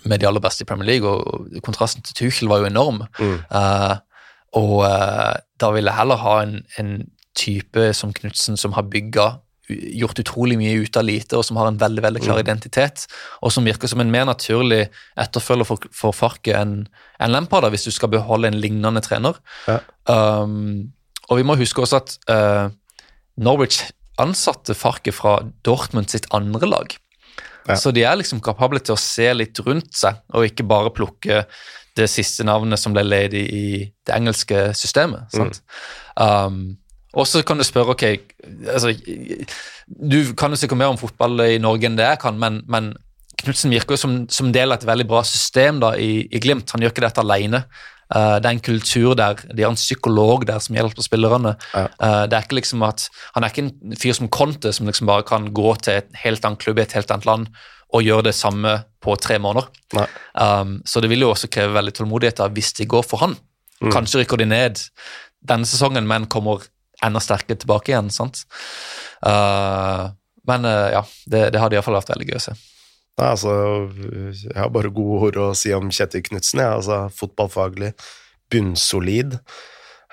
med 0.04 0.20
de 0.20 0.28
aller 0.28 0.42
beste 0.42 0.64
i 0.64 0.68
Premier 0.68 0.94
League, 0.94 1.08
og 1.08 1.60
kontrasten 1.66 2.04
til 2.06 2.16
Tuchel 2.16 2.50
var 2.50 2.62
jo 2.62 2.70
enorm. 2.70 3.04
Mm. 3.20 3.36
Uh, 3.52 3.96
og 4.58 4.74
uh, 4.86 5.36
da 5.60 5.70
vil 5.74 5.86
jeg 5.86 5.98
heller 5.98 6.20
ha 6.24 6.40
en, 6.42 6.58
en 6.80 6.96
type 7.38 7.92
som 7.94 8.14
Knutsen, 8.16 8.58
som 8.58 8.74
har 8.74 8.88
bygga 8.90 9.34
gjort 9.70 10.18
utrolig 10.18 10.56
mye 10.58 10.80
ut 10.82 10.96
av 10.98 11.06
lite, 11.06 11.36
og 11.38 11.44
som 11.46 11.58
har 11.60 11.68
en 11.70 11.78
veldig 11.80 12.02
veldig 12.02 12.22
klar 12.24 12.38
mm. 12.38 12.42
identitet. 12.42 13.04
Og 13.44 13.52
som 13.54 13.66
virker 13.66 13.90
som 13.90 14.02
en 14.02 14.12
mer 14.12 14.26
naturlig 14.28 14.82
etterfølger 15.20 15.68
for, 15.68 15.90
for 15.94 16.16
Farke 16.16 16.56
enn 16.56 16.74
en 17.20 17.34
Lampard, 17.34 17.68
hvis 17.72 17.86
du 17.86 17.92
skal 17.94 18.10
beholde 18.12 18.50
en 18.50 18.58
lignende 18.60 19.02
trener. 19.04 19.38
Ja. 19.68 19.78
Um, 20.10 20.90
og 21.28 21.38
vi 21.38 21.46
må 21.46 21.58
huske 21.60 21.84
også 21.84 22.00
at 22.00 22.16
uh, 22.32 22.72
Norwich 23.40 23.84
ansatte 24.20 24.74
Farke 24.76 25.14
fra 25.14 25.38
Dortmund 25.66 26.10
sitt 26.12 26.26
andre 26.34 26.68
lag. 26.68 26.96
Ja. 27.68 27.76
Så 27.76 27.92
de 27.94 28.04
er 28.06 28.18
liksom 28.18 28.40
kapable 28.44 28.80
til 28.82 28.96
å 28.96 29.00
se 29.00 29.28
litt 29.36 29.60
rundt 29.66 29.92
seg, 29.96 30.22
og 30.32 30.48
ikke 30.48 30.66
bare 30.68 30.92
plukke 30.94 31.44
det 31.98 32.06
siste 32.10 32.46
navnet 32.46 32.80
som 32.80 32.94
ble 32.94 33.04
ledig 33.04 33.42
i 33.52 33.64
det 34.06 34.14
engelske 34.14 34.70
systemet. 34.78 35.34
Mm. 35.34 35.50
Um, 36.16 36.60
og 37.18 37.26
så 37.26 37.42
kan 37.46 37.58
du 37.58 37.66
spørre 37.66 37.96
ok, 37.96 38.04
altså, 38.70 38.92
Du 39.86 40.34
kan 40.38 40.54
jo 40.54 40.58
sikkert 40.60 40.78
mer 40.78 40.92
om 40.92 41.00
fotball 41.00 41.42
i 41.48 41.58
Norge 41.62 41.88
enn 41.88 41.98
det 41.98 42.06
jeg 42.06 42.20
kan, 42.22 42.38
men, 42.38 42.60
men 42.70 42.92
Knutsen 43.40 43.72
virker 43.72 43.96
jo 43.96 44.02
som, 44.02 44.16
som, 44.28 44.50
del 44.52 44.70
av 44.70 44.80
et 44.80 44.88
veldig 44.88 45.06
bra 45.08 45.22
system 45.24 45.80
da, 45.80 45.94
i, 45.96 46.26
i, 46.28 46.40
Glimt. 46.42 46.70
Han 46.74 46.84
gjør 46.84 46.92
ikke 46.92 47.06
dette 47.06 47.22
alene. 47.24 47.62
Uh, 48.10 48.40
det 48.42 48.48
er 48.48 48.54
en 48.56 48.62
kultur 48.64 49.14
der, 49.18 49.38
de 49.54 49.62
har 49.62 49.70
en 49.70 49.78
psykolog 49.78 50.46
der 50.48 50.58
som 50.62 50.74
hjelper 50.74 51.04
spillerne. 51.06 51.54
Ja. 51.74 51.86
Uh, 52.00 52.22
det 52.26 52.36
er 52.36 52.46
ikke 52.46 52.58
liksom 52.58 52.82
at, 52.86 53.06
Han 53.34 53.44
er 53.44 53.52
ikke 53.52 53.66
en 53.68 53.98
fyr 54.00 54.16
som 54.18 54.30
Conte, 54.32 54.72
som 54.74 54.88
liksom 54.88 55.06
bare 55.10 55.26
kan 55.26 55.50
gå 55.54 55.74
til 55.84 56.00
et 56.00 56.10
helt 56.24 56.44
annet 56.44 56.62
klubb 56.62 56.80
i 56.80 56.86
et 56.86 56.96
helt 56.98 57.10
annet 57.10 57.28
land 57.28 57.46
og 57.90 58.06
gjøre 58.06 58.28
det 58.28 58.36
samme 58.38 58.76
på 59.02 59.16
tre 59.18 59.38
måneder. 59.42 59.66
Um, 60.34 60.76
så 60.86 61.00
det 61.02 61.10
vil 61.10 61.24
jo 61.24 61.32
også 61.32 61.50
kreve 61.50 61.74
veldig 61.74 61.94
tålmodighet 61.98 62.42
hvis 62.54 62.72
de 62.78 62.86
går 62.86 63.02
for 63.02 63.22
han. 63.24 63.34
Mm. 63.80 63.90
Kanskje 63.90 64.20
rykker 64.20 64.38
de 64.38 64.46
ned 64.46 64.82
denne 65.42 65.66
sesongen, 65.66 66.06
men 66.06 66.28
kommer 66.30 66.62
enda 67.02 67.18
sterkere 67.22 67.58
tilbake 67.58 67.90
igjen. 67.90 68.12
sant? 68.14 68.44
Uh, 69.26 70.10
men 70.46 70.66
ja, 70.66 71.02
det, 71.26 71.48
det 71.54 71.62
hadde 71.62 71.76
iallfall 71.76 71.98
vært 71.98 72.14
veldig 72.14 72.30
gøy 72.30 72.38
å 72.38 72.44
se. 72.46 72.54
Nei, 73.20 73.34
altså, 73.34 73.52
Jeg 74.32 74.56
har 74.56 74.72
bare 74.72 74.92
gode 74.96 75.28
ord 75.28 75.38
å 75.42 75.50
si 75.58 75.74
om 75.76 75.92
Kjetil 75.92 76.24
Knutsen. 76.24 76.62
Ja. 76.64 76.72
Altså, 76.78 77.02
fotballfaglig 77.12 77.92
bunnsolid. 78.50 79.36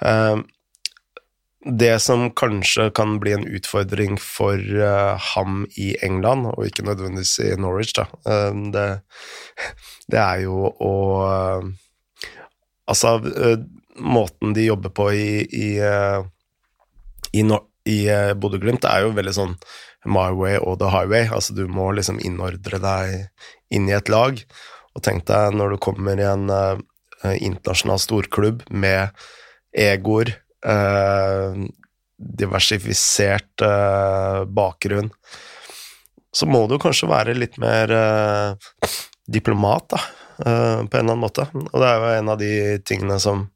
Uh, 0.04 0.44
det 1.68 1.96
som 2.04 2.28
kanskje 2.38 2.90
kan 2.96 3.18
bli 3.24 3.34
en 3.36 3.48
utfordring 3.48 4.20
for 4.22 4.60
uh, 4.60 5.16
ham 5.34 5.64
i 5.80 5.94
England, 6.04 6.52
og 6.52 6.68
ikke 6.68 6.86
nødvendigvis 6.88 7.40
i 7.48 7.56
Norwich, 7.60 7.96
da, 7.98 8.06
uh, 8.28 8.52
det, 8.76 8.88
det, 10.12 10.22
er 10.22 10.46
jo 10.48 10.68
å 10.72 10.96
uh, 11.24 11.76
Altså, 12.88 13.18
måten 14.00 14.54
de 14.56 14.64
jobber 14.64 14.94
på 14.96 15.10
i, 15.12 15.32
i 15.44 15.66
i, 17.36 17.42
no 17.44 17.58
i 17.84 17.98
uh, 18.08 18.32
Bodø-Glimt 18.32 18.88
er 18.88 19.02
jo 19.04 19.10
veldig 19.18 19.34
sånn 19.36 19.58
my 20.08 20.32
way 20.32 20.58
og 20.58 20.80
the 20.82 20.90
highway. 20.92 21.28
Altså, 21.28 21.54
du 21.54 21.68
må 21.68 21.92
liksom 21.96 22.22
innordre 22.24 22.80
deg 22.82 23.76
inn 23.76 23.90
i 23.90 23.96
et 23.98 24.10
lag. 24.12 24.40
Og 24.98 25.04
tenk 25.06 25.28
deg 25.30 25.54
når 25.54 25.76
du 25.76 25.82
kommer 25.84 26.18
i 26.18 26.26
en 26.26 26.48
uh, 26.50 26.80
internasjonal 27.36 28.00
storklubb 28.02 28.64
med 28.74 29.14
egoer, 29.78 30.34
uh, 30.66 31.54
diversifisert 32.18 33.62
uh, 33.62 34.42
bakgrunn, 34.50 35.12
så 36.34 36.48
må 36.50 36.64
du 36.70 36.80
kanskje 36.82 37.10
være 37.10 37.38
litt 37.38 37.56
mer 37.62 37.90
diplomat, 39.26 39.86
da, 39.90 40.00
på 40.38 40.44
en 40.46 40.90
eller 40.92 41.00
annen 41.02 41.24
måte. 41.24 41.48
Og 41.56 41.78
det 41.82 41.88
er 41.88 41.98
jo 41.98 42.10
en 42.14 42.30
av 42.30 42.38
de 42.38 42.50
tingene 42.86 43.16
som 43.24 43.48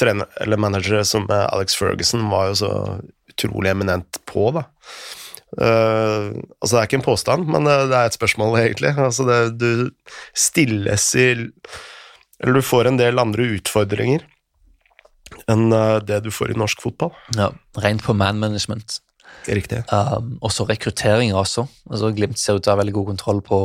trener, 0.00 0.32
eller 0.42 0.58
managere 0.58 1.04
som 1.06 1.28
Alex 1.30 1.76
Ferguson 1.78 2.26
var 2.32 2.48
jo 2.50 2.58
så 2.58 2.72
utrolig 3.32 3.72
eminent 3.72 4.20
på, 4.28 4.50
da. 4.56 4.66
Uh, 5.52 6.32
altså, 6.62 6.70
det 6.72 6.78
er 6.80 6.86
ikke 6.88 6.98
en 7.02 7.04
påstand, 7.04 7.48
men 7.52 7.66
det, 7.68 7.74
det 7.90 7.98
er 7.98 8.08
et 8.08 8.16
spørsmål, 8.16 8.56
egentlig. 8.62 8.94
Altså, 8.96 9.26
det, 9.28 9.40
du 9.60 9.90
stilles 10.32 11.10
i 11.20 11.26
Eller 12.42 12.56
du 12.56 12.64
får 12.64 12.88
en 12.88 13.00
del 13.00 13.20
andre 13.20 13.50
utfordringer 13.58 14.24
enn 15.50 15.72
uh, 15.72 15.98
det 16.04 16.22
du 16.24 16.30
får 16.32 16.52
i 16.52 16.58
norsk 16.58 16.82
fotball. 16.84 17.12
Ja, 17.36 17.50
rent 17.82 18.04
på 18.04 18.14
man 18.16 18.40
management. 18.40 19.00
Riktig. 19.48 19.82
Um, 19.92 20.36
også 20.44 20.66
rekruttering 20.68 21.34
også. 21.34 21.66
Altså, 21.90 22.12
Glimt 22.14 22.38
ser 22.38 22.56
ut 22.56 22.64
til 22.64 22.72
å 22.72 22.76
ha 22.76 22.82
veldig 22.82 22.96
god 22.98 23.08
kontroll 23.12 23.40
på, 23.46 23.60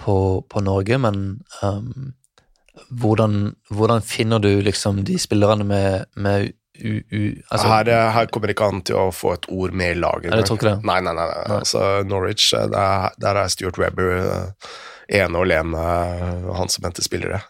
på, 0.00 0.16
på 0.50 0.64
Norge, 0.64 0.98
men 0.98 1.20
um, 1.62 2.12
hvordan, 2.88 3.54
hvordan, 3.70 4.02
finner 4.02 4.42
du 4.42 4.50
liksom 4.64 5.04
de 5.06 5.18
spillerne 5.20 5.66
med, 5.66 6.08
med 6.16 6.52
u, 6.80 7.00
u, 7.10 7.20
altså, 7.48 7.66
her, 7.68 7.88
eh, 7.88 8.10
her, 8.14 8.28
kommer 8.32 8.52
ikke 8.52 8.68
an 8.70 8.82
til 8.86 8.98
å 8.98 9.08
få 9.14 9.34
et 9.36 9.48
ord 9.52 9.74
med 9.76 9.96
i 9.96 9.98
laget. 10.00 10.32
Det. 10.80 10.86
Nei, 10.86 11.00
nei, 11.04 11.14
nei. 11.16 11.26
nei. 11.26 11.42
nei. 11.48 11.58
Altså, 11.60 11.84
Norwich, 12.08 12.52
eh, 12.56 12.68
der, 12.72 13.16
der, 13.20 13.40
er 13.42 13.52
Stuart 13.52 13.80
Webber 13.80 14.12
eh, 14.18 14.70
ene 15.20 15.40
og 15.40 15.46
alene 15.48 15.86
han 16.54 16.70
som 16.70 16.86
henter 16.86 17.02
spillere. 17.02 17.40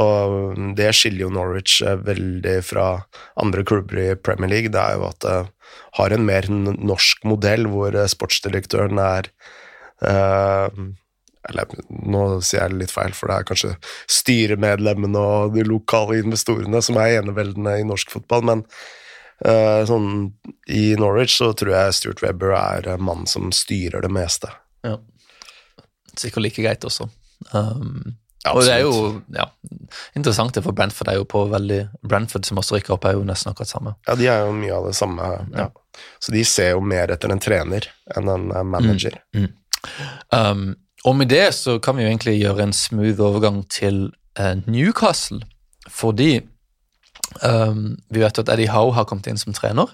Og 0.00 0.54
det 0.78 0.88
skiller 0.96 1.26
jo 1.26 1.34
Norwich 1.34 1.82
veldig 1.84 2.54
fra 2.64 2.86
andre 3.44 3.64
klubber 3.68 4.00
i 4.00 4.14
Premier 4.16 4.48
League. 4.48 4.72
Det 4.72 4.80
er 4.80 4.96
jo 4.96 5.10
at 5.10 5.20
det 5.26 5.36
har 5.98 6.14
en 6.16 6.24
mer 6.24 6.48
norsk 6.48 7.28
modell 7.28 7.68
hvor 7.68 7.98
sportsdirektøren 8.08 9.02
er 9.04 9.28
eller 11.48 11.70
nå 11.88 12.24
sier 12.44 12.66
jeg 12.66 12.78
litt 12.82 12.94
feil, 12.94 13.14
for 13.16 13.30
det 13.30 13.36
er 13.38 13.48
kanskje 13.48 13.74
styremedlemmene 14.10 15.20
og 15.20 15.54
de 15.56 15.64
lokale 15.66 16.20
investorene 16.20 16.82
som 16.84 16.98
er 17.00 17.20
eneveldende 17.20 17.78
i 17.80 17.86
norsk 17.88 18.12
fotball, 18.12 18.44
men 18.50 18.64
uh, 19.46 19.80
sånn 19.88 20.10
i 20.68 20.90
Norwich 21.00 21.38
så 21.38 21.52
tror 21.56 21.74
jeg 21.76 21.96
Stuart 21.96 22.24
Webber 22.24 22.56
er 22.58 22.90
en 22.94 23.06
mann 23.06 23.28
som 23.30 23.48
styrer 23.56 24.04
det 24.04 24.12
meste. 24.12 24.52
Ja. 24.86 24.98
Sikkert 26.18 26.44
like 26.44 26.64
greit 26.64 26.84
også. 26.84 27.08
Um, 27.54 28.18
ja, 28.40 28.54
og 28.54 28.62
det 28.64 28.72
er 28.72 28.86
jo 28.86 29.20
ja, 29.36 29.44
interessant 30.16 30.54
det 30.56 30.62
for 30.64 30.76
Brentford 30.76 31.10
er 31.12 31.18
jo 31.18 31.26
på 31.28 31.42
veldig 31.50 31.80
Brentford 32.08 32.46
som 32.48 32.60
også 32.60 32.78
rykker 32.78 32.94
opp, 32.96 33.04
er 33.04 33.18
jo 33.18 33.24
nesten 33.28 33.52
akkurat 33.52 33.68
samme. 33.68 33.94
Ja, 34.08 34.16
de 34.16 34.28
er 34.32 34.46
jo 34.46 34.54
mye 34.56 34.76
av 34.78 34.88
det 34.88 34.94
samme. 34.96 35.26
Ja. 35.56 35.66
Så 36.24 36.32
de 36.32 36.44
ser 36.48 36.72
jo 36.72 36.84
mer 36.84 37.12
etter 37.12 37.32
en 37.32 37.42
trener 37.42 37.88
enn 38.16 38.30
en 38.32 38.46
manager. 38.72 39.18
Mm, 39.36 39.50
mm. 39.50 39.50
Um, 40.32 40.64
og 41.04 41.16
med 41.16 41.30
det 41.32 41.54
så 41.56 41.78
kan 41.80 41.96
vi 41.96 42.04
jo 42.04 42.10
egentlig 42.10 42.36
gjøre 42.40 42.66
en 42.66 42.76
smooth 42.76 43.20
overgang 43.24 43.62
til 43.72 44.10
eh, 44.38 44.56
Newcastle. 44.66 45.40
Fordi 45.88 46.40
um, 47.42 47.96
vi 48.10 48.20
vet 48.20 48.38
at 48.38 48.50
Eddie 48.52 48.70
Howe 48.70 48.92
har 48.92 49.06
kommet 49.08 49.30
inn 49.30 49.40
som 49.40 49.56
trener. 49.56 49.88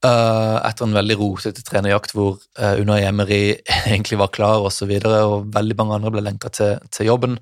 Uh, 0.00 0.56
etter 0.64 0.86
en 0.86 0.96
veldig 0.96 1.18
rotete 1.20 1.60
trenerjakt 1.60 2.14
hvor 2.16 2.38
uh, 2.56 2.80
Unai 2.80 3.02
Emery 3.04 3.58
egentlig 3.90 4.16
var 4.20 4.32
klar, 4.32 4.64
og, 4.64 4.72
så 4.72 4.88
videre, 4.88 5.24
og 5.28 5.50
veldig 5.54 5.76
mange 5.76 5.98
andre 5.98 6.12
ble 6.14 6.24
lengta 6.24 6.52
til, 6.52 6.78
til, 6.92 7.10
jobben. 7.12 7.38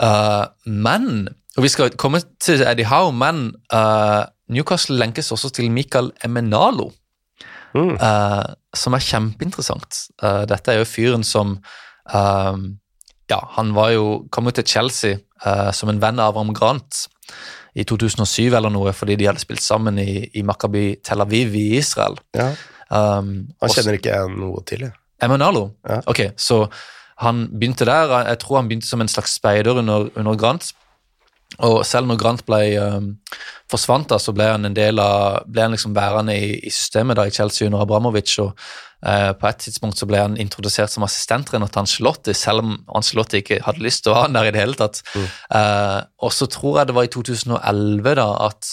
Uh, 0.00 0.48
men 0.64 1.28
Og 1.56 1.62
vi 1.62 1.70
skal 1.70 1.92
komme 2.00 2.22
til 2.42 2.64
Eddie 2.66 2.88
Howe, 2.88 3.12
men 3.14 3.52
Newcastle 4.50 4.96
lenkes 4.98 5.30
også 5.32 5.52
til 5.54 5.70
Michael 5.70 6.10
Emenalo. 6.24 6.90
Mm. 7.74 7.96
som 8.70 8.94
er 8.94 9.02
kjempeinteressant. 9.02 9.96
dette 10.46 10.70
er 10.70 10.76
jo 10.78 10.86
fyren 10.86 11.24
som 11.26 11.56
Um, 12.12 12.78
ja, 13.30 13.40
han 13.56 13.72
var 13.76 13.94
jo, 13.94 14.06
kom 14.30 14.50
jo 14.50 14.54
til 14.58 14.68
Chelsea 14.68 15.18
uh, 15.46 15.70
som 15.72 15.92
en 15.92 16.00
venn 16.02 16.20
av 16.20 16.36
Ram 16.36 16.52
Grant 16.56 17.06
i 17.74 17.86
2007 17.88 18.52
eller 18.52 18.70
noe, 18.70 18.92
fordi 18.94 19.16
de 19.18 19.28
hadde 19.28 19.42
spilt 19.42 19.64
sammen 19.64 19.98
i, 19.98 20.26
i 20.36 20.44
Makabi 20.46 21.00
Tel 21.04 21.24
Aviv 21.24 21.56
i 21.58 21.66
Israel. 21.80 22.18
Ja. 22.36 22.52
Um, 22.90 23.48
han 23.62 23.72
kjenner 23.72 23.96
også, 23.96 23.98
ikke 23.98 24.20
noe 24.36 24.62
til, 24.68 24.86
jeg. 24.86 24.94
Emanalo? 25.24 25.70
Ja. 25.88 26.02
Ok, 26.10 26.26
så 26.36 26.66
han 27.22 27.46
begynte 27.52 27.86
der. 27.88 28.12
Jeg 28.28 28.40
tror 28.42 28.60
han 28.60 28.68
begynte 28.68 28.88
som 28.88 29.02
en 29.02 29.10
slags 29.10 29.36
speider 29.38 29.80
under, 29.80 30.10
under 30.18 30.38
Grant. 30.38 30.72
Og 31.62 31.84
selv 31.86 32.08
når 32.10 32.18
Grant 32.18 32.42
ble, 32.46 32.60
um, 32.82 33.10
forsvant, 33.70 34.08
da, 34.10 34.18
så 34.18 34.34
ble 34.34 34.48
han 34.50 34.66
en 34.66 34.74
del 34.76 34.98
av, 35.02 35.44
ble 35.50 35.66
han 35.66 35.74
liksom 35.74 35.94
værende 35.96 36.34
i, 36.34 36.50
i, 36.58 36.72
systemet 36.74 37.18
da, 37.18 37.28
i 37.28 37.34
Chelsea 37.34 37.68
under 37.68 37.84
Abramovic. 37.84 38.32
og 38.42 38.58
På 39.04 39.48
et 39.50 39.58
tidspunkt 39.60 39.98
så 40.00 40.06
ble 40.08 40.22
han 40.22 40.36
introdusert 40.40 40.88
som 40.88 41.04
assistenttrener 41.04 41.68
til 41.68 41.82
Ancelotti, 41.82 42.32
selv 42.32 42.64
om 42.64 42.70
Ancelotti 42.96 43.42
ikke 43.42 43.58
hadde 43.66 43.84
lyst 43.84 44.06
til 44.06 44.14
å 44.14 44.16
ha 44.16 44.22
han 44.24 44.36
der 44.36 44.48
i 44.48 44.52
det 44.54 44.62
hele 44.62 44.78
tatt. 44.78 45.02
Mm. 45.12 45.26
Eh, 45.58 45.98
og 46.24 46.32
så 46.32 46.48
tror 46.48 46.78
jeg 46.80 46.88
det 46.88 46.96
var 46.96 47.08
i 47.08 47.12
2011 47.12 48.14
da, 48.16 48.28
at 48.46 48.70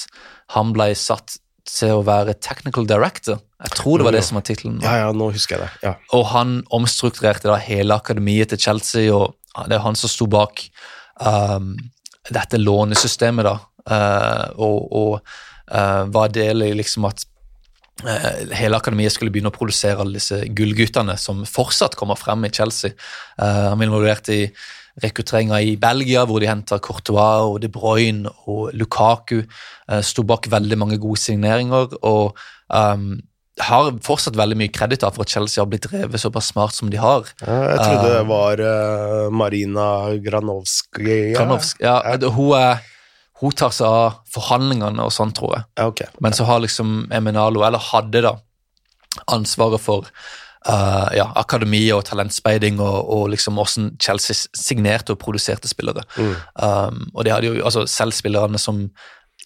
han 0.55 0.71
ble 0.75 0.87
satt 0.95 1.35
til 1.67 1.99
å 1.99 2.05
være 2.07 2.37
technical 2.41 2.87
director. 2.89 3.41
Jeg 3.61 3.75
tror 3.77 4.01
det 4.01 4.07
var 4.07 4.15
det 4.15 4.23
som 4.25 4.39
var 4.39 4.45
tittelen. 4.47 4.79
Ja, 4.83 4.95
ja, 5.03 5.11
nå 5.15 5.29
husker 5.35 5.57
jeg 5.57 5.67
det. 5.67 5.89
Ja. 5.89 5.93
Og 6.17 6.25
han 6.31 6.61
omstrukturerte 6.73 7.51
da 7.51 7.59
hele 7.61 7.97
akademiet 7.99 8.51
til 8.53 8.61
Chelsea, 8.63 9.11
og 9.13 9.35
det 9.67 9.77
er 9.77 9.83
han 9.85 9.99
som 9.99 10.11
sto 10.11 10.27
bak 10.31 10.63
um, 11.21 11.75
dette 12.31 12.59
lånesystemet, 12.61 13.47
da. 13.47 13.57
Uh, 13.81 14.47
og, 14.61 14.79
og 14.93 15.13
uh, 15.73 16.03
var 16.13 16.33
del 16.33 16.65
i 16.65 16.73
liksom 16.77 17.07
at 17.09 17.23
hele 18.01 18.77
akademiet 18.79 19.13
skulle 19.13 19.29
begynne 19.33 19.51
å 19.51 19.55
produsere 19.55 20.01
alle 20.01 20.17
disse 20.17 20.39
gullguttene 20.57 21.13
som 21.21 21.43
fortsatt 21.45 21.97
kommer 21.99 22.17
frem 22.17 22.47
i 22.47 22.53
Chelsea. 22.53 22.95
han 23.37 23.77
ble 23.77 23.85
involvert 23.85 24.31
i 24.33 24.45
rekrutteringa 24.99 25.61
i 25.63 25.75
Belgia, 25.79 26.25
hvor 26.27 26.41
de 26.41 26.49
henta 26.49 26.79
Courtois 26.83 27.47
og 27.47 27.59
De 27.63 27.69
Bruyne 27.71 28.31
og 28.49 28.71
Lukaku. 28.77 29.41
Uh, 29.87 30.01
Sto 30.05 30.25
bak 30.27 30.49
veldig 30.51 30.79
mange 30.79 30.99
gode 31.01 31.21
signeringer 31.21 31.95
og 32.01 32.39
um, 32.67 33.13
har 33.61 33.91
fortsatt 34.03 34.37
veldig 34.39 34.57
mye 34.57 34.71
kreditt 34.73 35.03
for 35.05 35.23
at 35.25 35.33
Chelsea 35.33 35.61
har 35.61 35.69
blitt 35.69 35.85
drevet 35.85 36.21
såpass 36.21 36.49
smart 36.53 36.75
som 36.75 36.89
de 36.89 36.99
har. 37.01 37.27
Jeg 37.43 37.81
trodde 37.83 38.13
det 38.15 38.23
var 38.29 38.63
uh, 38.63 39.27
Marina 39.33 39.89
Granovskij. 40.23 41.35
Granovsk, 41.35 41.83
ja, 41.83 41.99
Hun 42.17 42.31
Hun, 42.31 42.87
hun, 43.41 43.55
tar 43.57 43.73
seg 43.73 43.87
av 43.89 44.21
forhandlingene 44.31 45.03
og 45.03 45.13
sånn, 45.13 45.33
tror 45.37 45.57
jeg. 45.57 45.67
Okay. 45.91 46.13
Men 46.21 46.37
så 46.37 46.45
har 46.49 46.61
liksom 46.63 47.09
Eminalo, 47.13 47.65
eller 47.65 47.81
hadde 47.91 48.23
da, 48.27 48.35
ansvaret 49.33 49.81
for 49.81 50.07
uh, 50.69 51.09
ja, 51.15 51.27
akademi 51.39 51.83
og 51.95 52.05
talentspeiding 52.09 52.79
og, 52.83 52.99
og 53.11 53.25
liksom 53.33 53.57
hvordan 53.59 53.89
Chelsea 54.01 54.37
signerte 54.57 55.15
og 55.15 55.21
produserte 55.23 55.71
spillere. 55.71 56.05
Mm. 56.17 56.35
Um, 56.55 57.01
og 57.13 57.25
det 57.25 57.35
hadde 57.35 57.51
jo, 57.51 57.57
altså 57.65 57.85
Selv 57.89 58.15
spillerne 58.15 58.61
som 58.61 58.85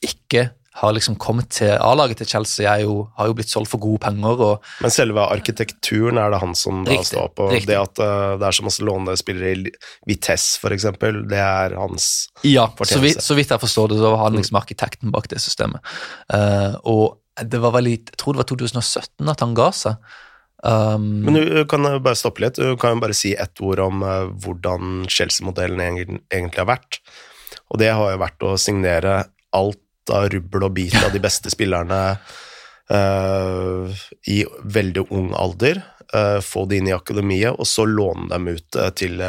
ikke 0.04 0.50
har 0.76 0.92
liksom 0.92 1.16
kommet 1.16 1.54
til 1.56 1.72
A-laget 1.80 2.20
til 2.20 2.28
Chelsea, 2.28 2.68
jo, 2.84 3.06
har 3.16 3.30
jo 3.30 3.36
blitt 3.38 3.52
solgt 3.52 3.72
for 3.72 3.80
gode 3.80 4.02
penger. 4.04 4.42
Og, 4.44 4.72
Men 4.84 4.92
selve 4.92 5.24
arkitekturen 5.24 6.20
er 6.20 6.34
det 6.34 6.42
han 6.42 6.56
som 6.58 6.82
da 6.84 6.92
riktig, 6.92 7.14
står 7.14 7.30
på? 7.38 7.48
Riktig. 7.54 7.70
Det 7.70 7.78
at 7.80 8.02
uh, 8.04 8.34
det 8.42 8.50
er 8.50 8.58
så 8.58 8.66
masse 8.66 8.84
lånespillere 8.84 9.54
i 9.54 9.74
Vitesse, 10.10 10.60
f.eks., 10.60 10.90
det 11.32 11.40
er 11.40 11.78
hans 11.80 12.10
ja, 12.44 12.68
fortjeneste? 12.68 12.98
Så 12.98 13.04
vidt, 13.06 13.24
så 13.24 13.38
vidt 13.40 13.54
jeg 13.56 13.64
forstår 13.64 13.94
det, 13.94 14.02
så 14.02 14.12
var 14.12 14.26
han 14.26 14.36
liksom 14.36 14.60
arkitekten 14.60 15.16
bak 15.16 15.30
det 15.32 15.40
systemet. 15.44 15.96
Uh, 16.28 16.76
og 16.84 17.06
det 17.40 17.64
var 17.64 17.76
vel 17.78 17.94
i, 17.94 17.96
jeg 17.96 18.20
tror 18.20 18.36
det 18.36 18.44
var 18.44 18.50
2017 18.52 19.32
at 19.32 19.46
han 19.46 19.56
ga 19.56 19.70
seg. 19.76 20.12
Um, 20.66 21.08
Men 21.24 21.40
du 21.40 21.64
kan 21.70 21.88
bare 22.04 22.18
stoppe 22.20 22.44
litt. 22.44 22.60
Du 22.60 22.76
kan 22.82 22.98
jo 22.98 23.04
bare 23.04 23.16
si 23.16 23.32
ett 23.32 23.64
ord 23.64 23.80
om 23.86 24.04
uh, 24.04 24.28
hvordan 24.44 25.08
Chelsea-modellen 25.08 26.20
egentlig 26.28 26.60
har 26.60 26.68
vært. 26.74 27.00
Og 27.72 27.80
det 27.80 27.94
har 27.96 28.12
jo 28.12 28.22
vært 28.22 28.46
å 28.46 28.56
signere 28.60 29.22
alt 29.56 29.80
av 30.14 30.30
rubbel 30.34 30.68
og 30.68 30.76
bit 30.78 30.98
av 31.02 31.14
de 31.14 31.22
beste 31.24 31.52
spillerne 31.54 32.02
uh, 32.92 34.04
i 34.32 34.44
veldig 34.78 35.08
ung 35.10 35.32
alder. 35.38 35.82
Uh, 36.14 36.40
få 36.46 36.68
de 36.70 36.80
inn 36.80 36.92
i 36.92 36.96
akademiet, 36.96 37.56
og 37.58 37.68
så 37.70 37.88
låne 37.90 38.30
dem 38.32 38.52
ut 38.54 38.80
til 39.00 39.24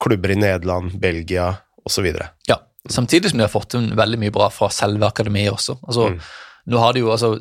klubber 0.00 0.34
i 0.34 0.38
Nederland, 0.40 0.98
Belgia 1.00 1.52
osv. 1.84 2.06
Ja, 2.48 2.60
samtidig 2.88 3.32
som 3.32 3.40
de 3.40 3.48
har 3.48 3.52
fått 3.52 3.76
inn 3.78 3.92
veldig 3.96 4.20
mye 4.20 4.34
bra 4.34 4.50
fra 4.52 4.70
selve 4.74 5.08
akademiet 5.08 5.52
også. 5.56 5.80
Altså, 5.86 6.12
mm 6.14 6.22
nå 6.68 6.78
har 6.80 6.94
de 6.94 7.02
jo, 7.02 7.10
altså, 7.12 7.34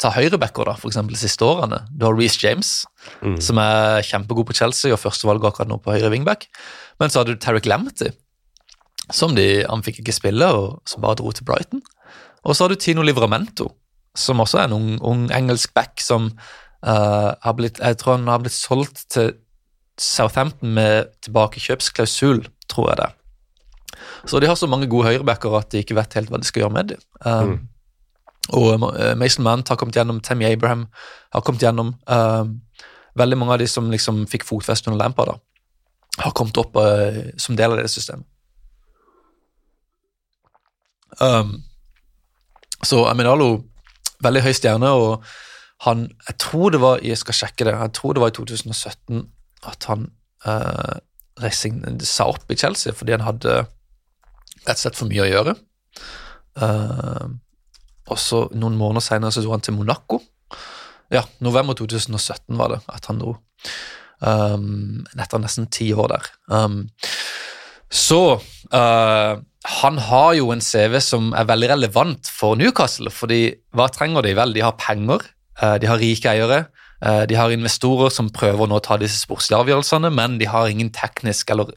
Ta 0.00 0.12
høyrebacker, 0.14 0.66
da, 0.68 0.74
eksempel, 0.88 1.16
de 1.16 1.20
siste 1.20 1.44
årene. 1.46 1.82
Du 1.92 2.06
har 2.06 2.16
Reece 2.16 2.40
James, 2.42 2.72
mm. 3.20 3.38
som 3.44 3.60
er 3.62 4.02
kjempegod 4.08 4.48
på 4.48 4.56
Chelsea 4.58 4.94
og 4.94 5.00
førstevalget 5.02 5.50
akkurat 5.50 5.70
nå 5.70 5.78
på 5.82 5.94
høyre 5.94 6.12
wingback. 6.12 6.48
Men 7.00 7.12
så 7.12 7.20
hadde 7.20 7.36
du 7.36 7.42
Tarek 7.42 7.68
Lamptey, 7.68 8.14
som 9.12 9.36
de, 9.36 9.64
han 9.68 9.84
fikk 9.84 10.00
ikke 10.02 10.16
spille, 10.16 10.48
og 10.56 10.80
som 10.88 11.04
bare 11.04 11.20
dro 11.20 11.34
til 11.36 11.46
Brighton. 11.48 11.84
Og 12.42 12.56
så 12.56 12.64
har 12.64 12.72
du 12.72 12.80
Tino 12.80 13.04
Livramento, 13.06 13.70
som 14.18 14.42
også 14.42 14.60
er 14.60 14.68
en 14.68 14.76
ung, 14.76 14.90
ung 15.00 15.24
engelsk 15.32 15.72
back 15.74 16.02
som 16.02 16.30
uh, 16.86 17.30
har 17.40 17.56
blitt 17.56 17.78
Jeg 17.78 17.98
tror 18.00 18.18
han 18.18 18.28
har 18.28 18.42
blitt 18.42 18.56
solgt 18.56 19.06
til 19.14 19.32
Southampton 20.00 20.72
med 20.74 21.12
tilbakekjøpsklausul, 21.22 22.46
tror 22.68 22.90
jeg 22.90 23.00
det. 23.02 23.10
Så 24.26 24.40
de 24.40 24.48
har 24.48 24.56
så 24.58 24.66
mange 24.66 24.88
gode 24.90 25.12
høyrebacker 25.12 25.54
at 25.58 25.70
de 25.72 25.82
ikke 25.82 25.94
vet 25.94 26.16
helt 26.18 26.32
hva 26.32 26.40
de 26.40 26.48
skal 26.48 26.64
gjøre 26.64 26.74
med 26.74 26.92
dem. 26.94 27.04
Uh, 27.24 27.44
mm. 27.52 27.60
Og 28.58 28.72
eh, 28.98 29.12
Mason 29.14 29.44
Mount 29.46 29.68
har 29.70 29.78
kommet 29.78 29.94
gjennom, 29.94 30.18
Tammy 30.20 30.48
Abraham 30.48 30.88
har 31.32 31.44
kommet 31.46 31.62
gjennom. 31.62 31.92
Uh, 32.10 32.50
veldig 33.14 33.38
mange 33.38 33.54
av 33.54 33.60
de 33.62 33.68
som 33.70 33.90
liksom 33.92 34.24
fikk 34.26 34.48
fotfeste 34.48 34.90
under 34.90 34.98
Lampard, 34.98 35.30
da, 35.30 36.24
har 36.24 36.34
kommet 36.34 36.58
opp 36.58 36.74
som 37.40 37.54
del 37.56 37.74
av 37.74 37.78
det 37.78 37.90
systemet. 37.92 38.26
Um, 41.20 41.60
så 42.92 43.06
Aminalo, 43.08 43.54
veldig 44.22 44.44
høy 44.44 44.52
stjerne, 44.56 44.92
og 44.92 45.24
han 45.82 46.06
Jeg 46.28 46.38
tror 46.38 46.70
det 46.70 46.80
var 46.82 47.00
jeg 47.02 47.18
skal 47.18 47.34
sjekke 47.34 47.66
det, 47.66 47.72
jeg 47.74 47.94
tror 47.96 48.14
det 48.14 48.22
var 48.22 48.30
i 48.30 48.36
2017 48.36 49.24
at 49.66 49.86
han 49.90 50.04
uh, 50.46 50.98
sa 52.06 52.28
opp 52.30 52.50
i 52.50 52.58
Chelsea 52.58 52.94
fordi 52.94 53.16
han 53.16 53.24
hadde 53.26 53.62
rett 54.62 54.76
og 54.76 54.82
slett 54.82 54.98
for 54.98 55.10
mye 55.10 55.24
å 55.24 55.30
gjøre. 55.30 55.54
Uh, 56.54 57.34
og 58.12 58.20
så 58.20 58.44
noen 58.54 58.78
måneder 58.78 59.02
senere 59.02 59.34
så 59.34 59.42
dro 59.42 59.54
han 59.54 59.64
til 59.64 59.74
Monaco. 59.74 60.20
Ja, 61.12 61.24
november 61.42 61.74
2017 61.78 62.58
var 62.58 62.76
det 62.76 62.80
at 62.92 63.08
han 63.10 63.22
dro. 63.22 63.36
Um, 64.22 65.02
etter 65.18 65.42
nesten 65.42 65.66
ti 65.72 65.90
år 65.98 66.12
der. 66.14 66.30
Um, 66.46 66.84
så 67.92 68.22
uh, 68.40 69.32
han 69.62 69.98
har 70.08 70.30
jo 70.38 70.50
en 70.54 70.64
CV 70.64 70.96
som 71.04 71.30
er 71.36 71.46
veldig 71.46 71.68
relevant 71.74 72.30
for 72.32 72.56
Newcastle. 72.58 73.12
fordi 73.12 73.42
hva 73.76 73.90
trenger 73.92 74.24
de? 74.24 74.34
Vel, 74.38 74.54
de 74.56 74.64
har 74.64 74.78
penger, 74.80 75.28
uh, 75.60 75.76
de 75.78 75.90
har 75.90 76.00
rike 76.00 76.32
eiere, 76.32 76.64
de 77.02 77.34
har 77.34 77.50
investorer 77.50 78.12
som 78.14 78.28
prøver 78.30 78.68
nå 78.70 78.76
å 78.78 78.82
ta 78.84 78.94
disse 79.00 79.24
sportslige 79.24 79.58
avgjørelsene, 79.58 80.10
men 80.14 80.36
de 80.38 80.46
har 80.46 80.68
ingen 80.70 80.92
teknisk 80.94 81.50
eller 81.50 81.72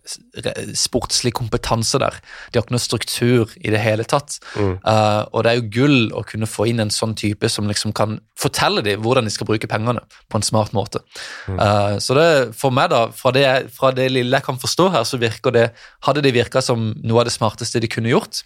sportslig 0.78 1.34
kompetanse 1.38 2.00
der. 2.02 2.18
De 2.52 2.60
har 2.60 2.66
ikke 2.66 2.76
noe 2.76 2.84
struktur 2.84 3.54
i 3.62 3.72
det 3.74 3.82
hele 3.82 4.06
tatt. 4.08 4.38
Mm. 4.56 4.76
Uh, 4.86 5.24
og 5.32 5.46
det 5.46 5.52
er 5.52 5.60
jo 5.60 5.70
gull 5.76 6.00
å 6.16 6.24
kunne 6.28 6.50
få 6.50 6.68
inn 6.70 6.84
en 6.84 6.94
sånn 6.94 7.16
type 7.18 7.50
som 7.52 7.70
liksom 7.70 7.94
kan 7.98 8.20
fortelle 8.40 8.84
dem 8.86 9.04
hvordan 9.04 9.28
de 9.28 9.34
skal 9.34 9.48
bruke 9.50 9.70
pengene 9.72 10.04
på 10.32 10.40
en 10.40 10.46
smart 10.46 10.76
måte. 10.78 11.02
Mm. 11.48 11.60
Uh, 11.60 11.96
så 12.04 12.18
det, 12.18 12.28
for 12.60 12.76
meg, 12.76 12.92
da, 12.94 13.06
fra 13.16 13.34
det, 13.36 13.46
fra 13.76 13.94
det, 13.96 14.10
lille 14.14 14.38
jeg 14.38 14.48
kan 14.48 14.60
forstå 14.62 14.90
her, 14.96 15.08
så 15.08 15.22
virker 15.22 15.56
det, 15.56 15.68
hadde 16.08 16.26
det 16.26 16.36
virka 16.36 16.64
som 16.64 16.92
noe 17.04 17.24
av 17.24 17.30
det 17.30 17.36
smarteste 17.36 17.82
de 17.84 17.92
kunne 17.92 18.12
gjort. 18.12 18.44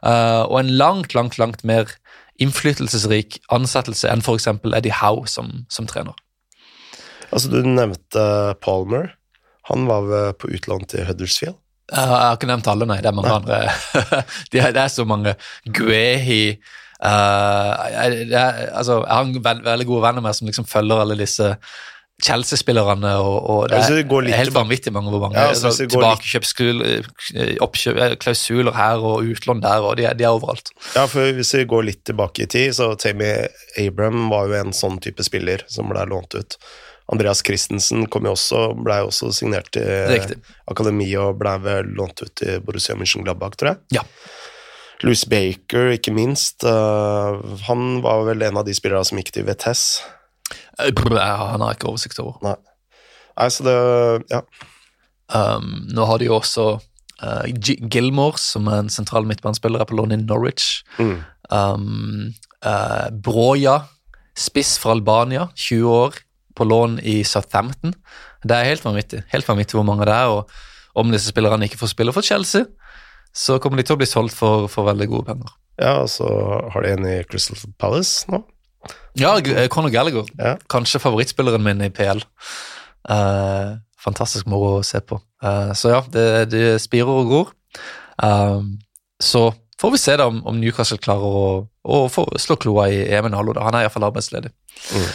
Uh, 0.00 0.44
og 0.48 0.62
en 0.62 0.72
langt, 0.78 1.16
langt, 1.18 1.38
langt 1.42 1.66
mer 1.68 1.90
innflytelsesrik 2.42 3.40
ansettelse 3.52 4.08
enn 4.10 4.22
f.eks. 4.24 4.48
Eddie 4.48 4.94
Howe 5.02 5.28
som, 5.30 5.62
som, 5.72 5.88
trener. 5.90 6.16
Altså, 7.32 7.50
Du 7.52 7.66
nevnte 7.66 8.22
Palmer. 8.62 9.12
Han 9.70 9.88
var 9.88 10.34
på 10.38 10.50
utlån 10.52 10.88
til 10.90 11.06
Huddersfield. 11.08 11.58
Jeg 11.92 12.08
har 12.08 12.36
ikke 12.36 12.48
nevnt 12.48 12.68
alle, 12.70 12.86
nei. 12.88 13.00
Det 13.04 13.10
er 13.10 13.16
mange 13.16 13.32
nei. 13.32 13.40
andre. 13.40 13.56
det 14.52 14.82
er 14.84 14.92
så 14.92 15.04
mange. 15.08 15.30
Guehi 15.76 16.44
uh, 17.04 17.72
jeg, 17.92 18.08
altså, 18.72 18.94
jeg 19.02 19.12
har 19.12 19.22
en 19.26 19.44
veld, 19.44 19.60
veldig 19.66 19.86
gode 19.88 20.02
venner 20.06 20.22
med 20.24 20.32
som 20.38 20.46
liksom 20.48 20.66
følger 20.70 20.96
alle 21.02 21.16
disse 21.20 21.46
Chelsea-spillerne, 22.22 23.12
og, 23.18 23.36
og, 23.50 23.60
det 23.70 23.76
er, 23.80 24.06
ja, 24.06 24.36
helt 24.38 24.54
vanvittig 24.54 24.92
mange 24.94 25.10
hvor 25.10 25.20
mange 25.24 25.40
ja, 25.40 25.46
altså, 25.50 25.86
tilbakekjøpsklausuler 25.90 28.70
eh, 28.70 28.78
her 28.78 28.96
og 29.02 29.26
utlån 29.26 29.62
der, 29.64 29.78
og 29.82 29.96
de 29.98 30.04
er, 30.06 30.14
de 30.14 30.24
er, 30.28 30.30
overalt. 30.30 30.70
Ja, 30.94 31.04
for 31.10 31.32
Hvis 31.34 31.50
vi 31.56 31.70
går 31.72 31.82
litt 31.88 32.02
tilbake 32.06 32.42
i 32.44 32.46
tid, 32.46 32.74
så 32.78 32.94
Tammy 32.94 33.32
Abram 33.80 34.30
var 34.30 34.46
jo 34.46 34.54
en 34.60 34.72
sånn 34.76 35.02
type 35.02 35.22
spiller 35.26 35.66
som 35.72 35.88
ble 35.90 36.02
lånt 36.12 36.32
ut. 36.38 36.50
Andreas 37.12 37.42
Christensen 37.44 38.06
kom 38.12 38.28
jo 38.28 38.36
også, 38.36 38.62
ble 38.78 39.00
jo 39.02 39.10
også 39.10 39.32
signert 39.34 39.72
til 39.74 39.88
Riktig. 40.10 40.38
akademi 40.70 41.08
og 41.18 41.40
ble 41.40 41.56
vel 41.64 41.90
lånt 41.98 42.22
ut 42.22 42.32
til 42.38 42.60
Borussia 42.64 42.96
Mönchengladbach, 42.98 43.56
tror 43.58 43.74
jeg. 43.74 43.98
Ja. 43.98 44.04
Louis 45.02 45.24
Baker, 45.26 45.90
ikke 45.96 46.14
minst. 46.14 46.62
Uh, 46.62 47.42
han 47.66 48.02
var 48.04 48.22
vel 48.28 48.44
en 48.46 48.60
av 48.60 48.66
de 48.68 48.74
spillerne 48.76 49.04
som 49.06 49.18
gikk 49.18 49.32
til 49.34 49.48
Vitesse. 49.48 50.04
Han 50.78 51.64
har 51.64 51.74
ikke 51.74 51.90
oversikt 51.90 52.20
over. 52.22 52.38
Nei. 52.44 52.54
Nei, 53.38 53.48
så 53.50 53.66
det 53.66 53.76
Ja. 54.32 54.44
Um, 55.32 55.88
nå 55.88 56.04
har 56.04 56.20
de 56.20 56.26
jo 56.26 56.34
også 56.36 56.64
uh, 56.76 57.46
Gilmore, 57.88 58.36
som 58.38 58.66
er 58.68 58.82
en 58.82 58.90
sentral 58.92 59.24
midtbanespiller 59.24 59.86
på 59.88 59.96
lån 59.96 60.12
i 60.12 60.18
Norwich. 60.20 60.82
Mm. 60.98 61.22
Um, 61.48 62.34
uh, 62.60 63.08
Broja 63.10 63.78
spiss 64.36 64.76
fra 64.80 64.92
Albania, 64.92 65.48
20 65.56 65.88
år, 65.88 66.18
på 66.62 66.68
lån 66.70 67.00
i 67.02 67.20
Southampton. 67.26 67.96
Det 68.42 68.56
er 68.56 68.70
helt 68.70 68.86
vanvittig 68.86 69.24
helt 69.34 69.48
vanvittig 69.48 69.78
hvor 69.78 69.86
mange 69.86 70.06
det 70.08 70.14
er. 70.14 70.30
og 70.30 70.48
Om 70.98 71.12
disse 71.12 71.34
spillerne 71.34 71.66
ikke 71.66 71.80
får 71.82 71.92
spille 71.92 72.14
for 72.14 72.24
Chelsea, 72.24 72.64
så 73.34 73.58
kommer 73.58 73.80
de 73.80 73.86
til 73.88 73.96
å 73.96 74.00
bli 74.00 74.08
solgt 74.08 74.36
for, 74.36 74.68
for 74.70 74.88
veldig 74.90 75.08
gode 75.10 75.28
penger. 75.32 75.52
Ja, 75.80 75.94
og 76.02 76.10
så 76.12 76.28
har 76.72 76.84
de 76.84 76.92
en 76.92 77.08
i 77.08 77.22
Crystal 77.28 77.58
Palace 77.80 78.28
nå. 78.30 78.42
Ja, 79.18 79.36
eh, 79.38 79.68
Conor 79.72 79.92
Gallagher. 79.92 80.28
Ja. 80.38 80.56
Kanskje 80.70 81.00
favorittspilleren 81.02 81.64
min 81.64 81.82
i 81.84 81.90
PL. 81.92 82.22
Uh, 83.08 83.16
eh, 83.16 83.68
fantastisk 84.02 84.48
moro 84.50 84.78
å 84.78 84.86
se 84.86 85.00
på. 85.00 85.18
Uh, 85.42 85.72
så 85.78 85.94
ja, 85.94 86.00
det, 86.12 86.26
det 86.52 86.64
spirer 86.82 87.10
og 87.10 87.30
gror. 87.30 87.52
Uh, 88.22 88.64
så 89.22 89.50
får 89.80 89.94
vi 89.94 90.02
se 90.02 90.16
da 90.18 90.28
om, 90.30 90.42
om 90.48 90.58
Newcastle 90.60 91.00
klarer 91.02 91.38
å, 91.42 91.46
å 91.82 92.02
slå 92.40 92.58
kloa 92.60 92.88
i 92.92 93.02
Even 93.08 93.36
Hallo. 93.38 93.54
Han 93.58 93.78
er 93.78 93.86
iallfall 93.86 94.10
arbeidsledig. 94.10 94.52
Mm. 94.92 95.08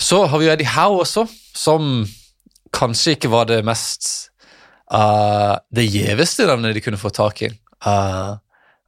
Så 0.00 0.22
har 0.28 0.38
vi 0.38 0.48
Eddie 0.52 0.68
Howe 0.68 1.00
også, 1.02 1.24
som 1.56 2.04
kanskje 2.76 3.16
ikke 3.16 3.30
var 3.32 3.48
det 3.48 3.62
mest 3.64 4.30
uh, 4.92 5.56
Det 5.72 5.86
gjeveste 5.88 6.46
navnet 6.48 6.76
de 6.76 6.82
kunne 6.84 7.00
få 7.00 7.10
tak 7.14 7.42
i. 7.46 7.50
Uh, 7.80 8.36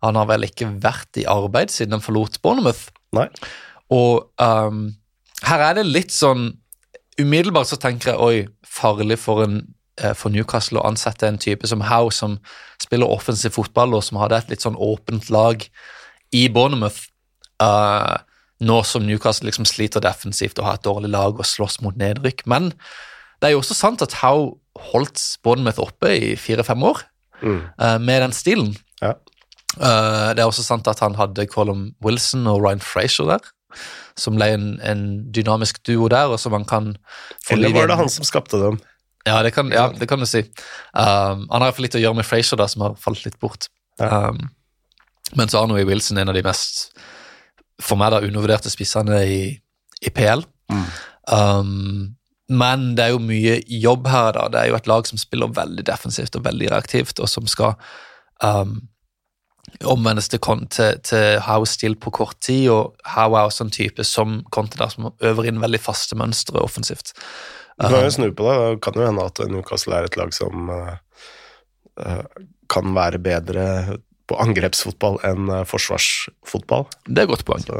han 0.05 0.19
har 0.19 0.29
vel 0.31 0.47
ikke 0.47 0.69
vært 0.83 1.19
i 1.19 1.27
arbeid 1.29 1.73
siden 1.75 1.97
han 1.97 2.05
forlot 2.05 2.41
Bournemouth. 2.45 2.91
Nei. 3.17 3.27
Og 3.95 4.29
um, 4.37 4.85
her 5.49 5.65
er 5.71 5.79
det 5.79 5.89
litt 5.89 6.15
sånn 6.15 6.51
Umiddelbart 7.19 7.67
så 7.67 7.75
tenker 7.83 8.13
jeg 8.13 8.23
oi, 8.23 8.35
farlig 8.63 9.17
for, 9.19 9.43
en, 9.43 9.57
uh, 9.99 10.13
for 10.15 10.31
Newcastle 10.31 10.79
å 10.79 10.87
ansette 10.87 11.27
en 11.27 11.41
type 11.41 11.67
som 11.67 11.81
Howe, 11.83 12.13
som 12.15 12.37
spiller 12.79 13.11
offensiv 13.11 13.57
fotball, 13.57 13.97
og 13.97 14.05
som 14.07 14.21
hadde 14.23 14.39
et 14.39 14.53
litt 14.53 14.63
sånn 14.63 14.79
åpent 14.79 15.27
lag 15.35 15.65
i 16.31 16.45
Bournemouth. 16.55 17.09
Uh, 17.59 18.23
nå 18.65 18.81
som 18.87 19.05
Newcastle 19.07 19.49
liksom 19.49 19.67
sliter 19.69 20.03
defensivt 20.03 20.59
og 20.59 20.67
har 20.67 20.79
et 20.79 20.87
dårlig 20.87 21.13
lag 21.13 21.39
og 21.39 21.47
slåss 21.47 21.81
mot 21.85 21.99
nedrykk. 21.99 22.45
Men 22.51 22.73
det 23.39 23.51
er 23.51 23.55
jo 23.55 23.63
også 23.63 23.77
sant 23.79 24.03
at 24.03 24.19
Howe 24.23 24.57
holdt 24.93 25.23
Bournemouth 25.47 25.81
oppe 25.83 26.11
i 26.17 26.35
fire-fem 26.39 26.83
år 26.87 27.05
mm. 27.43 27.61
uh, 27.79 27.99
med 28.03 28.23
den 28.25 28.35
stilen. 28.35 28.75
Ja. 29.03 29.15
Uh, 29.79 30.35
det 30.35 30.43
er 30.43 30.49
også 30.49 30.67
sant 30.67 30.91
at 30.91 31.03
han 31.05 31.15
hadde 31.19 31.47
Colum 31.51 31.93
Wilson 32.05 32.47
og 32.51 32.65
Ryan 32.65 32.83
Frazier 32.83 33.31
der, 33.31 33.51
som 34.19 34.39
ble 34.39 34.51
en, 34.57 34.69
en 34.83 35.03
dynamisk 35.35 35.83
duo 35.87 36.09
der, 36.11 36.33
og 36.33 36.41
som 36.43 36.57
han 36.57 36.67
kan 36.67 36.97
Eller 37.51 37.75
var 37.75 37.91
det 37.91 37.99
han 38.01 38.11
som 38.11 38.27
skapte 38.27 38.59
dem? 38.59 38.81
Ja, 39.27 39.43
det 39.45 39.53
kan, 39.55 39.71
ja, 39.75 39.91
det 39.93 40.09
kan 40.09 40.23
du 40.23 40.27
si. 40.27 40.41
Um, 40.95 41.45
han 41.51 41.61
har 41.61 41.69
iallfall 41.69 41.85
litt 41.85 41.99
å 41.99 42.01
gjøre 42.01 42.17
med 42.21 42.27
Frazier, 42.27 42.59
da, 42.59 42.69
som 42.71 42.87
har 42.87 42.95
falt 43.03 43.27
litt 43.27 43.37
bort. 43.43 43.69
Ja. 44.01 44.31
Um, 44.31 44.49
men 45.37 45.51
så 45.51 45.61
Arnold 45.61 45.85
Wilson 45.89 46.19
en 46.19 46.31
av 46.33 46.37
de 46.39 46.43
mest, 46.47 46.95
for 47.83 48.01
meg, 48.01 48.13
da, 48.15 48.23
undervurderte 48.27 48.73
spissene 48.73 49.23
i, 49.27 49.41
i 50.03 50.13
PL. 50.15 50.45
Mm. 50.73 50.85
Um, 51.33 52.19
men 52.49 52.93
det 52.97 53.05
er 53.05 53.15
jo 53.15 53.23
mye 53.23 53.59
jobb 53.69 54.09
her, 54.09 54.31
da. 54.37 54.47
Det 54.53 54.61
er 54.61 54.71
jo 54.71 54.79
et 54.79 54.89
lag 54.89 55.09
som 55.09 55.21
spiller 55.21 55.53
veldig 55.57 55.85
defensivt 55.87 56.39
og 56.39 56.47
veldig 56.47 56.71
reaktivt, 56.73 57.21
og 57.21 57.29
som 57.31 57.49
skal 57.51 57.77
um, 58.43 58.79
omvendes 59.85 60.31
til, 60.33 60.41
til, 60.73 61.01
til 61.05 61.43
Howe-stil 61.45 61.99
på 62.01 62.13
kort 62.19 62.39
tid, 62.45 62.71
og 62.73 62.97
Howe 63.15 63.37
er 63.37 63.51
også 63.53 63.69
en 63.69 63.75
type 63.75 64.05
som 64.05 64.41
Conte 64.55 64.81
der, 64.81 64.91
som 64.95 65.13
øver 65.21 65.51
inn 65.51 65.61
veldig 65.61 65.81
faste 65.83 66.17
mønstre 66.19 66.63
offensivt. 66.65 67.13
Du 67.79 67.87
kan 67.87 68.03
jo 68.03 68.11
snu 68.11 68.31
på 68.35 68.49
det. 68.49 68.57
Det 68.59 68.83
kan 68.83 68.97
jo 68.99 69.07
hende 69.07 69.27
at 69.29 69.39
Newcastle 69.53 69.95
er 69.95 70.09
et 70.09 70.17
lag 70.19 70.33
som 70.35 70.73
uh, 70.73 70.97
kan 72.73 72.95
være 72.97 73.21
bedre 73.23 73.67
på 74.29 74.39
angrepsfotball 74.43 75.21
enn 75.27 75.51
uh, 75.51 75.63
forsvarsfotball. 75.69 76.89
Det 77.09 77.23
er 77.23 77.29
et 77.29 77.33
godt 77.33 77.47
poeng. 77.49 77.65
Så. 77.65 77.79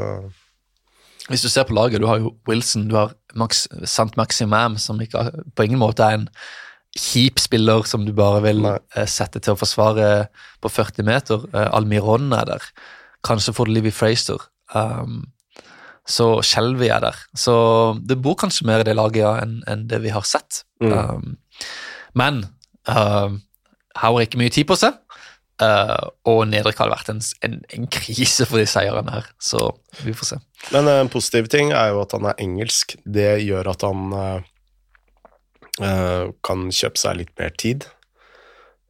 Hvis 1.29 1.45
du 1.45 1.49
ser 1.51 1.67
på 1.69 1.75
laget, 1.77 2.01
du 2.01 2.07
har 2.09 2.21
jo 2.21 2.33
Wilson, 2.49 2.87
du 2.89 2.97
har 2.97 3.13
Max, 3.37 3.67
Sant 3.85 4.17
Maximam, 4.17 4.79
som 4.81 5.01
ikke, 5.01 5.27
på 5.55 5.67
ingen 5.67 5.81
måte 5.81 6.05
er 6.05 6.17
en 6.17 6.29
kjip 6.97 7.37
spiller 7.41 7.85
som 7.85 8.05
du 8.05 8.13
bare 8.17 8.41
vil 8.47 8.63
Nei. 8.65 8.77
Eh, 8.97 9.05
sette 9.09 9.41
til 9.43 9.53
å 9.53 9.59
forsvare 9.59 10.29
på 10.63 10.71
40 10.73 11.05
meter. 11.05 11.43
Eh, 11.53 11.67
Almiron 11.77 12.31
er 12.33 12.47
der. 12.49 12.69
Kanskje 13.25 13.53
får 13.53 13.69
du 13.69 13.75
Livy 13.75 13.91
Fraser. 13.93 14.41
Um, 14.73 15.27
så 16.09 16.39
Shelby 16.45 16.89
er 16.89 17.03
der. 17.03 17.17
Så 17.37 17.53
det 18.01 18.17
bor 18.23 18.37
kanskje 18.39 18.65
mer 18.65 18.81
i 18.81 18.87
det 18.87 18.95
laget 18.97 19.21
ja, 19.21 19.35
enn 19.43 19.59
en 19.69 19.85
det 19.91 20.01
vi 20.01 20.13
har 20.13 20.25
sett. 20.25 20.63
Mm. 20.81 20.93
Um, 20.95 21.67
men 22.17 22.41
uh, 22.89 23.35
har 23.99 24.21
ikke 24.23 24.39
mye 24.41 24.53
tid 24.53 24.69
på 24.69 24.79
seg. 24.79 24.97
Uh, 25.59 26.07
og 26.29 26.45
Nedrik 26.47 26.77
hadde 26.79 26.93
vært 26.93 27.09
en, 27.11 27.19
en, 27.43 27.57
en, 27.75 27.87
krise 27.91 28.45
for 28.47 28.61
de 28.61 28.67
seierne 28.69 29.11
her, 29.11 29.25
så 29.43 29.59
vi 30.05 30.13
får 30.15 30.29
se. 30.29 30.37
Men 30.71 30.87
en 30.87 31.11
positiv 31.11 31.49
ting 31.51 31.73
er 31.75 31.89
jo 31.91 31.99
at 32.05 32.15
han 32.15 32.29
er 32.29 32.39
engelsk. 32.39 32.95
Det 33.03 33.43
gjør 33.43 33.67
at 33.73 33.83
han 33.83 34.13
uh, 34.15 34.39
kan 36.47 36.69
kjøpe 36.71 37.01
seg 37.01 37.19
litt 37.19 37.33
mer 37.39 37.51
tid. 37.59 37.89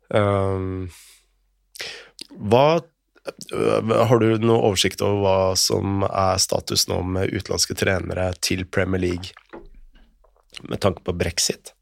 Hva 0.09 2.67
Har 4.09 4.23
du 4.23 4.29
noe 4.41 4.63
oversikt 4.71 5.03
over 5.05 5.19
hva 5.21 5.55
som 5.59 6.01
er 6.07 6.39
status 6.41 6.87
nå 6.89 6.97
med 7.05 7.29
utenlandske 7.29 7.75
trenere 7.77 8.31
til 8.41 8.65
Premier 8.65 9.03
League 9.03 9.29
med 10.65 10.81
tanke 10.81 11.05
på 11.05 11.13
brexit? 11.13 11.75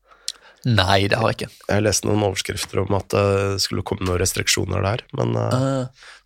Nei, 0.68 1.08
det 1.08 1.20
har 1.20 1.32
jeg 1.32 1.38
ikke. 1.38 1.52
Jeg 1.72 1.84
leste 1.86 2.10
noen 2.10 2.26
overskrifter 2.28 2.82
om 2.84 2.96
at 2.98 3.14
det 3.14 3.62
skulle 3.64 3.86
komme 3.88 4.04
noen 4.04 4.20
restriksjoner 4.20 4.84
der. 4.84 5.04
Men, 5.16 5.38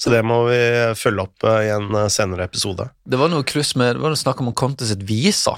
så 0.01 0.13
det 0.13 0.23
må 0.25 0.39
vi 0.47 0.61
følge 0.97 1.27
opp 1.27 1.45
i 1.45 1.69
en 1.69 1.93
senere 2.09 2.47
episode. 2.49 2.87
Det 3.05 3.19
var 3.21 3.29
noe 3.29 3.45
kluss 3.45 3.75
med, 3.77 3.99
det 3.99 4.01
var 4.01 4.15
noe 4.15 4.21
snakk 4.21 4.41
om 4.41 4.49
Conte 4.57 4.89
sitt 4.89 5.05
visa 5.05 5.53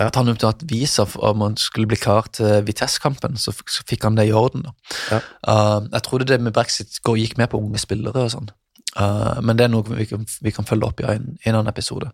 at 0.00 0.16
han 0.16 0.30
hadde 0.30 0.48
hatt 0.48 0.64
visa 0.70 1.04
om 1.20 1.42
han 1.44 1.58
skulle 1.60 1.90
bli 1.90 1.98
klar 2.00 2.28
til 2.32 2.62
Vitesse-kampen, 2.64 3.36
så, 3.36 3.52
fikk 3.52 4.06
han 4.06 4.16
det 4.16 4.28
i 4.30 4.32
orden. 4.36 4.64
Ja. 5.10 5.20
Uh, 5.44 5.88
jeg 5.92 6.04
trodde 6.06 6.28
det 6.30 6.40
med 6.40 6.54
brexit 6.56 7.00
gikk 7.02 7.36
med 7.36 7.50
på 7.52 7.60
unge 7.60 7.80
spillere 7.82 8.24
og 8.24 8.32
sånn. 8.32 8.48
Uh, 8.96 9.40
men 9.44 9.56
det 9.56 9.66
er 9.66 9.72
noe 9.72 9.84
vi 9.88 10.06
kan, 10.08 10.24
vi 10.44 10.52
kan 10.52 10.68
følge 10.68 10.88
opp 10.88 11.00
i 11.00 11.08
en, 11.08 11.36
en 11.44 11.58
annen 11.58 11.72
episode. 11.72 12.10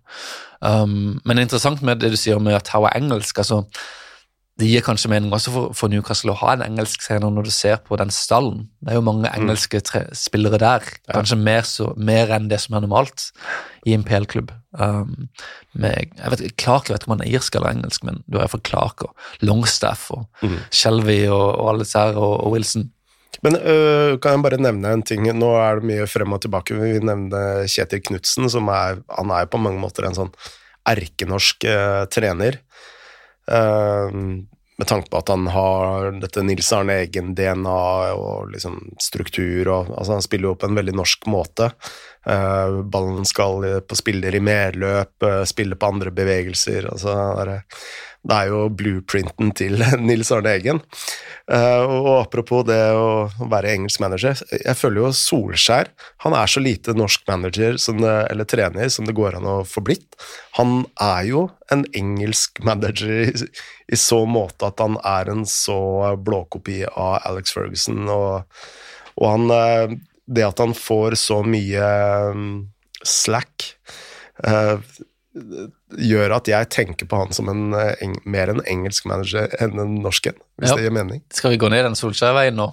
Um, 0.59 1.18
men 1.24 1.36
det 1.36 1.43
er 1.43 1.49
interessant 1.49 1.82
med 1.86 2.03
det 2.03 2.12
du 2.14 2.18
sier 2.18 2.43
med 2.43 2.59
at 2.59 2.70
her 2.74 2.89
er 2.89 2.99
engelsk. 2.99 3.39
altså 3.39 3.64
det 4.59 4.66
gir 4.66 4.82
kanskje 4.82 5.11
mening 5.12 5.30
også 5.34 5.52
for, 5.54 5.74
for, 5.78 5.90
Newcastle 5.92 6.32
å 6.32 6.38
ha 6.40 6.56
en 6.56 6.64
engelsk 6.64 7.04
trener 7.04 7.30
når 7.30 7.46
du 7.46 7.52
ser 7.54 7.78
på 7.86 7.94
den 8.00 8.11
stallen. 8.14 8.64
Det 8.82 8.90
er 8.90 8.98
jo 8.98 9.04
mange 9.06 9.28
mm. 9.28 9.36
engelske 9.38 9.80
tre, 9.86 10.02
spillere 10.18 10.59
der, 10.59 10.86
kanskje 11.12 11.38
ja. 11.38 11.44
mer, 11.46 11.68
så, 11.68 11.92
mer, 11.94 12.32
enn 12.34 12.48
det 12.50 12.59
som 12.64 12.74
er 12.74 12.82
normalt 12.82 13.28
i 13.86 13.94
en 13.94 14.02
PL-klubb. 14.06 14.50
Um, 14.74 15.28
jeg 15.78 16.11
vet, 16.34 16.44
Clark 16.59 16.90
jeg 16.90 16.96
vet 16.96 17.04
ikke 17.04 17.12
om 17.12 17.16
han 17.16 17.24
er 17.28 17.38
irsk 17.38 17.54
eller 17.54 17.78
engelsk, 17.78 18.04
men 18.09 18.20
du 18.26 18.36
har 18.36 18.48
iallfall 18.48 18.64
Clark 18.66 19.06
og 19.06 19.46
Longstaff 19.46 20.09
og 20.16 20.26
mm. 20.42 20.61
Shelby 20.74 21.20
og, 21.28 21.46
og 21.54 21.72
alle 21.72 21.86
disse 21.86 22.02
her, 22.02 22.18
og, 22.18 22.34
og 22.42 22.56
Wilson. 22.56 22.90
Men 23.46 23.54
øh, 23.62 24.18
kan 24.18 24.34
jeg 24.34 24.42
bare 24.42 24.59
nevne 24.59 24.90
en 24.90 25.06
ting? 25.06 25.28
Nå 25.38 25.52
er 25.61 25.78
det 25.78 25.86
mye 25.86 26.06
frem 26.11 26.34
og 26.34 26.42
tilbake. 26.42 26.74
Vi 26.74 26.98
nevner 26.98 27.68
Kjetil 27.70 28.02
Knutsen, 28.11 28.50
som 28.50 28.66
er, 28.74 29.04
han 29.14 29.30
er 29.34 29.46
på 29.46 29.61
mange 29.62 29.78
måter 29.78 30.09
en 30.09 30.18
sånn 30.18 30.32
erkenorsk 30.88 31.68
øh, 31.68 32.09
trener. 32.11 32.59
Uh, 33.51 34.44
med 34.78 34.86
tanke 34.86 35.11
på 35.11 35.18
at 35.18 35.30
han 35.32 35.46
har 35.51 36.12
dette 36.22 36.42
Nils 36.46 36.68
Arne 36.72 37.01
Eggen-DNA 37.03 37.78
og 38.14 38.53
liksom 38.53 38.76
struktur 39.03 39.66
og 39.66 39.88
altså 39.90 40.12
Han 40.14 40.22
spiller 40.22 40.53
jo 40.53 40.59
på 40.61 40.68
en 40.68 40.78
veldig 40.78 40.94
norsk 40.94 41.26
måte. 41.26 41.72
Uh, 42.28 42.84
ballen 42.86 43.26
skal 43.26 43.66
på 43.82 43.99
spiller 43.99 44.36
i 44.38 44.42
medløp, 44.44 45.16
uh, 45.26 45.42
spille 45.49 45.74
på 45.74 45.90
andre 45.90 46.14
bevegelser. 46.14 46.86
altså 46.92 47.16
det 48.27 48.35
er, 48.35 48.49
jo 48.51 48.64
blueprinten 48.75 49.53
til 49.57 49.79
Nils 50.09 50.31
Arne 50.35 50.51
Eggen. 50.59 50.81
Uh, 51.49 51.85
og 51.87 52.09
apropos 52.19 52.64
det 52.69 52.81
å 52.93 53.29
være 53.49 53.71
engelsk 53.77 54.03
manager, 54.03 54.41
jeg 54.53 54.77
føler 54.77 55.01
jo 55.01 55.12
Solskjær 55.16 55.89
Han 56.27 56.35
er 56.37 56.51
så 56.51 56.61
lite 56.61 56.93
norsk 56.99 57.23
manager 57.31 57.79
det, 57.79 58.16
eller 58.29 58.49
trener 58.49 58.91
som 58.93 59.09
det 59.09 59.16
går 59.16 59.39
an 59.39 59.49
å 59.49 59.57
få 59.64 59.85
blitt. 59.87 60.19
Han 60.59 60.83
er 61.01 61.23
jo 61.31 61.47
en 61.73 61.87
engelsk 61.97 62.61
manager 62.66 63.14
i, 63.31 63.49
i 63.89 64.01
så 64.01 64.25
måte 64.29 64.69
at 64.69 64.83
han 64.83 64.99
er 65.07 65.33
en 65.33 65.47
så 65.49 65.81
blåkopi 66.21 66.83
av 66.91 67.23
Alex 67.31 67.55
Ferguson, 67.57 68.05
og, 68.12 68.61
og 69.16 69.35
han 69.35 69.51
uh, 69.55 69.99
Det 70.29 70.45
at 70.45 70.59
han 70.61 70.75
får 70.77 71.14
så 71.16 71.41
mye 71.41 71.85
um, 72.29 72.49
slack 73.01 73.71
uh, 74.45 74.77
gjør 75.97 76.34
at 76.36 76.51
jeg 76.51 76.68
tenker 76.74 77.09
på 77.09 77.22
han 77.22 77.32
som 77.32 77.49
en, 77.53 77.70
eh, 77.76 77.95
en, 78.05 78.18
mer 78.28 78.53
en 78.53 78.61
engelsk 78.68 79.09
manager 79.09 79.49
enn 79.62 79.78
en 79.80 79.97
norsk 80.05 80.30
en, 80.32 80.36
hvis 80.61 80.72
ja. 80.72 80.76
det 80.76 80.89
gir 80.89 80.95
mening. 80.99 81.24
Skal 81.34 81.55
vi 81.55 81.62
gå 81.62 81.70
ned 81.72 81.86
den 81.86 81.99
Solskjær-veien 81.99 82.59
nå? 82.59 82.70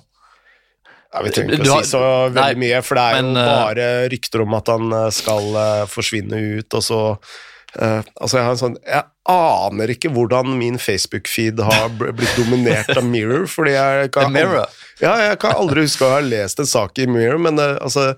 Ja, 1.15 1.21
vi 1.23 1.31
trenger 1.31 1.55
ikke 1.55 1.71
å 1.71 1.79
si 1.79 1.91
så 1.93 2.05
veldig 2.27 2.41
nei, 2.41 2.61
mye, 2.65 2.79
for 2.83 2.99
det 2.99 3.03
er 3.07 3.19
men, 3.21 3.35
jo 3.37 3.41
eh, 3.41 3.57
bare 3.63 3.89
rykter 4.11 4.43
om 4.43 4.55
at 4.57 4.71
han 4.73 4.95
eh, 4.97 5.11
skal 5.15 5.51
uh, 5.55 5.83
forsvinne 5.87 6.39
ut, 6.57 6.75
og 6.75 6.83
så 6.83 7.01
uh, 7.15 8.01
Altså, 8.19 8.33
jeg 8.35 8.43
har 8.43 8.51
en 8.51 8.59
sånn 8.59 8.75
Jeg 8.83 9.05
aner 9.31 9.93
ikke 9.93 10.11
hvordan 10.13 10.51
min 10.59 10.75
Facebook-feed 10.81 11.61
har 11.63 11.93
blitt 11.95 12.35
dominert 12.35 12.91
av 12.97 13.07
Mirror, 13.07 13.47
fordi 13.51 13.77
jeg 13.77 14.11
kan, 14.17 14.33
Mirror. 14.35 14.67
Ja, 14.99 15.15
jeg 15.29 15.39
kan 15.41 15.55
aldri 15.55 15.85
huske 15.87 16.03
å 16.03 16.17
ha 16.17 16.19
lest 16.25 16.59
en 16.59 16.69
sak 16.69 16.99
i 16.99 17.07
Mirror, 17.07 17.39
men 17.47 17.63
uh, 17.63 17.77
altså 17.79 18.11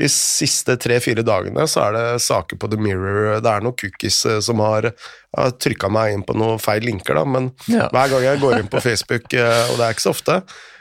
de 0.00 0.08
siste 0.08 0.76
tre-fire 0.80 1.24
dagene 1.26 1.66
så 1.68 1.86
er 1.86 1.96
det 1.96 2.22
saker 2.24 2.60
på 2.60 2.70
The 2.72 2.80
Mirror 2.80 3.40
Det 3.44 3.52
er 3.52 3.64
noen 3.64 3.76
cookies 3.76 4.22
eh, 4.28 4.40
som 4.44 4.62
har, 4.64 4.90
har 5.36 5.56
trykka 5.60 5.90
meg 5.92 6.14
inn 6.14 6.26
på 6.26 6.36
noen 6.40 6.60
feil 6.62 6.84
linker, 6.88 7.18
da, 7.20 7.26
men 7.28 7.50
ja. 7.70 7.90
hver 7.92 8.12
gang 8.14 8.28
jeg 8.30 8.42
går 8.42 8.60
inn 8.60 8.70
på 8.72 8.82
Facebook, 8.84 9.28
eh, 9.36 9.64
og 9.68 9.76
det 9.76 9.86
er 9.86 9.96
ikke 9.96 10.08
så 10.08 10.14
ofte, 10.14 10.38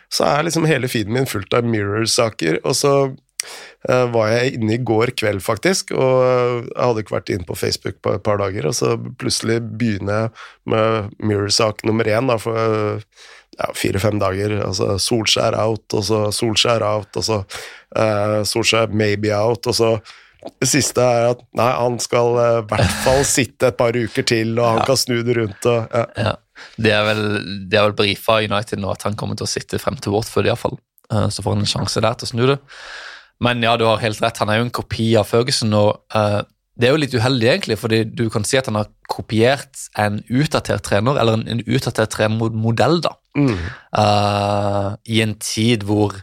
så 0.09 0.29
er 0.29 0.47
liksom 0.47 0.67
hele 0.69 0.89
feeden 0.91 1.17
min 1.17 1.27
fullt 1.29 1.53
av 1.53 1.67
Mirror-saker. 1.69 2.61
Og 2.65 2.73
så 2.77 2.93
uh, 3.11 4.05
var 4.09 4.31
jeg 4.31 4.55
inne 4.57 4.73
i 4.73 4.81
går 4.81 5.13
kveld, 5.19 5.43
faktisk, 5.45 5.93
og 5.93 6.23
jeg 6.23 6.79
hadde 6.79 7.03
ikke 7.03 7.13
vært 7.13 7.29
inne 7.35 7.45
på 7.45 7.57
Facebook 7.59 7.99
på 8.01 8.15
et 8.17 8.23
par 8.25 8.41
dager, 8.41 8.71
og 8.71 8.73
så 8.73 8.95
plutselig 9.21 9.59
begynner 9.69 10.23
jeg 10.23 10.73
med 10.73 11.13
Mirror-sak 11.21 11.85
nummer 11.85 12.09
én, 12.09 12.31
da, 12.31 12.39
for 12.41 13.05
ja, 13.59 13.67
fire-fem 13.75 14.21
dager. 14.21 14.55
Altså 14.63 14.95
Solskjær 15.03 15.57
out, 15.59 15.85
og 15.93 16.07
så 16.07 16.23
Solskjær 16.35 16.85
out, 16.87 17.19
og 17.19 17.27
så 17.27 17.43
Uh, 17.89 18.43
Solskjær 18.45 18.91
maybe 18.93 19.31
out, 19.33 19.65
og 19.65 19.73
så 19.73 19.95
det 20.61 20.69
siste 20.71 21.01
er 21.03 21.31
at 21.33 21.39
nei, 21.57 21.67
han 21.67 21.97
skal 21.99 22.37
eh, 22.39 22.51
i 22.53 22.59
uh, 22.61 22.67
hvert 22.69 22.91
fall 23.03 23.23
sitte 23.27 23.71
et 23.73 23.77
par 23.79 23.97
uker 23.97 24.23
til, 24.23 24.53
og 24.55 24.67
han 24.69 24.77
ja. 24.79 24.85
kan 24.87 24.99
snu 25.01 25.17
det 25.25 25.35
rundt. 25.35 25.65
Og, 25.67 25.89
ja. 25.91 26.29
Ja. 26.29 26.69
Det 26.79 26.93
er 26.95 27.03
vel, 27.07 27.23
det 27.71 27.81
vel 27.83 27.95
brifa 27.97 28.37
United 28.45 28.79
nå 28.79 28.93
at 28.93 29.03
han 29.07 29.17
kommer 29.19 29.35
til 29.39 29.47
å 29.47 29.51
sitte 29.51 29.81
frem 29.81 29.97
til 29.99 30.15
Watford, 30.15 30.47
iallfall. 30.47 30.77
Uh, 31.11 31.27
så 31.33 31.43
får 31.43 31.57
han 31.57 31.65
en 31.65 31.71
sjanse 31.73 32.05
der 32.05 32.15
til 32.15 32.29
å 32.29 32.31
snu 32.31 32.45
det. 32.53 32.55
Men 33.43 33.65
ja, 33.65 33.73
du 33.79 33.83
har 33.89 33.99
helt 34.03 34.21
rett, 34.23 34.39
han 34.39 34.53
er 34.53 34.61
jo 34.61 34.69
en 34.69 34.73
kopi 34.79 35.09
av 35.19 35.27
Ferguson. 35.27 35.75
og 35.75 36.15
uh, 36.15 36.39
det 36.79 36.87
er 36.87 36.95
jo 36.95 37.03
litt 37.03 37.19
uheldig, 37.19 37.49
egentlig, 37.57 37.79
fordi 37.81 38.05
du 38.07 38.29
kan 38.31 38.47
si 38.47 38.61
at 38.61 38.69
han 38.71 38.79
har 38.79 38.87
kopiert 39.11 39.89
en 39.99 40.21
utdatert 40.29 40.85
trener, 40.87 41.19
eller 41.19 41.41
en, 41.41 41.47
en 41.51 41.65
utdatert 41.67 42.15
trenermodell, 42.15 43.01
da. 43.03 43.17
Mm. 43.37 43.57
Uh, 43.93 44.95
I 45.05 45.21
en 45.25 45.35
tid 45.43 45.85
hvor 45.87 46.15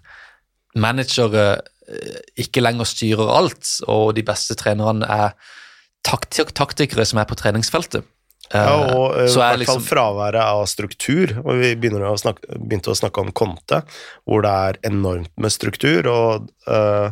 managere 0.76 1.46
eh, 1.88 2.18
ikke 2.44 2.60
lenger 2.60 2.88
styrer 2.88 3.30
alt, 3.32 3.70
og 3.88 4.10
de 4.16 4.24
beste 4.26 4.56
trenerne 4.58 5.06
er 5.08 5.32
taktik 6.06 6.52
taktikere 6.54 7.06
som 7.08 7.22
er 7.22 7.28
på 7.28 7.38
treningsfeltet. 7.38 8.04
Ja, 8.52 8.62
eh, 8.62 8.92
og 8.94 9.16
i 9.18 9.30
hvert 9.32 9.62
liksom, 9.62 9.80
fall 9.80 9.88
fraværet 9.88 10.42
av 10.42 10.66
struktur. 10.70 11.34
og 11.42 11.62
Vi 11.62 11.72
å 11.96 12.14
snakke, 12.20 12.58
begynte 12.60 12.92
å 12.92 12.98
snakke 12.98 13.24
om 13.24 13.32
Conte, 13.34 13.82
hvor 14.24 14.44
det 14.46 14.52
er 14.68 14.78
enormt 14.92 15.32
med 15.40 15.54
struktur. 15.54 16.06
og 16.12 16.46
uh, 16.70 17.10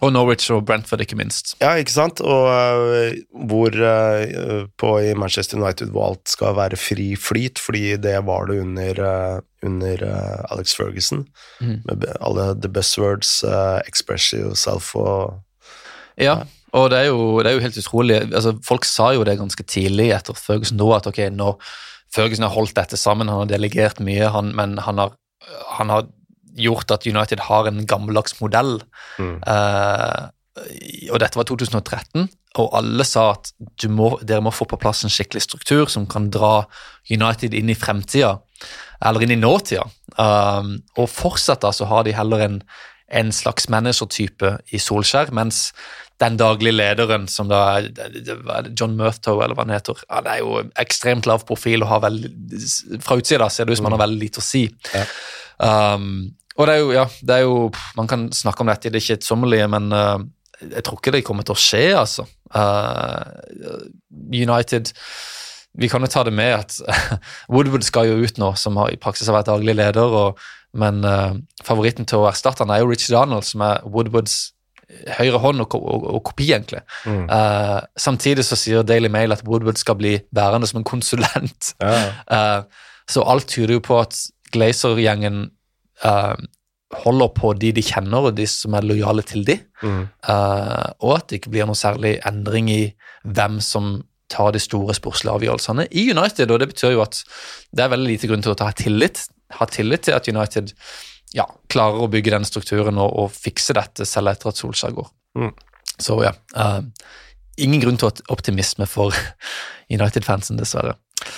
og 0.00 0.12
Norwich 0.14 0.48
og 0.52 0.64
Brentford, 0.68 1.02
ikke 1.04 1.18
minst. 1.18 1.54
Ja, 1.60 1.74
ikke 1.76 1.92
sant. 1.92 2.22
Og 2.24 2.46
uh, 2.48 3.16
hvor 3.48 3.74
uh, 3.76 4.62
på 4.80 4.92
i 5.04 5.12
Manchester 5.18 5.60
United 5.60 5.92
hvor 5.92 6.10
alt 6.10 6.32
skal 6.32 6.56
være 6.56 6.78
fri 6.80 7.10
flyt, 7.20 7.60
fordi 7.60 7.96
det 8.00 8.16
var 8.26 8.48
det 8.48 8.60
under, 8.62 9.02
uh, 9.04 9.42
under 9.66 10.06
Alex 10.52 10.76
Ferguson. 10.76 11.26
Mm. 11.60 11.82
Med 11.84 12.08
alle 12.20 12.54
the 12.60 12.72
best 12.72 12.98
words, 12.98 13.44
express 13.86 14.32
yourself 14.32 14.94
og 14.96 15.40
Ja, 16.20 16.42
og 16.76 16.90
det 16.92 16.98
er, 16.98 17.06
jo, 17.08 17.40
det 17.40 17.50
er 17.50 17.56
jo 17.56 17.62
helt 17.64 17.78
utrolig. 17.78 18.16
Altså, 18.20 18.52
folk 18.66 18.84
sa 18.84 19.10
jo 19.16 19.24
det 19.24 19.38
ganske 19.40 19.64
tidlig 19.64 20.10
etter 20.14 20.36
Ferguson 20.36 20.78
nå, 20.78 20.90
at 20.94 21.08
ok, 21.08 21.22
nå 21.32 21.54
Ferguson 22.14 22.46
har 22.46 22.54
holdt 22.54 22.76
dette 22.76 22.98
sammen, 23.00 23.30
han 23.30 23.44
har 23.44 23.50
delegert 23.50 24.02
mye, 24.04 24.28
han, 24.34 24.52
men 24.56 24.76
han 24.82 25.00
har, 25.00 25.14
han 25.78 25.92
har 25.92 26.08
gjort 26.58 26.90
at 26.94 27.06
United 27.06 27.42
har 27.46 27.68
en 27.68 27.84
gammeldags 27.86 28.38
modell. 28.40 28.78
Mm. 29.18 29.38
Uh, 29.46 30.28
og 31.12 31.20
dette 31.22 31.38
var 31.38 31.46
2013, 31.48 32.28
og 32.58 32.76
alle 32.76 33.06
sa 33.06 33.30
at 33.36 33.52
må, 33.88 34.12
dere 34.26 34.42
må 34.44 34.52
få 34.52 34.66
på 34.68 34.78
plass 34.82 35.04
en 35.06 35.12
skikkelig 35.12 35.44
struktur 35.46 35.86
som 35.92 36.08
kan 36.10 36.28
dra 36.34 36.64
United 37.10 37.54
inn 37.56 37.70
i 37.70 37.78
fremtida, 37.78 38.34
eller 39.06 39.24
inn 39.24 39.36
i 39.36 39.40
nåtida. 39.40 39.86
Uh, 40.18 40.76
og 40.98 41.10
fortsatt 41.10 41.62
da 41.64 41.72
så 41.74 41.88
har 41.90 42.04
de 42.06 42.16
heller 42.16 42.44
en, 42.46 42.60
en 43.08 43.32
slags 43.34 43.70
managertype 43.72 44.56
i 44.74 44.82
Solskjær, 44.82 45.32
mens 45.36 45.70
den 46.20 46.36
daglige 46.36 46.76
lederen, 46.76 47.26
som 47.32 47.48
da 47.48 47.60
er 47.78 48.68
John 48.76 48.96
Murthow, 48.98 49.40
eller 49.40 49.56
hva 49.56 49.64
han 49.64 49.72
heter, 49.72 50.02
han 50.12 50.28
er 50.28 50.42
jo 50.42 50.58
ekstremt 50.82 51.28
lav 51.28 51.46
profil 51.48 51.84
og 51.84 51.92
har 51.94 52.02
veldig 52.04 53.00
Fra 53.00 53.16
utsida 53.16 53.48
ser 53.48 53.66
det 53.66 53.72
ut 53.72 53.80
som 53.80 53.88
han 53.88 53.96
har 53.96 54.04
veldig 54.04 54.20
lite 54.20 54.42
å 54.42 54.44
si. 54.44 54.66
Ja. 54.92 55.06
Um, 55.60 56.34
og 56.56 56.66
det 56.66 56.74
er 56.74 56.82
jo, 56.82 56.92
ja, 56.94 57.06
det 57.22 57.36
er 57.36 57.46
jo 57.46 57.56
Man 57.96 58.08
kan 58.10 58.28
snakke 58.34 58.64
om 58.64 58.70
dette 58.70 58.90
i 58.90 58.94
det 58.94 59.02
kjedsommelige, 59.04 59.68
men 59.70 59.90
uh, 59.94 60.18
jeg 60.60 60.84
tror 60.84 61.00
ikke 61.00 61.14
det 61.14 61.24
kommer 61.24 61.46
til 61.46 61.56
å 61.56 61.60
skje, 61.60 61.84
altså. 61.96 62.26
Uh, 62.50 63.86
United 64.10 64.90
Vi 65.78 65.88
kan 65.88 66.02
jo 66.02 66.10
ta 66.10 66.24
det 66.26 66.34
med 66.34 66.56
at 66.58 66.80
Woodward 67.52 67.86
skal 67.86 68.10
jo 68.10 68.24
ut 68.24 68.40
nå, 68.42 68.54
som 68.58 68.80
har, 68.80 68.90
i 68.92 69.00
praksis 69.00 69.30
har 69.30 69.38
vært 69.38 69.52
daglig 69.52 69.76
leder, 69.78 70.16
og, 70.24 70.40
men 70.76 71.04
uh, 71.06 71.36
favoritten 71.66 72.08
til 72.08 72.24
å 72.24 72.30
erstatte 72.30 72.66
han 72.66 72.74
er 72.74 72.82
jo 72.82 72.90
Richie 72.90 73.14
Donald, 73.14 73.46
som 73.46 73.62
er 73.66 73.84
Woodwards 73.86 74.50
høyre 75.20 75.38
hånd 75.38 75.62
og, 75.62 75.74
og, 75.78 76.06
og 76.16 76.22
kopi, 76.26 76.48
egentlig. 76.50 76.82
Mm. 77.06 77.28
Uh, 77.30 77.78
samtidig 77.94 78.42
så 78.48 78.58
sier 78.58 78.82
Daily 78.82 79.10
Mail 79.12 79.30
at 79.36 79.44
Woodward 79.46 79.78
skal 79.78 79.96
bli 80.00 80.16
værende 80.34 80.66
som 80.66 80.82
en 80.82 80.88
konsulent. 80.88 81.74
Ja. 81.78 82.62
Så 83.10 83.24
alt 83.26 83.48
tyder 83.50 83.74
jo 83.74 83.80
på 83.82 83.96
at 83.98 84.14
Glazer-gjengen 84.54 85.48
uh, 86.04 86.36
holder 87.04 87.30
på 87.36 87.52
de 87.58 87.72
de 87.76 87.84
kjenner, 87.84 88.28
og 88.28 88.36
de 88.38 88.46
som 88.50 88.74
er 88.74 88.86
lojale 88.86 89.24
til 89.26 89.44
de. 89.46 89.58
Mm. 89.82 90.02
Uh, 90.26 90.88
og 91.06 91.16
at 91.18 91.28
det 91.30 91.40
ikke 91.40 91.54
blir 91.54 91.68
noe 91.68 91.78
særlig 91.78 92.18
endring 92.26 92.70
i 92.72 92.82
hvem 93.24 93.60
som 93.64 94.00
tar 94.30 94.52
de 94.54 94.62
store 94.62 94.94
sportslige 94.94 95.34
avgjørelsene 95.34 95.88
i 95.90 96.06
United. 96.10 96.50
og 96.50 96.60
Det 96.62 96.70
betyr 96.72 96.94
jo 96.94 97.04
at 97.04 97.22
det 97.74 97.84
er 97.84 97.92
veldig 97.94 98.12
lite 98.12 98.30
grunn 98.30 98.44
til 98.44 98.54
å 98.54 98.58
ta 98.58 98.70
tillit, 98.78 99.24
ha 99.58 99.66
tillit 99.66 100.06
til 100.06 100.14
at 100.14 100.28
United 100.30 100.74
ja, 101.34 101.46
klarer 101.70 102.04
å 102.04 102.10
bygge 102.10 102.34
den 102.34 102.46
strukturen 102.46 102.98
og, 102.98 103.10
og 103.10 103.34
fikse 103.34 103.74
dette 103.78 104.06
selv 104.06 104.32
etter 104.32 104.50
at 104.50 104.60
Solskjær 104.60 104.94
går. 104.96 105.10
Mm. 105.38 105.52
Så 106.00 106.16
ja. 106.24 106.32
Uh, 106.54 106.82
ingen 107.60 107.82
grunn 107.82 107.98
til 108.00 108.22
optimisme 108.32 108.86
for 108.90 109.14
United-fansen, 109.96 110.58
dessverre. 110.58 110.96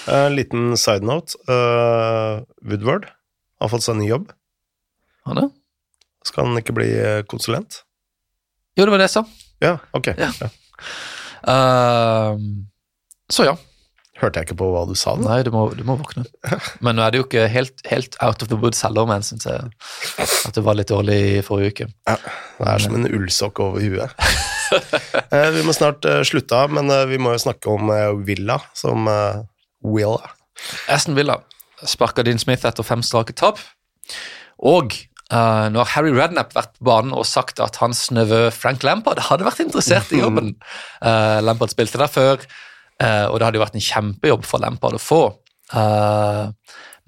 En 0.08 0.36
liten 0.36 0.76
side 0.78 1.04
note. 1.06 1.36
Uh, 1.48 2.44
Woodward 2.64 3.08
har 3.60 3.72
fått 3.72 3.84
seg 3.86 3.98
ny 3.98 4.08
jobb. 4.08 4.30
Han 5.28 5.38
det? 5.38 5.48
Skal 6.26 6.48
han 6.48 6.60
ikke 6.60 6.74
bli 6.76 6.90
eh, 6.98 7.24
konsulent? 7.28 7.82
Jo, 8.78 8.86
det 8.86 8.92
var 8.94 9.02
det 9.02 9.10
jeg 9.10 9.16
sa. 9.18 9.24
Ja, 9.62 9.76
ok. 9.94 10.14
Ja. 10.18 10.30
Ja. 10.40 10.48
Uh, 11.42 12.38
så 13.30 13.46
ja. 13.46 13.54
Hørte 14.22 14.38
jeg 14.38 14.46
ikke 14.46 14.58
på 14.60 14.68
hva 14.70 14.84
du 14.86 14.94
sa? 14.98 15.16
Da? 15.18 15.26
Nei, 15.26 15.38
du 15.46 15.50
må, 15.54 15.64
du 15.74 15.82
må 15.86 15.96
våkne. 15.98 16.22
Men 16.84 16.96
nå 16.98 17.02
er 17.04 17.12
det 17.12 17.20
jo 17.20 17.26
ikke 17.26 17.48
helt, 17.50 17.82
helt 17.90 18.16
out 18.22 18.44
of 18.44 18.50
the 18.52 18.58
woods 18.58 18.82
heller, 18.86 19.06
men 19.10 19.24
syns 19.26 19.48
jeg 19.48 19.72
at 20.22 20.54
det 20.54 20.62
var 20.62 20.78
litt 20.78 20.92
dårlig 20.92 21.18
i 21.32 21.42
forrige 21.46 21.74
uke. 21.74 21.88
Ja, 22.06 22.16
Det 22.60 22.68
er 22.70 22.84
som 22.84 22.98
en 22.98 23.10
ullsokk 23.10 23.62
over 23.64 23.82
huet. 23.82 24.18
Eh, 24.72 25.50
vi 25.52 25.60
må 25.66 25.74
snart 25.76 26.06
uh, 26.08 26.22
slutte 26.24 26.56
av, 26.56 26.70
men 26.72 26.88
uh, 26.88 27.02
vi 27.04 27.18
må 27.20 27.34
jo 27.34 27.40
snakke 27.42 27.68
om 27.68 27.90
Villa 28.24 28.56
som 28.72 29.04
Will. 29.84 30.16
Aston 30.88 31.16
Villa 31.18 31.36
sparka 31.84 32.24
Dean 32.24 32.40
Smith 32.40 32.64
etter 32.66 32.86
fem 32.86 33.02
strake 33.04 33.34
tap. 33.36 33.60
Og 34.62 34.94
Uh, 35.32 35.70
nå 35.72 35.80
har 35.80 35.88
Harry 35.94 36.10
Rednap 36.12 36.50
vært 36.52 36.74
på 36.76 36.84
banen 36.90 37.14
og 37.16 37.24
sagt 37.24 37.60
at 37.64 37.78
hans 37.80 38.04
nevø 38.12 38.50
Frank 38.52 38.82
Lampard 38.84 39.22
hadde 39.30 39.46
vært 39.46 39.62
interessert 39.64 40.10
i 40.12 40.20
jobben. 40.20 40.50
Uh, 41.00 41.40
Lampard 41.40 41.72
spilte 41.72 42.00
der 42.00 42.10
før, 42.12 42.42
uh, 43.00 43.30
og 43.30 43.38
det 43.38 43.46
hadde 43.46 43.56
jo 43.56 43.62
vært 43.62 43.78
en 43.78 43.86
kjempejobb 43.86 44.44
for 44.44 44.60
Lampard 44.64 44.98
å 44.98 45.00
få. 45.00 45.22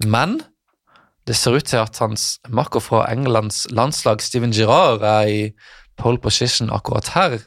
men 0.09 0.39
det 1.29 1.35
ser 1.37 1.53
ut 1.53 1.67
til 1.69 1.83
at 1.83 1.99
hans 2.01 2.39
makker 2.49 2.81
fra 2.81 3.03
Englands 3.11 3.67
landslag, 3.69 4.21
Steven 4.21 4.53
Girard, 4.53 5.05
er 5.05 5.29
i 5.29 5.41
pole 6.01 6.17
position 6.17 6.71
akkurat 6.73 7.11
her. 7.13 7.37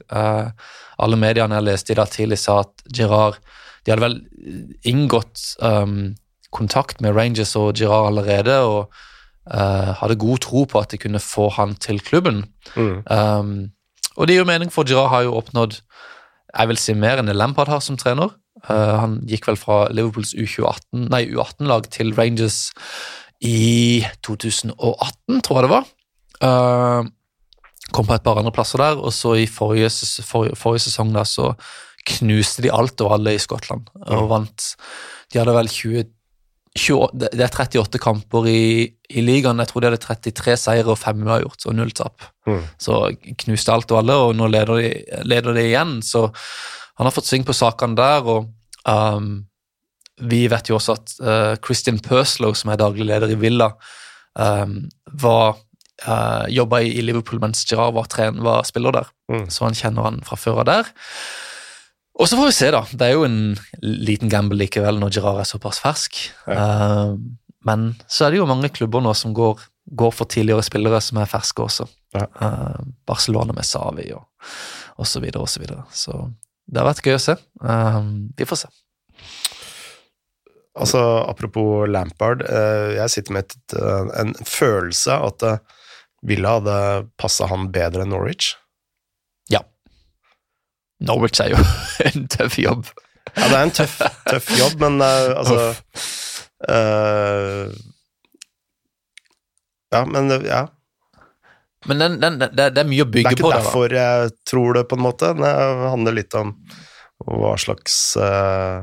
alle 0.99 1.17
mediene 1.17 1.59
jeg 1.59 1.67
leste 1.67 1.93
i 1.93 1.99
dag 1.99 2.11
tidlig, 2.11 2.39
sa 2.39 2.61
at 2.61 2.87
Girard 2.95 3.39
De 3.85 3.93
hadde 3.93 4.03
vel 4.03 4.17
inngått 4.85 5.57
um, 5.63 6.15
kontakt 6.51 7.01
med 7.01 7.15
Rangers 7.17 7.57
og 7.57 7.75
Girard 7.75 8.13
allerede. 8.13 8.61
og 8.63 8.93
uh, 9.53 9.95
hadde 10.01 10.19
god 10.21 10.43
tro 10.45 10.65
på 10.69 10.81
at 10.81 10.93
de 10.93 11.01
kunne 11.01 11.23
få 11.23 11.49
han 11.57 11.75
til 11.81 12.01
klubben. 12.01 12.45
Mm. 12.77 13.03
Um, 13.11 13.53
og 14.17 14.27
det 14.27 14.35
gir 14.35 14.43
jo 14.43 14.51
mening, 14.51 14.73
for 14.73 14.89
Girard 14.89 15.13
har 15.13 15.27
jo 15.29 15.37
oppnådd 15.39 15.81
jeg 16.49 16.71
vil 16.71 16.81
si 16.81 16.95
mer 16.97 17.21
enn 17.21 17.29
det 17.29 17.37
Lampard 17.37 17.69
har 17.69 17.83
som 17.85 17.99
trener. 18.01 18.33
Uh, 18.65 18.97
han 19.03 19.19
gikk 19.29 19.51
vel 19.51 19.59
fra 19.61 19.83
Liverpools 19.95 20.33
U18-lag 20.35 21.91
til 21.95 22.15
Rangers 22.17 22.71
i 23.45 24.03
2018, 24.27 25.43
tror 25.45 25.61
jeg 25.61 25.69
det 25.69 25.75
var. 25.75 25.89
Uh, 26.43 27.11
kom 27.95 28.09
på 28.09 28.17
et 28.17 28.25
par 28.25 28.41
andre 28.41 28.53
plasser 28.55 28.81
der, 28.83 28.99
og 28.99 29.13
så 29.15 29.37
i 29.39 29.47
forrige, 29.47 29.91
forrige, 30.27 30.57
forrige 30.59 30.89
sesong 30.89 31.13
da, 31.15 31.25
så 31.29 31.53
knuste 32.09 32.65
de 32.65 32.73
alt 32.73 33.01
og 33.05 33.15
alle 33.19 33.37
i 33.37 33.43
Skottland 33.43 33.89
og 34.01 34.25
mm. 34.25 34.29
vant. 34.31 34.69
De 35.29 35.41
hadde 35.41 35.55
vel 35.55 35.69
20 35.69 36.07
28, 36.79 37.29
det 37.35 37.45
er 37.45 37.51
38 37.51 38.01
kamper 38.03 38.49
i, 38.51 38.63
i 39.11 39.25
ligaen. 39.25 39.61
Jeg 39.63 39.71
tror 39.71 39.83
de 39.83 39.91
hadde 39.91 40.01
33 40.05 40.57
seire 40.61 40.93
og 40.95 40.99
5 41.01 41.27
uavgjort, 41.27 41.67
og 41.69 41.77
null 41.77 41.93
tap. 41.97 42.25
Mm. 42.49 42.65
Så 42.81 43.01
knuste 43.45 43.75
alt 43.75 43.93
og 43.95 44.01
alle, 44.03 44.17
og 44.29 44.35
nå 44.39 44.49
leder 44.53 44.81
de, 44.81 44.91
leder 45.29 45.57
de 45.57 45.67
igjen. 45.69 45.99
Så 46.07 46.29
han 46.31 47.07
har 47.07 47.15
fått 47.15 47.31
sving 47.31 47.47
på 47.47 47.57
sakene 47.57 47.99
der, 47.99 48.27
og 48.27 48.49
um, 48.89 49.31
vi 50.29 50.45
vet 50.51 50.71
jo 50.71 50.79
også 50.79 50.99
at 50.99 51.17
uh, 51.23 51.55
Christian 51.65 52.01
Perslow, 52.03 52.55
som 52.59 52.73
er 52.73 52.81
daglig 52.81 53.07
leder 53.07 53.31
i 53.35 53.39
Villa, 53.39 53.71
um, 54.35 54.81
var 55.23 55.61
uh, 56.07 56.47
jobba 56.51 56.83
i, 56.83 57.03
Liverpool 57.05 57.43
mens 57.43 57.63
Gerard 57.69 57.95
var, 57.95 58.09
tren, 58.11 58.43
var 58.45 58.67
spiller 58.67 58.99
der, 58.99 59.13
mm. 59.31 59.47
så 59.55 59.69
han 59.69 59.79
kjenner 59.79 60.11
han 60.11 60.23
fra 60.27 60.41
før 60.41 60.65
av 60.65 60.71
der. 60.73 60.91
Og 62.19 62.27
så 62.27 62.39
får 62.39 62.49
vi 62.49 62.55
se, 62.57 62.71
da. 62.75 62.83
Det 62.91 63.07
er 63.07 63.15
jo 63.15 63.27
en 63.27 63.43
liten 63.83 64.31
gamble 64.33 64.59
likevel 64.59 64.99
når 64.99 65.15
Gerard 65.15 65.43
er 65.43 65.49
såpass 65.49 65.79
fersk. 65.83 66.19
Ja. 66.51 66.65
Uh, 66.65 67.13
men 67.69 67.93
så 68.11 68.27
er 68.27 68.35
det 68.35 68.41
jo 68.41 68.49
mange 68.49 68.71
klubber 68.75 69.03
nå 69.05 69.13
som 69.19 69.35
går, 69.37 69.63
går 69.99 70.13
for 70.15 70.31
tidligere 70.31 70.65
spillere 70.67 71.01
som 71.05 71.21
er 71.23 71.31
ferske 71.31 71.63
også. 71.63 71.87
Ja. 72.17 72.27
Uh, 72.41 72.83
Barcelona 73.07 73.55
med 73.55 73.67
Savi 73.69 74.11
og, 74.17 74.27
og 74.99 75.07
så 75.07 75.23
videre 75.23 75.47
og 75.47 75.53
så 75.53 75.63
videre. 75.63 75.87
Så 75.95 76.19
det 76.67 76.83
har 76.83 76.91
vært 76.91 77.07
gøy 77.07 77.19
å 77.21 77.23
se. 77.23 77.39
Uh, 77.63 78.03
vi 78.39 78.49
får 78.49 78.65
se. 78.65 78.75
Altså, 80.79 81.01
Apropos 81.27 81.89
Lampard, 81.91 82.45
jeg 82.95 83.11
sitter 83.11 83.35
med 83.35 83.49
et, 83.49 83.73
en 84.21 84.31
følelse 84.47 85.17
at 85.27 85.43
Villa 86.23 86.53
hadde 86.61 86.77
passa 87.19 87.49
han 87.51 87.67
bedre 87.75 88.05
enn 88.05 88.13
Norwich. 88.15 88.53
Norwich 91.05 91.41
er 91.45 91.53
jo 91.55 91.61
en 92.09 92.27
tøff 92.33 92.59
jobb. 92.59 92.89
Ja, 93.35 93.45
det 93.45 93.55
er 93.55 93.63
en 93.63 93.75
tøff, 93.77 94.01
tøff 94.27 94.51
jobb, 94.59 94.81
men 94.83 95.03
altså 95.05 95.75
Ja, 99.93 100.03
men 100.05 100.33
ja. 100.45 100.67
Men 101.87 101.99
den, 101.99 102.21
den, 102.21 102.39
det, 102.39 102.51
det, 102.57 102.83
er 102.83 102.89
mye 102.89 103.05
å 103.05 103.09
bygge 103.09 103.31
på. 103.31 103.37
Det 103.37 103.39
er 103.39 103.61
ikke 103.61 103.65
derfor 103.71 103.95
jeg 103.95 104.31
tror 104.51 104.77
det, 104.77 104.85
på 104.91 104.99
en 104.99 105.05
måte. 105.05 105.33
Det 105.39 105.53
handler 105.95 106.17
litt 106.17 106.35
om 106.39 106.55
hva 107.29 107.55
slags 107.59 107.99
uh, 108.19 108.83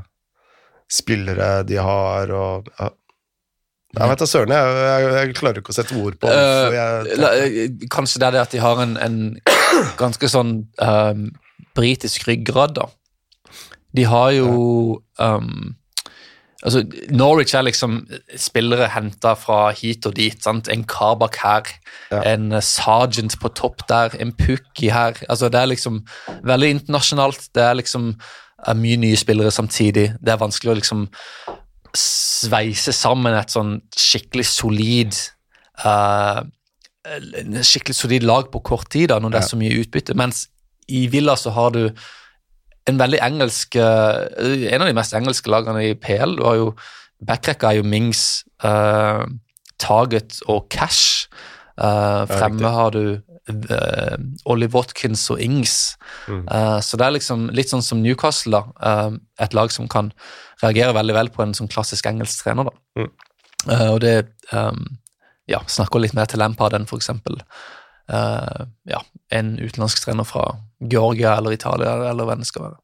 spillere 0.91 1.63
de 1.67 1.79
har, 1.81 2.31
og 2.35 2.69
ja. 2.79 2.91
Jeg 3.95 4.11
vet 4.11 4.19
da 4.19 4.25
søren, 4.27 4.51
jeg, 4.51 4.71
jeg, 4.75 5.03
jeg, 5.15 5.35
klarer 5.37 5.61
ikke 5.61 5.71
å 5.71 5.75
sette 5.77 5.95
ord 5.95 6.17
på 6.19 6.27
uh, 6.27 6.73
jeg, 6.75 7.67
Kanskje 7.93 8.19
det 8.19 8.25
er 8.27 8.33
det 8.35 8.41
at 8.41 8.51
de 8.51 8.59
har 8.59 8.81
en, 8.83 8.97
en 8.99 9.15
ganske 10.01 10.27
sånn 10.27 10.51
um, 10.83 11.21
britisk 11.75 12.27
ryggrad, 12.27 12.75
da. 12.79 12.89
De 13.95 14.05
har 14.05 14.31
jo 14.35 15.01
um, 15.19 15.75
altså, 16.63 16.83
Norwich 17.09 17.55
er 17.55 17.67
liksom 17.67 18.01
spillere 18.37 18.89
henta 18.91 19.35
fra 19.39 19.69
hit 19.75 20.05
og 20.09 20.15
dit. 20.17 20.37
Sant? 20.43 20.69
En 20.71 20.83
Kabak 20.83 21.39
her, 21.43 21.69
ja. 22.11 22.23
en 22.33 22.49
Sergeant 22.61 23.37
på 23.41 23.51
topp 23.55 23.85
der, 23.89 24.17
en 24.19 24.33
Pukki 24.35 24.91
her. 24.93 25.19
Altså, 25.29 25.49
det 25.49 25.61
er 25.61 25.71
liksom 25.71 26.01
veldig 26.43 26.73
internasjonalt. 26.79 27.49
Det 27.55 27.63
er 27.63 27.79
liksom 27.81 28.15
er 28.65 28.79
mye 28.79 28.97
nye 28.97 29.17
spillere 29.19 29.51
samtidig. 29.53 30.09
Det 30.19 30.33
er 30.33 30.41
vanskelig 30.41 30.73
å 30.73 30.79
liksom 30.79 31.05
sveise 31.95 32.91
sammen 32.95 33.35
et 33.37 33.53
sånn 33.53 33.77
skikkelig 33.95 34.45
solid 34.49 35.15
uh, 35.85 36.41
skikkelig 37.61 37.95
solid 37.95 38.25
lag 38.25 38.49
på 38.51 38.63
kort 38.65 38.89
tid 38.91 39.11
da, 39.11 39.19
når 39.21 39.35
det 39.35 39.39
er 39.39 39.47
så 39.51 39.59
mye 39.59 39.77
utbytte. 39.83 40.15
Mens 40.17 40.47
i 40.87 41.07
Villa 41.11 41.35
så 41.39 41.53
har 41.55 41.73
du 41.75 41.89
en 42.85 42.99
veldig 42.99 43.17
engelsk 43.25 43.77
uh, 43.81 44.25
En 44.69 44.83
av 44.83 44.89
de 44.89 44.93
mest 44.93 45.15
engelske 45.17 45.49
lagene 45.49 45.87
i 45.87 45.95
PL. 45.97 46.37
Du 46.37 46.45
har 46.45 46.59
jo 46.59 46.67
Backrekka 47.25 47.71
er 47.71 47.79
jo 47.79 47.87
Mings, 47.87 48.43
uh, 48.65 49.23
Target 49.81 50.41
og 50.51 50.67
Cash. 50.69 51.29
Uh, 51.75 52.23
fremme 52.29 52.69
har 52.71 52.93
du 52.95 53.17
uh, 53.19 54.17
Ollie 54.45 54.69
Watkins 54.71 55.23
og 55.33 55.41
Ings. 55.41 55.95
Mm. 56.27 56.43
Uh, 56.47 56.79
så 56.83 56.99
det 56.99 57.07
er 57.07 57.15
liksom 57.17 57.47
litt 57.55 57.71
sånn 57.71 57.83
som 57.85 58.03
Newcastle, 58.03 58.61
da. 58.61 59.09
et 59.41 59.55
lag 59.57 59.73
som 59.73 59.89
kan 59.91 60.11
reagere 60.63 60.95
veldig 60.95 61.15
vel 61.17 61.31
på 61.33 61.43
en 61.43 61.55
sånn 61.57 61.71
klassisk 61.71 62.07
engelsk 62.11 62.45
trener. 62.45 62.69
da. 62.69 63.01
Mm. 63.01 63.11
og 63.89 63.99
det 64.03 64.13
um, 64.53 64.83
ja, 65.49 65.57
snakker 65.67 65.99
litt 65.99 66.13
mer 66.13 66.27
til 66.29 66.37
Lampard 66.39 66.75
enn 66.77 66.85
for 66.85 67.01
eksempel 67.01 67.39
ja, 68.07 68.99
en 69.33 69.55
utenlandsk 69.57 70.03
trener 70.03 70.27
fra 70.29 70.43
Georgia 70.79 71.37
eller 71.37 71.55
Italia, 71.55 71.95
eller 72.09 72.27
hva 72.27 72.35
det 72.37 72.45
skal 72.49 72.67
være. 72.67 72.77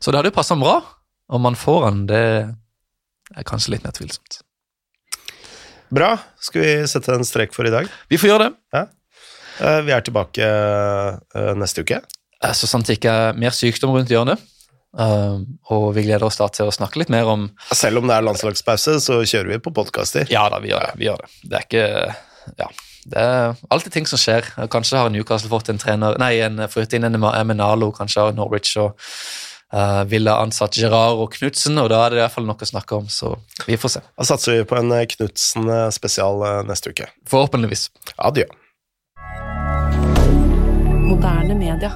Så 0.00 0.10
det 0.10 0.18
hadde 0.18 0.32
jo 0.32 0.38
passa 0.38 0.56
bra. 0.58 0.78
Om 1.32 1.44
man 1.46 1.56
får 1.56 1.84
han, 1.84 2.00
det 2.10 2.22
er 3.36 3.46
kanskje 3.48 3.76
litt 3.76 3.84
mer 3.86 3.94
tvilsomt. 3.96 4.40
Bra. 5.92 6.16
Skal 6.40 6.64
vi 6.64 6.72
sette 6.88 7.14
en 7.14 7.26
strek 7.28 7.52
for 7.54 7.68
i 7.68 7.72
dag? 7.72 7.88
Vi 8.08 8.18
får 8.20 8.32
gjøre 8.32 8.48
det. 8.48 8.52
Ja. 8.74 8.86
Uh, 9.60 9.80
vi 9.86 9.92
er 9.92 10.04
tilbake 10.04 10.48
uh, 10.48 11.52
neste 11.60 11.84
uke. 11.84 12.00
Så 12.56 12.66
sant 12.66 12.88
det 12.88 12.96
ikke 12.98 13.12
er 13.12 13.38
mer 13.38 13.54
sykdom 13.54 13.92
rundt 13.94 14.10
hjørnet. 14.10 14.40
og 15.72 15.84
vi 15.96 16.02
gleder 16.04 16.26
oss 16.26 16.36
da 16.36 16.48
til 16.52 16.68
å 16.68 16.72
snakke 16.74 16.98
litt 17.00 17.08
mer 17.08 17.24
om 17.24 17.46
Selv 17.72 18.02
om 18.02 18.08
det 18.10 18.16
er 18.16 18.24
landslagspause, 18.26 18.98
så 19.00 19.20
kjører 19.22 19.54
vi 19.54 19.60
på 19.62 19.72
podkaster. 19.72 20.26
Ja 20.28 20.48
da, 20.52 20.58
vi 20.60 20.72
gjør 20.72 20.88
det. 20.88 20.96
Vi 20.98 21.06
gjør 21.06 21.22
det. 21.22 21.30
det 21.44 21.60
er 21.60 21.68
ikke 21.68 21.86
Ja. 22.58 22.68
Det 23.02 23.18
er 23.18 23.56
alltid 23.74 23.96
ting 23.96 24.06
som 24.06 24.20
skjer. 24.20 24.46
Kanskje 24.70 25.00
har 25.00 25.10
Newcastle 25.10 25.50
fått 25.50 25.72
en 25.72 25.80
trener 25.80 26.18
Nei, 26.22 26.36
en, 26.44 26.62
fått 26.70 26.94
inn 26.94 27.08
en 27.08 27.18
Eminalo, 27.18 27.90
kanskje 27.96 28.28
har 28.28 28.36
Norwich 28.36 28.76
og 28.78 28.94
uh, 29.74 30.02
ville 30.08 30.34
ansatt 30.44 30.78
Gerard 30.78 31.18
og 31.22 31.34
Knutsen, 31.34 31.80
og 31.82 31.90
da 31.92 32.04
er 32.04 32.14
det 32.14 32.20
i 32.20 32.22
hvert 32.22 32.36
fall 32.36 32.46
noe 32.48 32.62
å 32.62 32.70
snakke 32.72 33.00
om, 33.00 33.10
så 33.10 33.34
vi 33.66 33.78
får 33.80 33.96
se. 33.96 34.04
Da 34.18 34.28
satser 34.28 34.58
vi 34.58 34.68
på 34.68 34.78
en 34.78 34.94
eh, 34.94 35.06
Knutsen-spesial 35.16 36.46
eh, 36.48 36.62
neste 36.68 36.94
uke. 36.94 37.10
Forhåpentligvis. 37.28 37.88
Adjø. 38.22 38.46
Moderne 41.02 41.58
media. 41.58 41.92